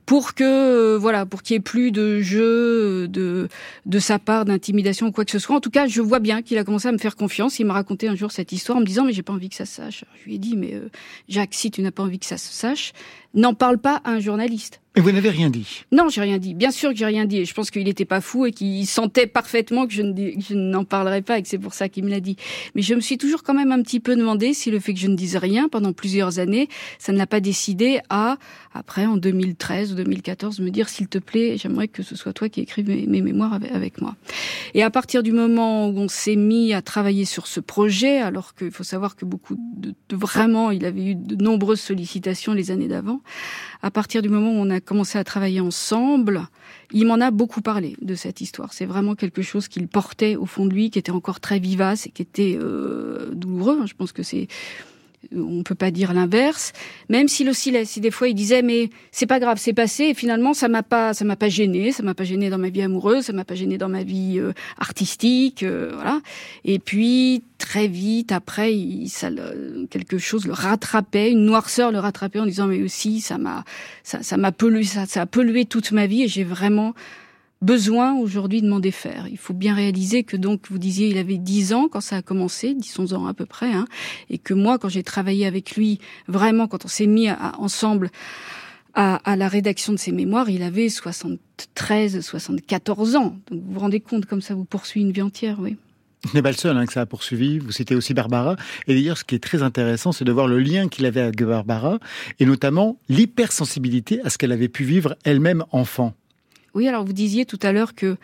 pour 0.07 0.35
que 0.35 0.43
euh, 0.43 0.99
voilà 0.99 1.25
pour 1.25 1.43
qu'il 1.43 1.55
y 1.55 1.57
ait 1.57 1.61
plus 1.61 1.93
de 1.93 2.21
jeu 2.21 3.07
de 3.07 3.49
de 3.87 3.99
sa 4.01 4.19
part 4.19 4.45
d'intimidation 4.45 5.07
ou 5.07 5.13
quoi 5.13 5.25
que 5.25 5.31
ce 5.31 5.39
soit. 5.39 5.55
En 5.55 5.61
tout 5.61 5.71
cas, 5.71 5.87
je 5.87 6.03
vois 6.03 6.19
bien 6.19 6.43
qu'il 6.43 6.59
a 6.59 6.65
commencé 6.65 6.89
à 6.89 6.93
me 6.93 6.99
faire 6.99 7.15
confiance. 7.15 7.61
Il 7.61 7.67
m'a 7.67 7.75
raconté 7.75 8.09
un 8.09 8.17
jour 8.17 8.33
cette 8.33 8.51
histoire 8.51 8.79
en 8.79 8.81
me 8.81 8.87
disant 8.87 9.05
mais 9.05 9.13
j'ai 9.13 9.23
pas 9.23 9.33
envie 9.33 9.51
que 9.51 9.55
ça 9.55 9.65
sache. 9.65 10.05
Je 10.21 10.25
lui 10.25 10.35
ai 10.35 10.39
dit 10.39 10.57
mais 10.57 10.75
euh, 10.75 10.91
Jacques, 11.29 11.55
si 11.55 11.71
tu 11.71 11.81
n'as 11.81 11.93
pas 11.93 12.03
envie 12.03 12.19
que 12.19 12.27
ça 12.27 12.39
se 12.39 12.53
sache, 12.53 12.93
n'en 13.35 13.55
parle 13.55 13.79
pas 13.79 14.01
à 14.03 14.11
un 14.11 14.19
journaliste. 14.19 14.81
Et 14.99 15.01
vous 15.01 15.13
n'avez 15.13 15.31
rien 15.31 15.49
dit? 15.49 15.85
Non, 15.93 16.09
j'ai 16.09 16.21
rien 16.21 16.39
dit. 16.39 16.55
Bien 16.55 16.73
sûr 16.73 16.91
que 16.91 16.97
j'ai 16.97 17.05
rien 17.07 17.25
dit. 17.25 17.37
Et 17.39 17.45
je 17.45 17.55
pense 17.55 17.71
qu'il 17.71 17.85
n'était 17.85 18.05
pas 18.05 18.21
fou 18.21 18.47
et 18.47 18.51
qu'il 18.51 18.85
sentait 18.85 19.29
parfaitement 19.29 19.87
que 19.87 19.93
je 19.93 20.03
n'en 20.55 20.83
parlerais 20.83 21.23
pas 21.23 21.39
et 21.39 21.43
que 21.43 21.47
c'est 21.47 21.57
pour 21.57 21.73
ça 21.73 21.89
qu'il 21.89 22.03
me 22.03 22.11
l'a 22.11 22.19
dit. 22.19 22.35
Mais 22.75 22.83
je 22.83 22.95
me 22.95 23.01
suis 23.01 23.17
toujours 23.17 23.45
quand 23.45 23.55
même 23.55 23.71
un 23.71 23.81
petit 23.81 24.01
peu 24.01 24.17
demandé 24.17 24.55
si 24.55 24.73
le 24.73 24.81
fait 24.81 24.95
que 24.95 24.99
je 24.99 25.07
ne 25.07 25.15
dise 25.15 25.37
rien 25.37 25.69
pendant 25.69 25.93
plusieurs 25.93 26.41
années, 26.41 26.69
ça 26.99 27.13
ne 27.13 27.19
l'a 27.19 27.29
pas 27.29 27.39
décidé 27.39 28.01
à, 28.11 28.39
après, 28.75 29.07
en 29.07 29.17
2013 29.17 29.93
ou 29.93 29.95
2014, 29.95 30.59
me 30.59 30.71
dire 30.71 30.89
s'il 30.89 31.07
te 31.07 31.19
plaît, 31.19 31.57
j'aimerais 31.57 31.87
que 31.87 32.03
ce 32.03 32.17
soit 32.17 32.33
toi 32.33 32.49
qui 32.49 32.61
écrives 32.61 32.89
mes, 32.89 33.23
mémoires 33.23 33.53
avec, 33.53 34.01
moi. 34.03 34.17
Et 34.75 34.83
à 34.83 34.91
partir 34.91 35.23
du 35.23 35.31
moment 35.31 35.91
où 35.91 35.97
on 35.97 36.09
s'est 36.09 36.35
mis 36.35 36.73
à 36.75 36.83
travailler 36.83 37.25
sur 37.25 37.47
ce 37.47 37.61
projet, 37.61 38.19
alors 38.19 38.57
qu'il 38.57 38.73
faut 38.73 38.83
savoir 38.83 39.15
que 39.15 39.25
beaucoup 39.25 39.55
de- 39.77 39.95
vraiment, 40.11 40.73
il 40.73 40.85
avait 40.85 41.05
eu 41.05 41.15
de 41.15 41.37
nombreuses 41.41 41.79
sollicitations 41.81 42.53
les 42.53 42.73
années 42.73 42.89
d'avant, 42.89 43.21
à 43.83 43.91
partir 43.91 44.23
du 44.23 44.29
moment 44.29 44.51
où 44.51 44.57
on 44.57 44.71
a 44.71 44.81
commencé 44.81 45.19
à 45.19 45.25
travailler 45.25 45.61
ensemble, 45.61 46.49
il 46.93 47.07
m'en 47.07 47.21
a 47.21 47.31
beaucoup 47.31 47.61
parlé 47.61 47.97
de 48.03 48.15
cette 48.15 48.41
histoire. 48.41 48.73
C'est 48.73 48.87
vraiment 48.87 49.15
quelque 49.15 49.43
chose 49.43 49.69
qu'il 49.69 49.87
portait 49.89 50.37
au 50.37 50.47
fond 50.47 50.67
de 50.67 50.75
lui, 50.75 50.91
qui 50.91 50.99
était 50.99 51.13
encore 51.13 51.41
très 51.41 51.59
vivace 51.59 52.07
et 52.07 52.11
qui 52.11 52.23
était 52.23 52.59
euh, 52.61 53.31
douloureux. 53.33 53.87
Je 53.87 53.95
pense 53.95 54.13
que 54.13 54.23
c'est 54.23 54.49
on 55.35 55.63
peut 55.63 55.75
pas 55.75 55.91
dire 55.91 56.15
l'inverse, 56.15 56.73
même 57.09 57.29
s'il 57.29 57.49
oscillait. 57.49 57.85
Si 57.85 58.01
des 58.01 58.11
fois 58.11 58.29
il 58.29 58.35
disait 58.35 58.63
mais 58.63 58.91
c'est 59.11 59.27
pas 59.27 59.41
grave, 59.41 59.59
c'est 59.61 59.73
passé. 59.73 60.05
Et 60.05 60.15
finalement 60.15 60.55
ça 60.55 60.69
m'a 60.69 60.83
pas, 60.83 61.15
ça 61.15 61.25
m'a 61.25 61.37
pas 61.37 61.49
gêné, 61.49 61.93
ça 61.93 62.03
m'a 62.03 62.15
pas 62.15 62.25
gêné 62.25 62.51
dans 62.51 62.59
ma 62.59 62.69
vie 62.69 62.83
amoureuse, 62.83 63.25
ça 63.25 63.33
m'a 63.33 63.45
pas 63.45 63.55
gêné 63.55 63.79
dans 63.79 63.89
ma 63.89 64.03
vie 64.03 64.39
euh, 64.39 64.53
artistique, 64.79 65.63
euh, 65.63 65.91
voilà. 65.95 66.21
Et 66.65 66.79
puis 66.79 67.43
très 67.59 67.89
vite 67.89 68.33
après, 68.33 68.75
il, 68.75 69.09
ça 69.09 69.29
quelque 69.91 70.19
chose 70.19 70.47
le 70.47 70.53
rattrapait, 70.53 71.31
une 71.31 71.45
noirceur 71.45 71.91
le 71.93 71.99
rattrapait 71.99 72.41
en 72.41 72.47
disant 72.47 72.67
mais 72.67 72.83
aussi 72.83 73.21
ça 73.21 73.39
m'a, 73.39 73.65
ça, 74.03 74.23
ça 74.23 74.37
m'a 74.37 74.53
pollué, 74.53 74.85
ça, 74.85 75.07
ça 75.07 75.23
a 75.23 75.27
pollué 75.27 75.65
toute 75.65 75.93
ma 75.93 76.07
vie 76.07 76.23
et 76.23 76.29
j'ai 76.29 76.45
vraiment 76.45 76.95
besoin 77.63 78.15
aujourd'hui 78.15 78.63
de 78.63 78.69
m'en 78.69 78.81
défaire. 78.81 79.27
Il 79.29 79.39
faut 79.39 79.55
bien 79.55 79.75
réaliser 79.75 80.23
que 80.23 80.37
donc 80.37 80.63
vous 80.71 80.79
disiez 80.79 81.09
il 81.09 81.19
avait 81.19 81.39
10 81.39 81.73
ans 81.73 81.89
quand 81.89 82.01
ça 82.01 82.17
a 82.17 82.23
commencé, 82.23 82.75
10 82.75 82.99
11 82.99 83.15
ans 83.15 83.27
à 83.27 83.35
peu 83.35 83.47
près 83.47 83.73
hein, 83.73 83.87
et 84.31 84.39
que 84.39 84.55
moi 84.55 84.79
quand 84.79 84.89
j'ai 84.89 85.03
travaillé 85.03 85.47
avec 85.47 85.77
lui 85.77 85.99
vraiment 86.29 86.69
quand 86.69 86.85
on 86.85 86.89
s'est 86.89 87.07
mis 87.07 87.29
ensemble 87.59 88.11
à, 88.95 89.17
à 89.31 89.37
la 89.37 89.49
rédaction 89.49 89.93
de 89.93 89.99
ses 89.99 90.13
mémoires, 90.13 90.51
il 90.51 90.63
avait 90.63 90.89
73 90.89 92.21
74 92.21 93.17
ans. 93.17 93.37
Donc 93.51 93.63
vous 93.63 93.75
vous 93.75 93.81
rendez 93.81 94.01
compte 94.01 94.27
comme 94.27 94.41
ça 94.41 94.55
vous 94.55 94.65
poursuit 94.65 95.01
une 95.01 95.13
vie 95.13 95.23
entière, 95.23 95.59
oui. 95.61 95.77
Ce 96.27 96.35
n'est 96.35 96.43
pas 96.43 96.51
le 96.51 96.57
seul 96.57 96.77
hein, 96.77 96.85
que 96.85 96.93
ça 96.93 97.03
a 97.03 97.07
poursuivi. 97.07 97.59
Vous 97.59 97.71
citez 97.71 97.95
aussi 97.95 98.13
Barbara. 98.13 98.57
Et 98.89 98.95
d'ailleurs, 98.95 99.17
ce 99.17 99.25
qui 99.25 99.37
est 99.37 99.43
très 99.43 99.63
intéressant, 99.63 100.11
c'est 100.11 100.25
de 100.25 100.33
voir 100.33 100.49
le 100.49 100.59
lien 100.59 100.89
qu'il 100.89 101.07
avait 101.07 101.21
avec 101.21 101.41
Barbara, 101.43 102.01
et 102.41 102.45
notamment 102.45 102.99
l'hypersensibilité 103.09 104.21
à 104.23 104.31
ce 104.31 104.37
qu'elle 104.37 104.51
avait 104.51 104.69
pu 104.69 104.83
vivre 104.83 105.17
elle-même 105.25 105.65
enfant. 105.71 106.15
Oui, 106.75 106.89
alors 106.89 107.05
vous 107.05 107.13
disiez 107.13 107.45
tout 107.45 107.59
à 107.63 107.73
l'heure 107.73 107.95
que 107.95 108.17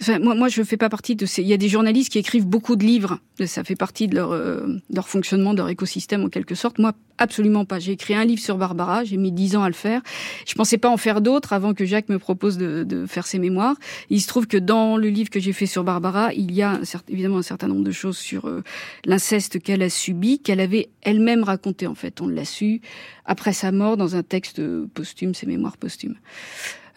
Enfin, 0.00 0.18
moi, 0.18 0.34
moi, 0.34 0.48
je 0.48 0.62
fais 0.62 0.76
pas 0.76 0.88
partie 0.88 1.14
de 1.14 1.24
ces. 1.24 1.42
Il 1.42 1.48
y 1.48 1.52
a 1.52 1.56
des 1.56 1.68
journalistes 1.68 2.10
qui 2.10 2.18
écrivent 2.18 2.46
beaucoup 2.46 2.74
de 2.74 2.84
livres. 2.84 3.20
Ça 3.46 3.62
fait 3.62 3.76
partie 3.76 4.08
de 4.08 4.16
leur, 4.16 4.32
euh, 4.32 4.66
leur 4.92 5.08
fonctionnement, 5.08 5.52
de 5.52 5.58
leur 5.58 5.68
écosystème 5.68 6.24
en 6.24 6.28
quelque 6.28 6.56
sorte. 6.56 6.78
Moi, 6.78 6.92
absolument 7.16 7.64
pas. 7.64 7.78
J'ai 7.78 7.92
écrit 7.92 8.14
un 8.14 8.24
livre 8.24 8.42
sur 8.42 8.58
Barbara. 8.58 9.04
J'ai 9.04 9.16
mis 9.16 9.30
dix 9.30 9.54
ans 9.54 9.62
à 9.62 9.68
le 9.68 9.74
faire. 9.74 10.02
Je 10.46 10.54
pensais 10.54 10.78
pas 10.78 10.88
en 10.88 10.96
faire 10.96 11.20
d'autres 11.20 11.52
avant 11.52 11.74
que 11.74 11.84
Jacques 11.84 12.08
me 12.08 12.18
propose 12.18 12.58
de, 12.58 12.82
de 12.82 13.06
faire 13.06 13.26
ses 13.26 13.38
mémoires. 13.38 13.76
il 14.10 14.20
se 14.20 14.26
trouve 14.26 14.48
que 14.48 14.56
dans 14.56 14.96
le 14.96 15.08
livre 15.08 15.30
que 15.30 15.38
j'ai 15.38 15.52
fait 15.52 15.66
sur 15.66 15.84
Barbara, 15.84 16.34
il 16.34 16.52
y 16.52 16.62
a 16.62 16.80
évidemment 17.08 17.38
un 17.38 17.42
certain 17.42 17.68
nombre 17.68 17.84
de 17.84 17.92
choses 17.92 18.18
sur 18.18 18.46
euh, 18.46 18.64
l'inceste 19.04 19.62
qu'elle 19.62 19.82
a 19.82 19.90
subi, 19.90 20.40
qu'elle 20.40 20.60
avait 20.60 20.88
elle-même 21.02 21.44
raconté 21.44 21.86
en 21.86 21.94
fait. 21.94 22.20
On 22.20 22.26
l'a 22.26 22.44
su 22.44 22.80
après 23.26 23.52
sa 23.52 23.70
mort 23.70 23.96
dans 23.96 24.16
un 24.16 24.24
texte 24.24 24.60
posthume, 24.88 25.34
ses 25.34 25.46
mémoires 25.46 25.76
posthumes. 25.76 26.16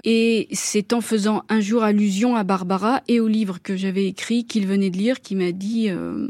Et 0.10 0.48
c'est 0.54 0.94
en 0.94 1.02
faisant 1.02 1.44
un 1.50 1.60
jour 1.60 1.84
allusion 1.84 2.38
à 2.38 2.46
Barbara 2.46 3.02
et 3.10 3.20
au 3.20 3.28
livre 3.28 3.62
que 3.62 3.76
j'avais 3.76 4.06
écrit, 4.06 4.46
qu'il 4.46 4.66
venait 4.66 4.90
de 4.90 4.96
lire, 4.96 5.20
qu'il 5.20 5.36
m'a 5.36 5.52
dit, 5.52 5.90
euh, 5.90 6.30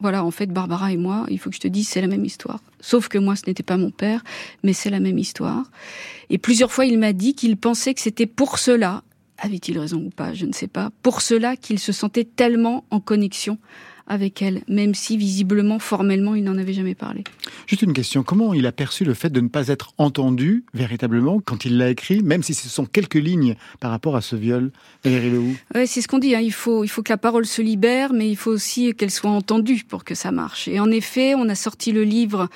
voilà, 0.00 0.24
en 0.24 0.30
fait, 0.30 0.46
Barbara 0.46 0.90
et 0.90 0.96
moi, 0.96 1.26
il 1.28 1.38
faut 1.38 1.50
que 1.50 1.56
je 1.56 1.60
te 1.60 1.68
dise, 1.68 1.86
c'est 1.86 2.00
la 2.00 2.06
même 2.06 2.24
histoire. 2.24 2.60
Sauf 2.80 3.08
que 3.08 3.18
moi, 3.18 3.36
ce 3.36 3.42
n'était 3.46 3.62
pas 3.62 3.76
mon 3.76 3.90
père, 3.90 4.24
mais 4.62 4.72
c'est 4.72 4.88
la 4.88 5.00
même 5.00 5.18
histoire. 5.18 5.70
Et 6.30 6.38
plusieurs 6.38 6.72
fois, 6.72 6.86
il 6.86 6.98
m'a 6.98 7.12
dit 7.12 7.34
qu'il 7.34 7.58
pensait 7.58 7.92
que 7.92 8.00
c'était 8.00 8.24
pour 8.24 8.58
cela, 8.58 9.02
avait-il 9.36 9.78
raison 9.78 9.98
ou 9.98 10.08
pas, 10.08 10.32
je 10.32 10.46
ne 10.46 10.54
sais 10.54 10.66
pas, 10.66 10.92
pour 11.02 11.20
cela 11.20 11.56
qu'il 11.56 11.78
se 11.78 11.92
sentait 11.92 12.24
tellement 12.24 12.86
en 12.88 13.00
connexion 13.00 13.58
avec 14.06 14.42
elle, 14.42 14.62
même 14.68 14.94
si 14.94 15.16
visiblement, 15.16 15.78
formellement, 15.78 16.34
il 16.34 16.44
n'en 16.44 16.58
avait 16.58 16.72
jamais 16.72 16.94
parlé. 16.94 17.24
Juste 17.66 17.82
une 17.82 17.92
question, 17.92 18.22
comment 18.22 18.54
il 18.54 18.66
a 18.66 18.72
perçu 18.72 19.04
le 19.04 19.14
fait 19.14 19.30
de 19.30 19.40
ne 19.40 19.48
pas 19.48 19.68
être 19.68 19.94
entendu 19.98 20.64
véritablement 20.74 21.40
quand 21.44 21.64
il 21.64 21.78
l'a 21.78 21.90
écrit, 21.90 22.22
même 22.22 22.42
si 22.42 22.54
ce 22.54 22.68
sont 22.68 22.84
quelques 22.84 23.14
lignes 23.14 23.56
par 23.80 23.90
rapport 23.90 24.16
à 24.16 24.20
ce 24.20 24.36
viol, 24.36 24.70
Valérie 25.04 25.56
Ouais, 25.74 25.86
c'est 25.86 26.00
ce 26.00 26.08
qu'on 26.08 26.18
dit. 26.18 26.34
Hein. 26.34 26.40
Il 26.40 26.52
faut, 26.52 26.84
il 26.84 26.88
faut 26.88 27.02
que 27.02 27.12
la 27.12 27.18
parole 27.18 27.46
se 27.46 27.62
libère, 27.62 28.12
mais 28.12 28.28
il 28.28 28.36
faut 28.36 28.50
aussi 28.50 28.94
qu'elle 28.94 29.10
soit 29.10 29.30
entendue 29.30 29.82
pour 29.88 30.04
que 30.04 30.14
ça 30.14 30.30
marche. 30.30 30.68
Et 30.68 30.80
en 30.80 30.90
effet, 30.90 31.34
on 31.34 31.48
a 31.48 31.54
sorti 31.54 31.92
le 31.92 32.04
livre 32.04 32.48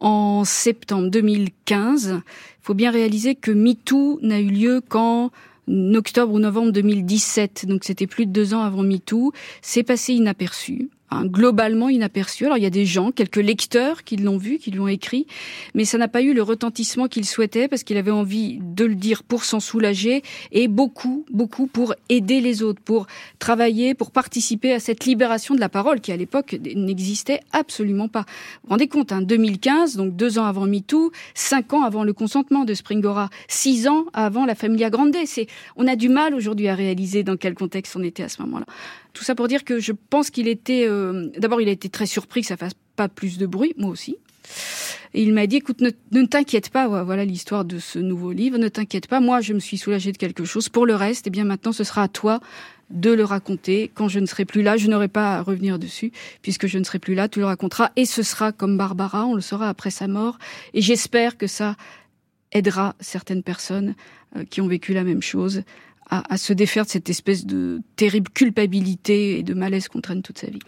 en 0.00 0.44
septembre 0.44 1.08
2015. 1.10 2.20
Il 2.22 2.22
faut 2.62 2.74
bien 2.74 2.90
réaliser 2.90 3.34
que 3.34 3.50
MeToo 3.50 4.18
n'a 4.22 4.40
eu 4.40 4.48
lieu 4.48 4.80
qu'en 4.86 5.30
octobre 5.68 6.32
ou 6.32 6.38
novembre 6.38 6.72
2017, 6.72 7.66
donc 7.66 7.84
c'était 7.84 8.06
plus 8.06 8.26
de 8.26 8.32
deux 8.32 8.54
ans 8.54 8.62
avant 8.62 8.82
MeToo. 8.82 9.32
C'est 9.62 9.82
passé 9.82 10.14
inaperçu 10.14 10.90
hein, 11.10 11.26
globalement 11.26 11.88
inaperçu. 11.88 12.46
Alors 12.46 12.58
il 12.58 12.62
y 12.62 12.66
a 12.66 12.70
des 12.70 12.86
gens, 12.86 13.12
quelques 13.12 13.36
lecteurs 13.36 14.04
qui 14.04 14.16
l'ont 14.16 14.38
vu, 14.38 14.58
qui 14.58 14.70
l'ont 14.70 14.88
écrit, 14.88 15.26
mais 15.74 15.84
ça 15.84 15.98
n'a 15.98 16.08
pas 16.08 16.22
eu 16.22 16.32
le 16.32 16.42
retentissement 16.42 17.08
qu'il 17.08 17.24
souhaitait 17.24 17.68
parce 17.68 17.82
qu'il 17.82 17.96
avait 17.96 18.10
envie 18.10 18.58
de 18.60 18.84
le 18.84 18.94
dire 18.94 19.22
pour 19.22 19.44
s'en 19.44 19.60
soulager 19.60 20.22
et 20.52 20.68
beaucoup, 20.68 21.24
beaucoup 21.30 21.66
pour 21.66 21.94
aider 22.08 22.40
les 22.40 22.62
autres, 22.62 22.80
pour 22.80 23.06
travailler, 23.38 23.94
pour 23.94 24.10
participer 24.10 24.72
à 24.72 24.80
cette 24.80 25.04
libération 25.04 25.54
de 25.54 25.60
la 25.60 25.68
parole 25.68 26.00
qui 26.00 26.12
à 26.12 26.16
l'époque 26.16 26.56
n'existait 26.74 27.40
absolument 27.52 28.08
pas. 28.08 28.20
Vous 28.20 28.64
vous 28.64 28.70
rendez 28.70 28.88
compte, 28.88 29.12
hein, 29.12 29.22
2015, 29.22 29.96
donc 29.96 30.16
deux 30.16 30.38
ans 30.38 30.44
avant 30.44 30.66
MeToo, 30.66 31.12
cinq 31.34 31.72
ans 31.72 31.82
avant 31.82 32.04
le 32.04 32.12
consentement 32.12 32.64
de 32.64 32.74
Springora, 32.74 33.30
six 33.48 33.88
ans 33.88 34.06
avant 34.12 34.46
la 34.46 34.54
Familia 34.54 34.90
Grande. 34.90 35.16
C'est, 35.24 35.46
on 35.76 35.86
a 35.86 35.96
du 35.96 36.08
mal 36.08 36.34
aujourd'hui 36.34 36.68
à 36.68 36.74
réaliser 36.74 37.22
dans 37.22 37.36
quel 37.36 37.54
contexte 37.54 37.96
on 37.96 38.02
était 38.02 38.22
à 38.22 38.28
ce 38.28 38.42
moment-là. 38.42 38.66
Tout 39.16 39.24
ça 39.24 39.34
pour 39.34 39.48
dire 39.48 39.64
que 39.64 39.80
je 39.80 39.92
pense 39.92 40.28
qu'il 40.28 40.46
était, 40.46 40.86
euh, 40.86 41.30
d'abord, 41.38 41.62
il 41.62 41.70
a 41.70 41.72
été 41.72 41.88
très 41.88 42.04
surpris 42.04 42.42
que 42.42 42.48
ça 42.48 42.58
fasse 42.58 42.74
pas 42.96 43.08
plus 43.08 43.38
de 43.38 43.46
bruit, 43.46 43.72
moi 43.78 43.88
aussi. 43.88 44.18
Et 45.14 45.22
il 45.22 45.32
m'a 45.32 45.46
dit, 45.46 45.56
écoute, 45.56 45.80
ne, 45.80 45.88
ne 46.12 46.26
t'inquiète 46.26 46.68
pas, 46.68 46.86
voilà 47.02 47.24
l'histoire 47.24 47.64
de 47.64 47.78
ce 47.78 47.98
nouveau 47.98 48.32
livre, 48.32 48.58
ne 48.58 48.68
t'inquiète 48.68 49.06
pas, 49.06 49.20
moi 49.20 49.40
je 49.40 49.54
me 49.54 49.58
suis 49.58 49.78
soulagée 49.78 50.12
de 50.12 50.18
quelque 50.18 50.44
chose. 50.44 50.68
Pour 50.68 50.84
le 50.84 50.94
reste, 50.94 51.28
eh 51.28 51.30
bien 51.30 51.44
maintenant 51.44 51.72
ce 51.72 51.82
sera 51.82 52.02
à 52.02 52.08
toi 52.08 52.40
de 52.90 53.10
le 53.10 53.24
raconter. 53.24 53.90
Quand 53.94 54.08
je 54.08 54.18
ne 54.18 54.26
serai 54.26 54.44
plus 54.44 54.60
là, 54.60 54.76
je 54.76 54.86
n'aurai 54.86 55.08
pas 55.08 55.36
à 55.36 55.42
revenir 55.42 55.78
dessus, 55.78 56.12
puisque 56.42 56.66
je 56.66 56.76
ne 56.76 56.84
serai 56.84 56.98
plus 56.98 57.14
là, 57.14 57.26
tu 57.26 57.38
le 57.38 57.46
raconteras, 57.46 57.92
et 57.96 58.04
ce 58.04 58.22
sera 58.22 58.52
comme 58.52 58.76
Barbara, 58.76 59.24
on 59.24 59.34
le 59.34 59.40
saura 59.40 59.70
après 59.70 59.90
sa 59.90 60.08
mort. 60.08 60.36
Et 60.74 60.82
j'espère 60.82 61.38
que 61.38 61.46
ça 61.46 61.74
aidera 62.52 62.94
certaines 63.00 63.42
personnes 63.42 63.94
euh, 64.36 64.44
qui 64.44 64.60
ont 64.60 64.68
vécu 64.68 64.92
la 64.92 65.04
même 65.04 65.22
chose 65.22 65.62
à, 66.08 66.32
à, 66.32 66.36
se 66.36 66.52
défaire 66.52 66.84
de 66.84 66.90
cette 66.90 67.10
espèce 67.10 67.46
de 67.46 67.80
terrible 67.96 68.30
culpabilité 68.30 69.38
et 69.38 69.42
de 69.42 69.54
malaise 69.54 69.88
qu'on 69.88 70.00
traîne 70.00 70.22
toute 70.22 70.38
sa 70.38 70.48
vie. 70.48 70.58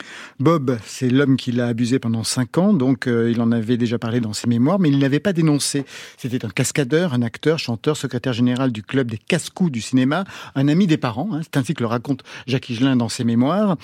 Bob, 0.40 0.78
c'est 0.84 1.08
l'homme 1.08 1.36
qui 1.36 1.52
l'a 1.52 1.66
abusé 1.68 1.98
pendant 1.98 2.24
cinq 2.24 2.58
ans, 2.58 2.72
donc 2.72 3.06
euh, 3.06 3.30
il 3.30 3.40
en 3.40 3.52
avait 3.52 3.76
déjà 3.76 3.98
parlé 3.98 4.20
dans 4.20 4.32
ses 4.32 4.48
mémoires, 4.48 4.78
mais 4.78 4.88
il 4.88 4.98
n'avait 4.98 5.20
pas 5.20 5.32
dénoncé. 5.32 5.84
C'était 6.16 6.44
un 6.44 6.50
cascadeur, 6.50 7.14
un 7.14 7.22
acteur, 7.22 7.58
chanteur, 7.58 7.96
secrétaire 7.96 8.32
général 8.32 8.72
du 8.72 8.82
club 8.82 9.10
des 9.10 9.18
casse-coups 9.18 9.70
du 9.70 9.80
cinéma, 9.80 10.24
un 10.54 10.68
ami 10.68 10.86
des 10.86 10.98
parents, 10.98 11.30
hein, 11.32 11.40
c'est 11.42 11.56
ainsi 11.56 11.74
que 11.74 11.82
le 11.82 11.88
raconte 11.88 12.22
Jacques 12.46 12.70
Higelin 12.70 12.96
dans 12.96 13.08
ses 13.08 13.24
mémoires 13.24 13.76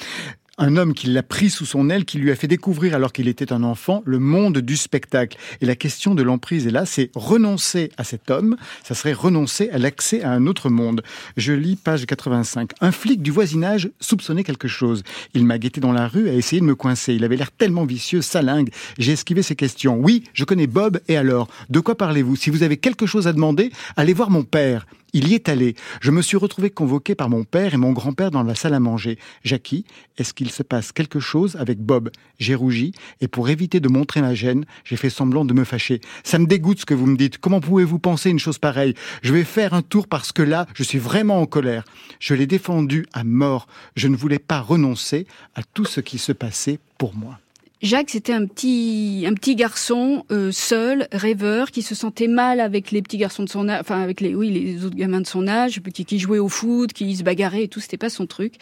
un 0.58 0.76
homme 0.76 0.94
qui 0.94 1.08
l'a 1.08 1.22
pris 1.22 1.50
sous 1.50 1.66
son 1.66 1.90
aile, 1.90 2.04
qui 2.04 2.18
lui 2.18 2.30
a 2.30 2.36
fait 2.36 2.46
découvrir 2.46 2.94
alors 2.94 3.12
qu'il 3.12 3.28
était 3.28 3.52
un 3.52 3.62
enfant 3.62 4.02
le 4.06 4.18
monde 4.18 4.58
du 4.58 4.76
spectacle. 4.76 5.36
Et 5.60 5.66
la 5.66 5.74
question 5.74 6.14
de 6.14 6.22
l'emprise 6.22 6.66
est 6.66 6.70
là, 6.70 6.86
c'est 6.86 7.10
renoncer 7.14 7.90
à 7.96 8.04
cet 8.04 8.30
homme, 8.30 8.56
ça 8.82 8.94
serait 8.94 9.12
renoncer 9.12 9.68
à 9.70 9.78
l'accès 9.78 10.22
à 10.22 10.30
un 10.30 10.46
autre 10.46 10.70
monde. 10.70 11.02
Je 11.36 11.52
lis 11.52 11.76
page 11.76 12.06
85. 12.06 12.70
Un 12.80 12.92
flic 12.92 13.22
du 13.22 13.30
voisinage 13.30 13.90
soupçonnait 14.00 14.44
quelque 14.44 14.68
chose. 14.68 15.02
Il 15.34 15.44
m'a 15.44 15.58
guetté 15.58 15.80
dans 15.80 15.92
la 15.92 16.08
rue, 16.08 16.28
a 16.28 16.34
essayé 16.34 16.60
de 16.60 16.66
me 16.66 16.74
coincer. 16.74 17.14
Il 17.14 17.24
avait 17.24 17.36
l'air 17.36 17.50
tellement 17.50 17.84
vicieux, 17.84 18.22
salingue. 18.22 18.70
J'ai 18.98 19.12
esquivé 19.12 19.42
ses 19.42 19.56
questions. 19.56 19.98
Oui, 19.98 20.24
je 20.32 20.44
connais 20.44 20.66
Bob, 20.66 21.00
et 21.08 21.16
alors? 21.16 21.48
De 21.70 21.80
quoi 21.80 21.96
parlez-vous? 21.96 22.36
Si 22.36 22.50
vous 22.50 22.62
avez 22.62 22.76
quelque 22.76 23.06
chose 23.06 23.26
à 23.26 23.32
demander, 23.32 23.72
allez 23.96 24.12
voir 24.12 24.30
mon 24.30 24.42
père. 24.42 24.86
Il 25.16 25.28
y 25.28 25.34
est 25.34 25.48
allé. 25.48 25.76
Je 26.00 26.10
me 26.10 26.22
suis 26.22 26.36
retrouvé 26.36 26.70
convoqué 26.70 27.14
par 27.14 27.28
mon 27.28 27.44
père 27.44 27.72
et 27.72 27.76
mon 27.76 27.92
grand-père 27.92 28.32
dans 28.32 28.42
la 28.42 28.56
salle 28.56 28.74
à 28.74 28.80
manger. 28.80 29.16
Jackie, 29.44 29.86
est-ce 30.18 30.34
qu'il 30.34 30.50
se 30.50 30.64
passe 30.64 30.90
quelque 30.90 31.20
chose 31.20 31.54
avec 31.54 31.78
Bob? 31.78 32.10
J'ai 32.40 32.56
rougi 32.56 32.90
et 33.20 33.28
pour 33.28 33.48
éviter 33.48 33.78
de 33.78 33.88
montrer 33.88 34.22
ma 34.22 34.34
gêne, 34.34 34.66
j'ai 34.84 34.96
fait 34.96 35.10
semblant 35.10 35.44
de 35.44 35.54
me 35.54 35.62
fâcher. 35.62 36.00
Ça 36.24 36.40
me 36.40 36.46
dégoûte 36.46 36.80
ce 36.80 36.84
que 36.84 36.94
vous 36.94 37.06
me 37.06 37.16
dites. 37.16 37.38
Comment 37.38 37.60
pouvez-vous 37.60 38.00
penser 38.00 38.28
une 38.28 38.40
chose 38.40 38.58
pareille? 38.58 38.94
Je 39.22 39.32
vais 39.32 39.44
faire 39.44 39.72
un 39.72 39.82
tour 39.82 40.08
parce 40.08 40.32
que 40.32 40.42
là, 40.42 40.66
je 40.74 40.82
suis 40.82 40.98
vraiment 40.98 41.40
en 41.40 41.46
colère. 41.46 41.84
Je 42.18 42.34
l'ai 42.34 42.48
défendu 42.48 43.06
à 43.12 43.22
mort. 43.22 43.68
Je 43.94 44.08
ne 44.08 44.16
voulais 44.16 44.40
pas 44.40 44.58
renoncer 44.58 45.28
à 45.54 45.62
tout 45.62 45.84
ce 45.84 46.00
qui 46.00 46.18
se 46.18 46.32
passait 46.32 46.80
pour 46.98 47.14
moi. 47.14 47.38
Jacques, 47.84 48.08
c'était 48.08 48.32
un 48.32 48.46
petit, 48.46 49.26
un 49.28 49.34
petit 49.34 49.56
garçon 49.56 50.24
euh, 50.32 50.50
seul, 50.52 51.06
rêveur, 51.12 51.70
qui 51.70 51.82
se 51.82 51.94
sentait 51.94 52.28
mal 52.28 52.60
avec 52.60 52.90
les 52.92 53.02
petits 53.02 53.18
garçons 53.18 53.42
de 53.42 53.48
son 53.50 53.68
âge, 53.68 53.78
enfin 53.78 54.00
avec 54.00 54.22
les, 54.22 54.34
oui, 54.34 54.48
les 54.48 54.86
autres 54.86 54.96
gamins 54.96 55.20
de 55.20 55.26
son 55.26 55.46
âge, 55.46 55.82
qui, 55.92 56.06
qui 56.06 56.18
jouaient 56.18 56.38
au 56.38 56.48
foot, 56.48 56.94
qui 56.94 57.14
se 57.14 57.22
bagarraient 57.22 57.64
et 57.64 57.68
tout. 57.68 57.80
C'était 57.80 57.98
pas 57.98 58.08
son 58.08 58.24
truc. 58.24 58.54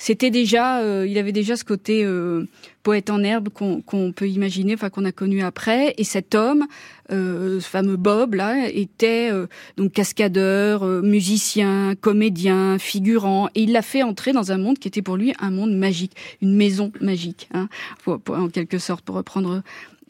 C'était 0.00 0.30
déjà, 0.30 0.80
euh, 0.80 1.06
il 1.08 1.16
avait 1.18 1.30
déjà 1.30 1.54
ce 1.54 1.62
côté 1.62 2.04
euh, 2.04 2.46
poète 2.84 3.10
en 3.10 3.24
herbe 3.24 3.48
qu'on 3.48 4.12
peut 4.12 4.28
imaginer, 4.28 4.74
enfin 4.74 4.90
qu'on 4.90 5.04
a 5.04 5.10
connu 5.10 5.42
après. 5.42 5.94
Et 5.98 6.04
cet 6.04 6.36
homme, 6.36 6.66
euh, 7.10 7.58
ce 7.58 7.68
fameux 7.68 7.96
Bob 7.96 8.34
là, 8.34 8.68
était 8.68 9.30
euh, 9.32 9.48
donc 9.76 9.92
cascadeur, 9.92 10.84
euh, 10.84 11.02
musicien, 11.02 11.94
comédien, 12.00 12.78
figurant, 12.78 13.48
et 13.56 13.62
il 13.62 13.72
l'a 13.72 13.82
fait 13.82 14.04
entrer 14.04 14.32
dans 14.32 14.52
un 14.52 14.58
monde 14.58 14.78
qui 14.78 14.86
était 14.86 15.02
pour 15.02 15.16
lui 15.16 15.32
un 15.40 15.50
monde 15.50 15.76
magique, 15.76 16.12
une 16.42 16.54
maison 16.54 16.92
magique, 17.00 17.48
hein, 17.52 17.68
en 18.06 18.48
quelque 18.48 18.78
sorte, 18.78 19.04
pour 19.04 19.16
reprendre 19.16 19.62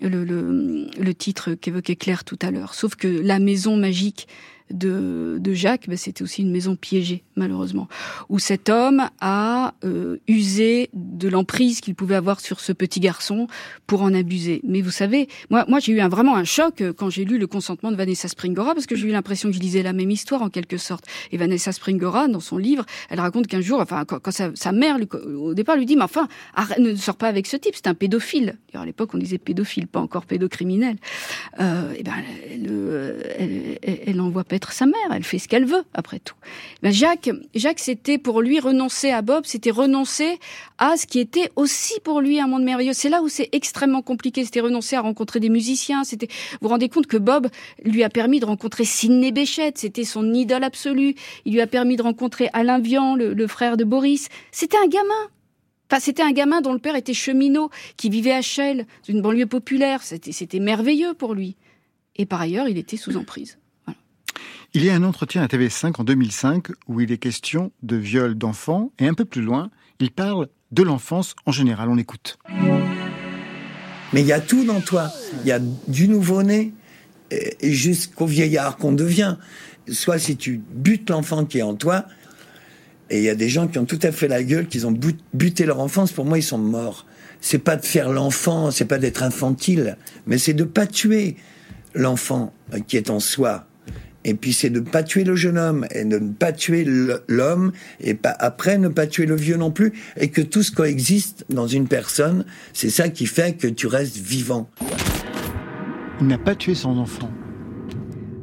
le, 0.02 0.24
le, 0.24 0.88
le 0.98 1.14
titre 1.14 1.54
qu'évoquait 1.54 1.96
Claire 1.96 2.24
tout 2.24 2.38
à 2.42 2.50
l'heure. 2.50 2.74
Sauf 2.74 2.96
que 2.96 3.08
la 3.08 3.38
maison 3.38 3.76
magique 3.76 4.26
de, 4.70 5.36
de 5.40 5.52
Jacques, 5.54 5.88
ben, 5.88 5.96
c'était 5.96 6.22
aussi 6.22 6.42
une 6.42 6.50
maison 6.50 6.74
piégée, 6.74 7.22
malheureusement, 7.36 7.88
où 8.28 8.38
cet 8.38 8.68
homme 8.68 9.08
a 9.20 9.74
euh, 9.84 10.18
usé 10.28 10.90
de 10.92 11.28
l'emprise 11.28 11.80
qu'il 11.80 11.94
pouvait 11.94 12.14
avoir 12.14 12.40
sur 12.40 12.60
ce 12.60 12.72
petit 12.72 13.00
garçon 13.00 13.46
pour 13.86 14.02
en 14.02 14.14
abuser. 14.14 14.60
Mais 14.64 14.80
vous 14.80 14.90
savez, 14.90 15.28
moi, 15.50 15.64
moi 15.68 15.78
j'ai 15.80 15.92
eu 15.92 16.00
un, 16.00 16.08
vraiment 16.08 16.36
un 16.36 16.44
choc 16.44 16.80
euh, 16.80 16.92
quand 16.92 17.10
j'ai 17.10 17.24
lu 17.24 17.38
le 17.38 17.46
consentement 17.46 17.90
de 17.90 17.96
Vanessa 17.96 18.28
Springora, 18.28 18.74
parce 18.74 18.86
que 18.86 18.96
j'ai 18.96 19.08
eu 19.08 19.12
l'impression 19.12 19.50
que 19.50 19.56
je 19.56 19.60
lisais 19.60 19.82
la 19.82 19.92
même 19.92 20.10
histoire 20.10 20.42
en 20.42 20.50
quelque 20.50 20.76
sorte. 20.76 21.06
Et 21.32 21.36
Vanessa 21.36 21.72
Springora, 21.72 22.28
dans 22.28 22.40
son 22.40 22.58
livre, 22.58 22.84
elle 23.10 23.20
raconte 23.20 23.46
qu'un 23.46 23.60
jour, 23.60 23.80
enfin, 23.80 24.04
quand, 24.04 24.30
sa, 24.30 24.72
mère, 24.72 24.98
au 25.24 25.54
départ, 25.54 25.76
lui 25.76 25.86
dit, 25.86 25.96
mais 25.96 26.02
enfin, 26.02 26.28
arrête, 26.54 26.78
ne 26.78 26.94
sors 26.94 27.16
pas 27.16 27.28
avec 27.28 27.46
ce 27.46 27.56
type, 27.56 27.74
c'est 27.74 27.86
un 27.86 27.94
pédophile. 27.94 28.56
à 28.74 28.84
l'époque, 28.84 29.10
on 29.14 29.18
disait 29.18 29.38
pédophile, 29.38 29.86
pas 29.86 30.00
encore 30.00 30.26
pédocriminel. 30.26 30.96
Euh, 31.60 31.92
et 31.96 32.02
ben, 32.02 32.14
elle, 32.50 32.70
elle, 33.38 33.78
elle, 33.82 33.98
elle 34.06 34.20
envoie 34.20 34.44
être 34.50 34.72
sa 34.72 34.86
mère, 34.86 34.94
elle 35.12 35.24
fait 35.24 35.38
ce 35.38 35.48
qu'elle 35.48 35.64
veut, 35.64 35.84
après 35.94 36.18
tout. 36.18 36.34
Ben 36.82 36.92
Jacques, 36.92 37.23
Jacques, 37.54 37.80
c'était 37.80 38.18
pour 38.18 38.40
lui 38.40 38.60
renoncer 38.60 39.10
à 39.10 39.22
Bob, 39.22 39.44
c'était 39.46 39.70
renoncer 39.70 40.38
à 40.78 40.96
ce 40.96 41.06
qui 41.06 41.20
était 41.20 41.50
aussi 41.56 42.00
pour 42.00 42.20
lui 42.20 42.40
un 42.40 42.46
monde 42.46 42.64
merveilleux. 42.64 42.92
C'est 42.92 43.08
là 43.08 43.22
où 43.22 43.28
c'est 43.28 43.48
extrêmement 43.52 44.02
compliqué, 44.02 44.44
c'était 44.44 44.60
renoncer 44.60 44.96
à 44.96 45.00
rencontrer 45.00 45.40
des 45.40 45.48
musiciens, 45.48 46.04
c'était, 46.04 46.26
vous 46.26 46.58
vous 46.62 46.68
rendez 46.68 46.88
compte 46.88 47.06
que 47.06 47.16
Bob 47.16 47.48
lui 47.84 48.02
a 48.02 48.08
permis 48.08 48.40
de 48.40 48.46
rencontrer 48.46 48.84
Sidney 48.84 49.32
Bechet, 49.32 49.72
c'était 49.76 50.04
son 50.04 50.32
idole 50.34 50.64
absolue, 50.64 51.14
il 51.44 51.52
lui 51.52 51.60
a 51.60 51.66
permis 51.66 51.96
de 51.96 52.02
rencontrer 52.02 52.48
Alain 52.52 52.78
Vian, 52.78 53.14
le, 53.14 53.34
le 53.34 53.46
frère 53.46 53.76
de 53.76 53.84
Boris. 53.84 54.28
C'était 54.50 54.78
un 54.78 54.88
gamin, 54.88 55.14
Enfin, 55.90 56.00
c'était 56.00 56.22
un 56.22 56.32
gamin 56.32 56.60
dont 56.60 56.72
le 56.72 56.78
père 56.78 56.96
était 56.96 57.14
cheminot, 57.14 57.70
qui 57.96 58.08
vivait 58.08 58.32
à 58.32 58.42
Chelles, 58.42 58.86
une 59.06 59.20
banlieue 59.20 59.46
populaire. 59.46 60.02
C'était 60.02 60.58
merveilleux 60.58 61.14
pour 61.14 61.34
lui. 61.34 61.56
Et 62.16 62.26
par 62.26 62.40
ailleurs, 62.40 62.68
il 62.68 62.78
était 62.78 62.96
sous 62.96 63.16
emprise. 63.16 63.58
Il 64.76 64.84
y 64.84 64.90
a 64.90 64.94
un 64.96 65.04
entretien 65.04 65.40
à 65.40 65.46
TV5 65.46 66.00
en 66.00 66.02
2005 66.02 66.66
où 66.88 67.00
il 67.00 67.12
est 67.12 67.18
question 67.18 67.70
de 67.84 67.94
viol 67.94 68.34
d'enfants 68.34 68.90
et 68.98 69.06
un 69.06 69.14
peu 69.14 69.24
plus 69.24 69.40
loin, 69.40 69.70
il 70.00 70.10
parle 70.10 70.48
de 70.72 70.82
l'enfance 70.82 71.36
en 71.46 71.52
général. 71.52 71.88
On 71.88 71.96
écoute. 71.96 72.38
Mais 74.12 74.20
il 74.22 74.26
y 74.26 74.32
a 74.32 74.40
tout 74.40 74.64
dans 74.64 74.80
toi. 74.80 75.12
Il 75.44 75.48
y 75.48 75.52
a 75.52 75.60
du 75.60 76.08
nouveau-né 76.08 76.72
jusqu'au 77.62 78.26
vieillard 78.26 78.76
qu'on 78.76 78.90
devient. 78.90 79.36
Soit 79.86 80.18
si 80.18 80.36
tu 80.36 80.60
butes 80.72 81.08
l'enfant 81.08 81.44
qui 81.44 81.58
est 81.58 81.62
en 81.62 81.76
toi, 81.76 82.06
et 83.10 83.18
il 83.18 83.24
y 83.24 83.28
a 83.28 83.36
des 83.36 83.48
gens 83.48 83.68
qui 83.68 83.78
ont 83.78 83.84
tout 83.84 84.00
à 84.02 84.10
fait 84.10 84.26
la 84.26 84.42
gueule, 84.42 84.66
qui 84.66 84.84
ont 84.84 84.98
buté 85.34 85.66
leur 85.66 85.78
enfance, 85.78 86.10
pour 86.10 86.24
moi 86.24 86.36
ils 86.36 86.42
sont 86.42 86.58
morts. 86.58 87.06
C'est 87.40 87.60
pas 87.60 87.76
de 87.76 87.86
faire 87.86 88.08
l'enfant, 88.10 88.72
c'est 88.72 88.86
pas 88.86 88.98
d'être 88.98 89.22
infantile, 89.22 89.98
mais 90.26 90.36
c'est 90.36 90.54
de 90.54 90.64
pas 90.64 90.88
tuer 90.88 91.36
l'enfant 91.94 92.52
qui 92.88 92.96
est 92.96 93.08
en 93.08 93.20
soi. 93.20 93.68
Et 94.24 94.34
puis 94.34 94.52
c'est 94.52 94.70
de 94.70 94.80
ne 94.80 94.84
pas 94.84 95.02
tuer 95.02 95.24
le 95.24 95.36
jeune 95.36 95.58
homme 95.58 95.86
et 95.90 96.04
de 96.04 96.18
ne 96.18 96.32
pas 96.32 96.52
tuer 96.52 96.86
l'homme 97.28 97.72
et 98.00 98.14
pas, 98.14 98.34
après 98.38 98.78
ne 98.78 98.88
pas 98.88 99.06
tuer 99.06 99.26
le 99.26 99.36
vieux 99.36 99.56
non 99.56 99.70
plus 99.70 99.92
et 100.16 100.28
que 100.28 100.40
tout 100.40 100.62
ce 100.62 100.72
coexiste 100.72 101.44
dans 101.50 101.66
une 101.66 101.88
personne, 101.88 102.44
c'est 102.72 102.90
ça 102.90 103.08
qui 103.08 103.26
fait 103.26 103.56
que 103.56 103.66
tu 103.66 103.86
restes 103.86 104.16
vivant. 104.16 104.70
Il 106.20 106.26
n'a 106.26 106.38
pas 106.38 106.54
tué 106.54 106.74
son 106.74 106.96
enfant. 106.96 107.30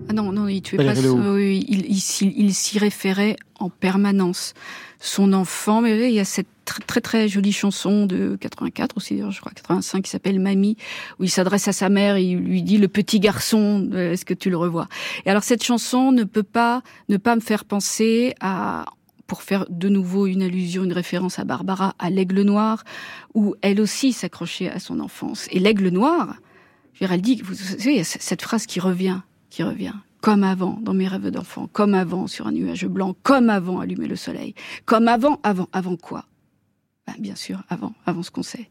Ah 0.10 0.14
non, 0.14 0.32
non, 0.32 0.48
il 0.48 0.62
tuait 0.62 0.78
pas. 0.78 0.94
Son, 0.94 1.38
il, 1.38 1.64
il, 1.70 1.86
il, 1.88 2.34
il 2.38 2.54
s'y 2.54 2.80
référait 2.80 3.38
en 3.60 3.70
permanence. 3.70 4.54
Son 5.00 5.34
enfant, 5.34 5.82
mais 5.82 6.10
il 6.10 6.14
y 6.14 6.20
a 6.20 6.26
cette 6.26 6.48
tr- 6.72 6.86
très 6.86 7.02
très 7.02 7.28
jolie 7.28 7.52
chanson 7.52 8.06
de 8.06 8.38
84 8.40 8.98
aussi, 8.98 9.22
je 9.30 9.40
crois 9.40 9.52
85, 9.54 10.04
qui 10.04 10.10
s'appelle 10.10 10.40
Mamie, 10.40 10.78
où 11.20 11.24
il 11.24 11.30
s'adresse 11.30 11.68
à 11.68 11.74
sa 11.74 11.90
mère 11.90 12.16
et 12.16 12.24
il 12.24 12.38
lui 12.40 12.64
dit 12.64 12.78
le 12.78 12.88
petit 12.88 13.20
garçon, 13.20 13.90
euh, 13.94 14.14
est-ce 14.14 14.26
que 14.26 14.34
tu 14.34 14.50
le 14.50 14.58
revois? 14.58 14.88
Et 15.26 15.30
alors 15.30 15.44
cette 15.44 15.64
chanson 15.64 16.12
ne 16.12 16.24
peut 16.24 16.44
pas 16.44 16.82
ne 17.10 17.18
pas 17.18 17.36
me 17.36 17.42
faire 17.42 17.66
penser 17.66 18.34
à 18.40 18.86
pour 19.28 19.44
faire 19.44 19.66
de 19.70 19.88
nouveau 19.88 20.28
une 20.28 20.42
allusion, 20.42 20.84
une 20.84 20.92
référence 20.92 21.40
à 21.40 21.46
Barbara, 21.46 21.96
à 22.00 22.10
l'aigle 22.10 22.42
noir, 22.42 22.84
où 23.34 23.56
elle 23.62 23.80
aussi 23.80 24.12
s'accrochait 24.12 24.70
à 24.70 24.80
son 24.80 25.00
enfance. 25.00 25.48
Et 25.52 25.60
l'aigle 25.60 25.88
noir, 25.88 26.36
elle 27.00 27.22
dit, 27.22 27.42
vous 27.42 27.54
savez, 27.56 27.92
il 27.92 27.98
y 27.98 28.02
a 28.02 28.04
cette 28.04 28.42
phrase 28.42 28.66
qui 28.66 28.80
revient, 28.82 29.22
qui 29.50 29.64
revient. 29.64 29.94
Comme 30.20 30.44
avant, 30.44 30.78
dans 30.82 30.94
mes 30.94 31.08
rêves 31.08 31.32
d'enfant, 31.32 31.68
comme 31.72 31.96
avant 31.96 32.28
sur 32.28 32.46
un 32.46 32.52
nuage 32.52 32.86
blanc, 32.86 33.16
comme 33.24 33.50
avant 33.50 33.80
allumer 33.80 34.08
le 34.08 34.16
soleil, 34.16 34.54
comme 34.86 35.08
avant, 35.08 35.40
avant, 35.44 35.68
avant 35.72 35.96
quoi? 35.96 36.26
Ben, 37.08 37.16
Bien 37.20 37.36
sûr, 37.36 37.64
avant, 37.70 37.94
avant 38.06 38.24
ce 38.24 38.32
qu'on 38.32 38.44
sait. 38.44 38.70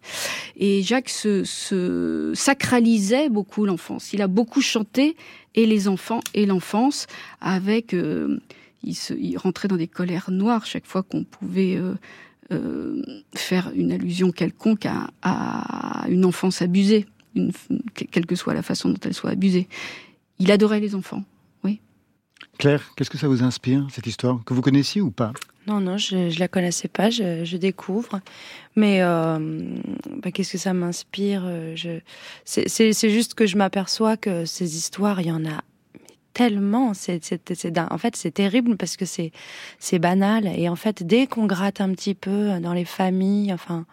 Et 0.57 0.83
Jacques 0.83 1.09
se, 1.09 2.33
sacralisait 2.35 3.29
beaucoup 3.29 3.65
l'enfance. 3.65 4.13
Il 4.13 4.23
a 4.23 4.29
beaucoup 4.29 4.61
chanté 4.61 5.17
et 5.55 5.67
les 5.67 5.89
enfants 5.89 6.21
et 6.35 6.47
l'enfance 6.47 7.07
avec. 7.41 7.95
euh, 7.95 8.41
il, 8.83 9.37
rentrait 9.37 9.69
dans 9.69 9.77
des 9.77 9.89
colères 9.89 10.31
noires 10.31 10.67
chaque 10.67 10.87
fois 10.87 11.03
qu'on 11.03 11.25
pouvait 11.25 11.77
euh, 11.77 11.95
euh, 12.53 13.03
faire 13.35 13.71
une 13.75 13.93
allusion 13.93 14.33
quelconque 14.33 14.87
à, 14.87 16.07
une 16.09 16.25
enfance 16.25 16.63
abusée, 16.63 17.07
quelle 18.11 18.27
que 18.27 18.35
soit 18.35 18.55
la 18.55 18.63
façon 18.63 18.89
dont 18.89 18.99
elle 19.05 19.15
soit 19.15 19.31
abusée. 19.31 19.69
Il 20.39 20.51
adorait 20.51 20.81
les 20.81 20.95
enfants. 20.95 21.23
Claire, 22.61 22.93
qu'est-ce 22.95 23.09
que 23.09 23.17
ça 23.17 23.27
vous 23.27 23.43
inspire, 23.43 23.87
cette 23.91 24.07
histoire 24.07 24.45
Que 24.45 24.53
vous 24.53 24.61
connaissiez 24.61 25.01
ou 25.01 25.11
pas? 25.11 25.33
Non, 25.67 25.81
non, 25.81 25.97
je 25.97 26.15
ne 26.17 26.39
la 26.39 26.47
connaissais 26.47 26.89
pas, 26.89 27.09
je, 27.09 27.57
découvre. 27.57 28.21
Mais 28.77 28.99
euh, 29.01 29.39
bah, 30.23 30.31
qu'est-ce 30.31 30.53
que 30.53 30.59
ça 30.59 30.75
m'inspire 30.75 31.43
euh, 31.47 31.75
c'est 32.45 33.11
juste 33.11 33.33
que 33.33 33.47
je 33.47 33.57
m'aperçois 33.57 34.19
que 34.19 34.45
ces 34.45 34.77
histoires, 34.77 35.23
il 35.23 35.29
y 35.29 35.33
en 35.33 35.47
a 35.47 35.63
tellement. 36.41 36.95
C'est 36.95 37.21
en 37.91 37.99
fait, 37.99 38.17
c'est 38.17 38.31
terrible 38.31 38.79
parce 38.79 38.97
que 38.97 39.05
c'est 39.05 39.99
banal. 39.99 40.47
Et 40.57 40.71
en 40.71 40.77
fait, 40.77 41.03
dès 41.03 41.27
qu'on 41.27 41.45
gratte 41.45 41.83
un 41.83 41.91
petit 41.91 42.15
peu 42.15 42.59
dans 42.61 42.73
les 42.73 42.87
familles, 42.87 43.53
enfin, 43.53 43.85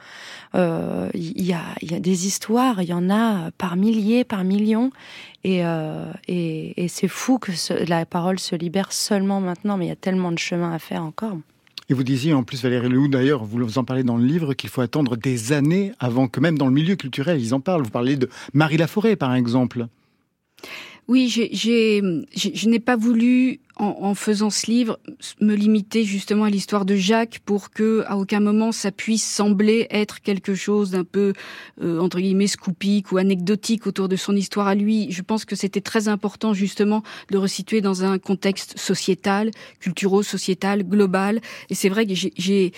euh, 0.55 1.09
il 1.13 1.45
y, 1.45 1.53
a, 1.53 1.99
des 1.99 2.25
histoires, 2.25 2.81
il 2.81 2.87
y 2.87 2.93
en 2.93 3.09
a 3.09 3.51
par 3.57 3.75
milliers, 3.75 4.23
par 4.23 4.45
millions. 4.45 4.91
Et, 5.43 5.65
euh, 5.65 6.05
c'est 6.87 7.09
fou 7.09 7.37
que 7.37 7.51
la 7.85 8.05
parole 8.05 8.39
se 8.39 8.55
libère 8.55 8.93
seulement 8.93 9.41
maintenant, 9.41 9.75
mais 9.75 9.87
il 9.87 9.89
y 9.89 9.91
a 9.91 9.97
tellement 9.97 10.31
de 10.31 10.39
chemin 10.39 10.71
à 10.71 10.79
faire 10.79 11.03
encore. 11.03 11.37
Et 11.89 11.93
vous 11.93 12.03
disiez 12.05 12.33
en 12.33 12.43
plus, 12.43 12.63
Valérie 12.63 12.87
Lehoux, 12.87 13.09
d'ailleurs, 13.09 13.43
vous 13.43 13.57
vous 13.57 13.77
en 13.77 13.83
parlez 13.83 14.03
dans 14.03 14.17
le 14.17 14.25
livre, 14.25 14.53
qu'il 14.53 14.69
faut 14.69 14.81
attendre 14.81 15.17
des 15.17 15.51
années 15.51 15.91
avant 15.99 16.29
que 16.29 16.39
même 16.39 16.57
dans 16.57 16.67
le 16.67 16.73
milieu 16.73 16.95
culturel, 16.95 17.41
ils 17.41 17.53
en 17.53 17.59
parlent. 17.59 17.83
Vous 17.83 17.89
parlez 17.89 18.15
de 18.15 18.29
Marie 18.53 18.77
Laforêt, 18.77 19.17
par 19.17 19.35
exemple. 19.35 19.87
Oui, 21.07 21.29
j'ai, 21.29 21.51
je 21.53 22.67
n'ai 22.67 22.79
pas 22.79 22.97
voulu, 22.97 23.61
en, 23.77 23.95
en 24.01 24.13
faisant 24.13 24.49
ce 24.49 24.69
livre, 24.69 24.99
me 25.39 25.55
limiter 25.55 26.03
justement 26.03 26.43
à 26.43 26.49
l'histoire 26.49 26.83
de 26.83 26.95
Jacques 26.95 27.39
pour 27.45 27.69
que, 27.69 28.03
à 28.07 28.17
aucun 28.17 28.41
moment, 28.41 28.73
ça 28.73 28.91
puisse 28.91 29.25
sembler 29.25 29.87
être 29.89 30.21
quelque 30.21 30.53
chose 30.53 30.91
d'un 30.91 31.05
peu 31.05 31.31
euh, 31.81 31.99
entre 31.99 32.19
guillemets 32.19 32.47
scoopique 32.47 33.13
ou 33.13 33.17
anecdotique 33.17 33.87
autour 33.87 34.09
de 34.09 34.17
son 34.17 34.35
histoire 34.35 34.67
à 34.67 34.75
lui. 34.75 35.09
Je 35.09 35.21
pense 35.21 35.45
que 35.45 35.55
c'était 35.55 35.79
très 35.79 36.09
important 36.09 36.53
justement 36.53 37.03
de 37.31 37.37
resituer 37.37 37.79
dans 37.79 38.03
un 38.03 38.19
contexte 38.19 38.77
sociétal, 38.77 39.51
culturo-sociétal, 39.79 40.83
global. 40.83 41.39
Et 41.69 41.75
c'est 41.75 41.89
vrai 41.89 42.05
que 42.05 42.15
j'ai, 42.15 42.33
j'ai, 42.35 42.73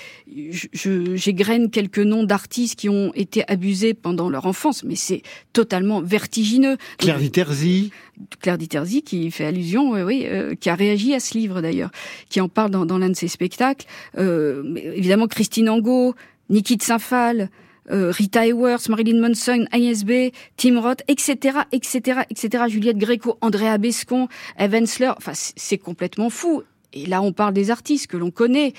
j'égrène 1.15 1.71
quelques 1.71 1.97
noms 1.97 2.23
d'artistes 2.23 2.77
qui 2.77 2.89
ont 2.89 3.11
été 3.15 3.43
abusés 3.49 3.95
pendant 3.95 4.29
leur 4.29 4.45
enfance, 4.45 4.83
mais 4.83 4.95
c'est 4.95 5.23
totalement 5.51 6.01
vertigineux. 6.01 6.77
Claire 6.99 7.17
Diterzi. 7.17 7.91
Claire 8.41 8.57
Diterzi 8.57 9.01
qui 9.01 9.31
fait 9.31 9.45
allusion, 9.45 9.91
oui, 9.91 10.01
oui, 10.01 10.25
euh, 10.27 10.55
qui 10.55 10.69
a 10.69 10.75
réagi 10.75 11.13
à 11.13 11.19
ce 11.19 11.37
livre 11.37 11.61
d'ailleurs, 11.61 11.91
qui 12.29 12.41
en 12.41 12.49
parle 12.49 12.71
dans, 12.71 12.85
dans 12.85 12.97
l'un 12.97 13.09
de 13.09 13.15
ses 13.15 13.27
spectacles. 13.27 13.85
Euh, 14.17 14.75
évidemment, 14.75 15.27
Christine 15.27 15.69
Angot, 15.69 16.15
Niki 16.49 16.77
de 16.77 16.83
Saint-Phal, 16.83 17.49
euh, 17.91 18.11
Rita 18.11 18.45
Hayworth, 18.45 18.89
Marilyn 18.89 19.19
Manson, 19.19 19.65
Agnès 19.71 20.03
B, 20.03 20.31
Tim 20.57 20.79
Roth, 20.79 21.01
etc., 21.07 21.59
etc., 21.71 22.21
etc., 22.29 22.65
Juliette 22.67 22.97
Gréco, 22.97 23.37
Andrea 23.41 23.77
Bescon, 23.77 24.27
Evan 24.57 24.85
Sleur. 24.85 25.15
Enfin, 25.17 25.33
c'est 25.33 25.77
complètement 25.77 26.29
fou. 26.29 26.63
Et 26.93 27.05
là, 27.05 27.21
on 27.21 27.33
parle 27.33 27.53
des 27.53 27.71
artistes 27.71 28.07
que 28.07 28.17
l'on 28.17 28.31
connaît. 28.31 28.73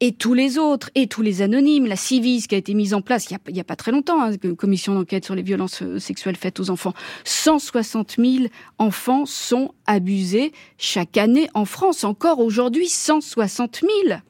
Et 0.00 0.12
tous 0.12 0.32
les 0.32 0.58
autres, 0.58 0.90
et 0.94 1.08
tous 1.08 1.22
les 1.22 1.42
anonymes, 1.42 1.86
la 1.86 1.96
Civis 1.96 2.46
qui 2.46 2.54
a 2.54 2.58
été 2.58 2.72
mise 2.72 2.94
en 2.94 3.02
place 3.02 3.26
il 3.26 3.32
y 3.32 3.34
a, 3.34 3.40
il 3.48 3.56
y 3.56 3.60
a 3.60 3.64
pas 3.64 3.74
très 3.74 3.90
longtemps, 3.90 4.22
hein, 4.22 4.30
une 4.44 4.54
commission 4.54 4.94
d'enquête 4.94 5.24
sur 5.24 5.34
les 5.34 5.42
violences 5.42 5.82
euh, 5.82 5.98
sexuelles 5.98 6.36
faites 6.36 6.60
aux 6.60 6.70
enfants. 6.70 6.94
160 7.24 8.14
000 8.16 8.44
enfants 8.78 9.26
sont 9.26 9.74
abusés 9.86 10.52
chaque 10.76 11.16
année 11.16 11.50
en 11.52 11.64
France. 11.64 12.04
Encore 12.04 12.38
aujourd'hui, 12.38 12.88
160 12.88 13.80
000. 14.06 14.20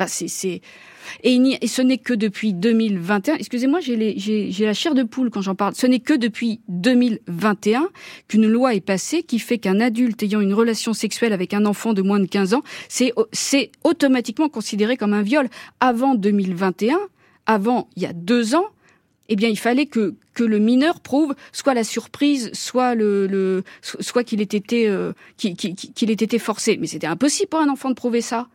Enfin. 0.00 0.60
Et, 1.22 1.66
ce 1.66 1.82
n'est 1.82 1.98
que 1.98 2.14
depuis 2.14 2.52
2021. 2.52 3.34
Excusez-moi, 3.34 3.80
j'ai, 3.80 4.50
la 4.60 4.74
chair 4.74 4.94
de 4.94 5.02
poule 5.02 5.30
quand 5.30 5.42
j'en 5.42 5.54
parle. 5.54 5.74
Ce 5.74 5.86
n'est 5.86 6.00
que 6.00 6.14
depuis 6.14 6.60
2021 6.68 7.88
qu'une 8.28 8.46
loi 8.46 8.74
est 8.74 8.80
passée 8.80 9.22
qui 9.22 9.38
fait 9.38 9.58
qu'un 9.58 9.80
adulte 9.80 10.22
ayant 10.22 10.40
une 10.40 10.54
relation 10.54 10.92
sexuelle 10.92 11.32
avec 11.32 11.54
un 11.54 11.66
enfant 11.66 11.92
de 11.92 12.02
moins 12.02 12.20
de 12.20 12.26
15 12.26 12.54
ans, 12.54 12.62
c'est, 12.88 13.12
automatiquement 13.84 14.48
considéré 14.48 14.96
comme 14.96 15.12
un 15.12 15.22
viol. 15.22 15.48
Avant 15.80 16.14
2021, 16.14 16.98
avant 17.46 17.88
il 17.96 18.02
y 18.02 18.06
a 18.06 18.12
deux 18.12 18.54
ans, 18.54 18.66
eh 19.28 19.36
bien, 19.36 19.48
il 19.48 19.58
fallait 19.58 19.86
que, 19.86 20.14
le 20.38 20.58
mineur 20.58 21.00
prouve 21.00 21.34
soit 21.52 21.74
la 21.74 21.84
surprise, 21.84 22.50
soit 22.54 22.94
qu'il 24.24 24.40
ait 24.40 24.86
euh, 24.86 25.12
ait 25.44 26.12
été 26.12 26.38
forcé. 26.38 26.78
Mais 26.80 26.86
c'était 26.86 27.06
impossible 27.06 27.50
pour 27.50 27.60
un 27.60 27.68
enfant 27.68 27.90
de 27.90 27.94
prouver 27.94 28.22
ça. 28.22 28.48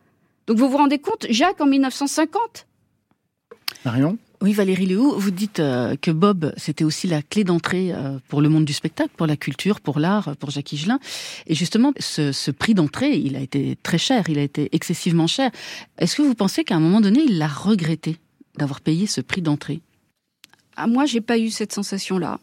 Donc 0.46 0.58
vous 0.58 0.68
vous 0.68 0.76
rendez 0.76 0.98
compte, 0.98 1.26
Jacques 1.30 1.60
en 1.60 1.66
1950 1.66 2.66
Marion? 3.84 4.18
Oui, 4.42 4.52
Valérie 4.52 4.86
Léou, 4.86 5.14
vous 5.16 5.30
dites 5.30 5.60
euh, 5.60 5.96
que 5.96 6.10
Bob, 6.10 6.52
c'était 6.56 6.84
aussi 6.84 7.06
la 7.06 7.22
clé 7.22 7.42
d'entrée 7.42 7.92
euh, 7.92 8.18
pour 8.28 8.42
le 8.42 8.48
monde 8.48 8.64
du 8.66 8.74
spectacle, 8.74 9.10
pour 9.16 9.26
la 9.26 9.36
culture, 9.36 9.80
pour 9.80 9.98
l'art, 9.98 10.36
pour 10.36 10.50
Jacques 10.50 10.72
Higelin. 10.72 10.98
Et 11.46 11.54
justement, 11.54 11.92
ce, 11.98 12.32
ce 12.32 12.50
prix 12.50 12.74
d'entrée, 12.74 13.16
il 13.16 13.34
a 13.34 13.40
été 13.40 13.76
très 13.82 13.96
cher, 13.96 14.28
il 14.28 14.38
a 14.38 14.42
été 14.42 14.68
excessivement 14.72 15.26
cher. 15.26 15.50
Est-ce 15.98 16.16
que 16.16 16.22
vous 16.22 16.34
pensez 16.34 16.64
qu'à 16.64 16.76
un 16.76 16.80
moment 16.80 17.00
donné, 17.00 17.20
il 17.26 17.38
l'a 17.38 17.48
regretté 17.48 18.18
d'avoir 18.58 18.82
payé 18.82 19.06
ce 19.06 19.22
prix 19.22 19.40
d'entrée? 19.40 19.80
Ah, 20.76 20.86
Moi, 20.86 21.06
j'ai 21.06 21.22
pas 21.22 21.38
eu 21.38 21.48
cette 21.50 21.72
sensation-là. 21.72 22.38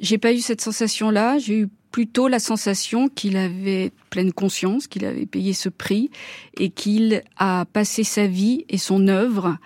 J'ai 0.00 0.18
pas 0.18 0.32
eu 0.32 0.40
cette 0.40 0.60
sensation-là. 0.60 1.38
J'ai 1.38 1.60
eu 1.60 1.68
plutôt 1.90 2.28
la 2.28 2.38
sensation 2.38 3.08
qu'il 3.08 3.36
avait 3.36 3.92
pleine 4.10 4.32
conscience, 4.32 4.86
qu'il 4.86 5.04
avait 5.04 5.26
payé 5.26 5.52
ce 5.52 5.68
prix 5.68 6.10
et 6.56 6.70
qu'il 6.70 7.22
a 7.36 7.64
passé 7.66 8.04
sa 8.04 8.26
vie 8.26 8.64
et 8.68 8.78
son 8.78 9.08
œuvre 9.08 9.58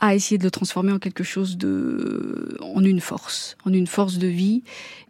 à 0.00 0.14
essayer 0.14 0.38
de 0.38 0.44
le 0.44 0.50
transformer 0.50 0.92
en 0.92 0.98
quelque 0.98 1.22
chose 1.22 1.58
de, 1.58 2.56
en 2.60 2.82
une 2.82 3.00
force, 3.00 3.56
en 3.66 3.72
une 3.72 3.86
force 3.86 4.16
de 4.16 4.26
vie 4.26 4.62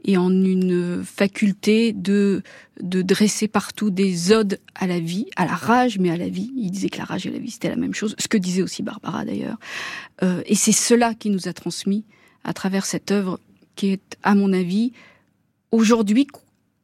et 0.04 0.16
en 0.16 0.30
une 0.30 1.04
faculté 1.04 1.92
de, 1.92 2.42
de 2.80 3.00
dresser 3.00 3.46
partout 3.46 3.90
des 3.90 4.32
odes 4.32 4.58
à 4.74 4.88
la 4.88 4.98
vie, 4.98 5.26
à 5.36 5.46
la 5.46 5.54
rage, 5.54 5.98
mais 6.00 6.10
à 6.10 6.16
la 6.16 6.28
vie. 6.28 6.50
Il 6.56 6.72
disait 6.72 6.88
que 6.88 6.98
la 6.98 7.04
rage 7.04 7.24
et 7.24 7.30
la 7.30 7.38
vie, 7.38 7.52
c'était 7.52 7.68
la 7.68 7.76
même 7.76 7.94
chose. 7.94 8.16
Ce 8.18 8.26
que 8.26 8.36
disait 8.36 8.62
aussi 8.62 8.82
Barbara 8.82 9.24
d'ailleurs. 9.24 9.58
Euh, 10.24 10.42
et 10.46 10.56
c'est 10.56 10.72
cela 10.72 11.14
qui 11.14 11.30
nous 11.30 11.46
a 11.46 11.52
transmis 11.52 12.04
à 12.42 12.52
travers 12.52 12.84
cette 12.84 13.12
œuvre 13.12 13.38
qui 13.76 13.90
est, 13.90 14.16
à 14.24 14.34
mon 14.34 14.52
avis, 14.52 14.92
aujourd'hui, 15.70 16.26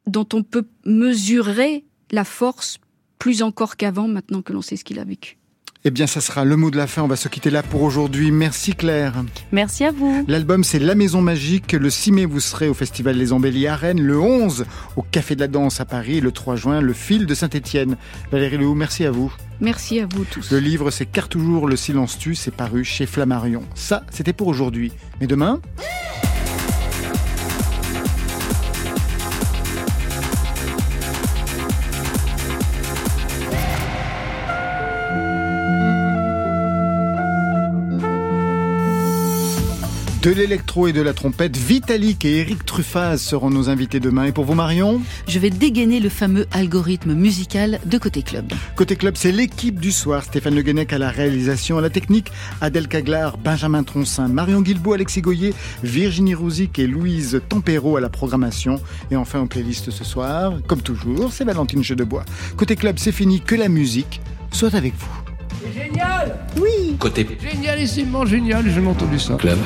dont 0.07 0.27
on 0.33 0.43
peut 0.43 0.65
mesurer 0.85 1.85
la 2.11 2.23
force 2.23 2.79
plus 3.19 3.41
encore 3.41 3.77
qu'avant, 3.77 4.07
maintenant 4.07 4.41
que 4.41 4.53
l'on 4.53 4.61
sait 4.61 4.75
ce 4.75 4.83
qu'il 4.83 4.99
a 4.99 5.03
vécu. 5.03 5.37
Eh 5.85 5.91
bien, 5.91 6.07
ça 6.07 6.21
sera 6.21 6.43
le 6.43 6.57
mot 6.57 6.69
de 6.69 6.75
la 6.75 6.87
fin. 6.87 7.03
On 7.03 7.07
va 7.07 7.15
se 7.15 7.29
quitter 7.29 7.49
là 7.49 7.63
pour 7.63 7.83
aujourd'hui. 7.83 8.31
Merci 8.31 8.73
Claire. 8.73 9.23
Merci 9.51 9.85
à 9.85 9.91
vous. 9.91 10.25
L'album, 10.27 10.63
c'est 10.63 10.79
La 10.79 10.95
Maison 10.95 11.21
Magique. 11.21 11.71
Le 11.71 11.89
6 11.89 12.11
mai, 12.11 12.25
vous 12.25 12.39
serez 12.39 12.67
au 12.67 12.73
Festival 12.73 13.15
Les 13.15 13.31
Embellis 13.31 13.67
à 13.67 13.75
Rennes. 13.75 14.01
Le 14.01 14.19
11, 14.19 14.65
au 14.97 15.01
Café 15.01 15.35
de 15.35 15.39
la 15.39 15.47
Danse 15.47 15.79
à 15.79 15.85
Paris. 15.85 16.17
Et 16.17 16.21
le 16.21 16.31
3 16.31 16.55
juin, 16.55 16.81
le 16.81 16.93
Fil 16.93 17.25
de 17.25 17.33
Saint-Étienne. 17.33 17.95
Valérie 18.31 18.57
Lehoux, 18.57 18.75
merci 18.75 19.05
à 19.05 19.11
vous. 19.11 19.33
Merci 19.61 19.99
à 19.99 20.07
vous 20.07 20.25
tous. 20.25 20.51
Le 20.51 20.59
livre, 20.59 20.91
c'est 20.91 21.05
Car 21.05 21.29
toujours 21.29 21.67
le 21.67 21.75
silence 21.75 22.17
tue. 22.17 22.35
C'est 22.35 22.51
paru 22.51 22.83
chez 22.83 23.05
Flammarion. 23.05 23.63
Ça, 23.75 24.03
c'était 24.11 24.33
pour 24.33 24.47
aujourd'hui. 24.47 24.91
Mais 25.21 25.27
demain... 25.27 25.61
De 40.23 40.31
l'électro 40.31 40.87
et 40.87 40.93
de 40.93 41.01
la 41.01 41.13
trompette, 41.13 41.55
Vitalik 41.55 42.25
et 42.25 42.39
Eric 42.39 42.65
Truffaz 42.65 43.17
seront 43.17 43.51
nos 43.51 43.69
invités 43.69 43.99
demain. 43.99 44.25
Et 44.25 44.31
pour 44.31 44.45
vous, 44.45 44.55
Marion 44.55 44.99
Je 45.27 45.37
vais 45.37 45.51
dégainer 45.51 45.99
le 45.99 46.09
fameux 46.09 46.47
algorithme 46.51 47.13
musical 47.13 47.79
de 47.85 47.97
Côté 47.99 48.23
Club. 48.23 48.51
Côté 48.75 48.95
club, 48.95 49.13
c'est 49.15 49.31
l'équipe 49.31 49.79
du 49.79 49.91
soir. 49.91 50.23
Stéphane 50.23 50.55
Le 50.55 50.63
Guenec 50.63 50.91
à 50.91 50.97
la 50.97 51.09
réalisation, 51.09 51.77
à 51.77 51.81
la 51.81 51.91
technique, 51.91 52.31
Adèle 52.61 52.87
Caglar, 52.87 53.37
Benjamin 53.37 53.83
Troncin, 53.83 54.27
Marion 54.27 54.61
Guilbault, 54.61 54.93
Alexis 54.93 55.21
Goyer, 55.21 55.53
Virginie 55.83 56.33
Rouzic 56.33 56.79
et 56.79 56.87
Louise 56.87 57.39
Tempero 57.47 57.95
à 57.95 58.01
la 58.01 58.09
programmation. 58.09 58.81
Et 59.11 59.15
enfin, 59.15 59.39
en 59.39 59.47
playlist 59.47 59.91
ce 59.91 60.03
soir, 60.03 60.53
comme 60.65 60.81
toujours, 60.81 61.31
c'est 61.31 61.45
Valentine 61.45 61.83
Chedebois. 61.83 62.25
Côté 62.57 62.75
club, 62.75 62.97
c'est 62.97 63.11
fini, 63.11 63.39
que 63.39 63.55
la 63.55 63.69
musique 63.69 64.19
soit 64.51 64.73
avec 64.73 64.93
vous. 64.97 65.26
C'est 65.73 65.83
génial 65.83 66.37
Oui 66.59 66.95
Côté 66.99 67.27
Génialissimement 67.41 68.25
génial, 68.25 68.65
j'ai 68.69 68.85
entendu 68.85 69.19
ça. 69.19 69.35
club. 69.35 69.57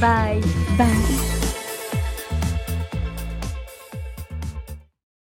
Bye. 0.00 0.40
Bye. 0.76 1.37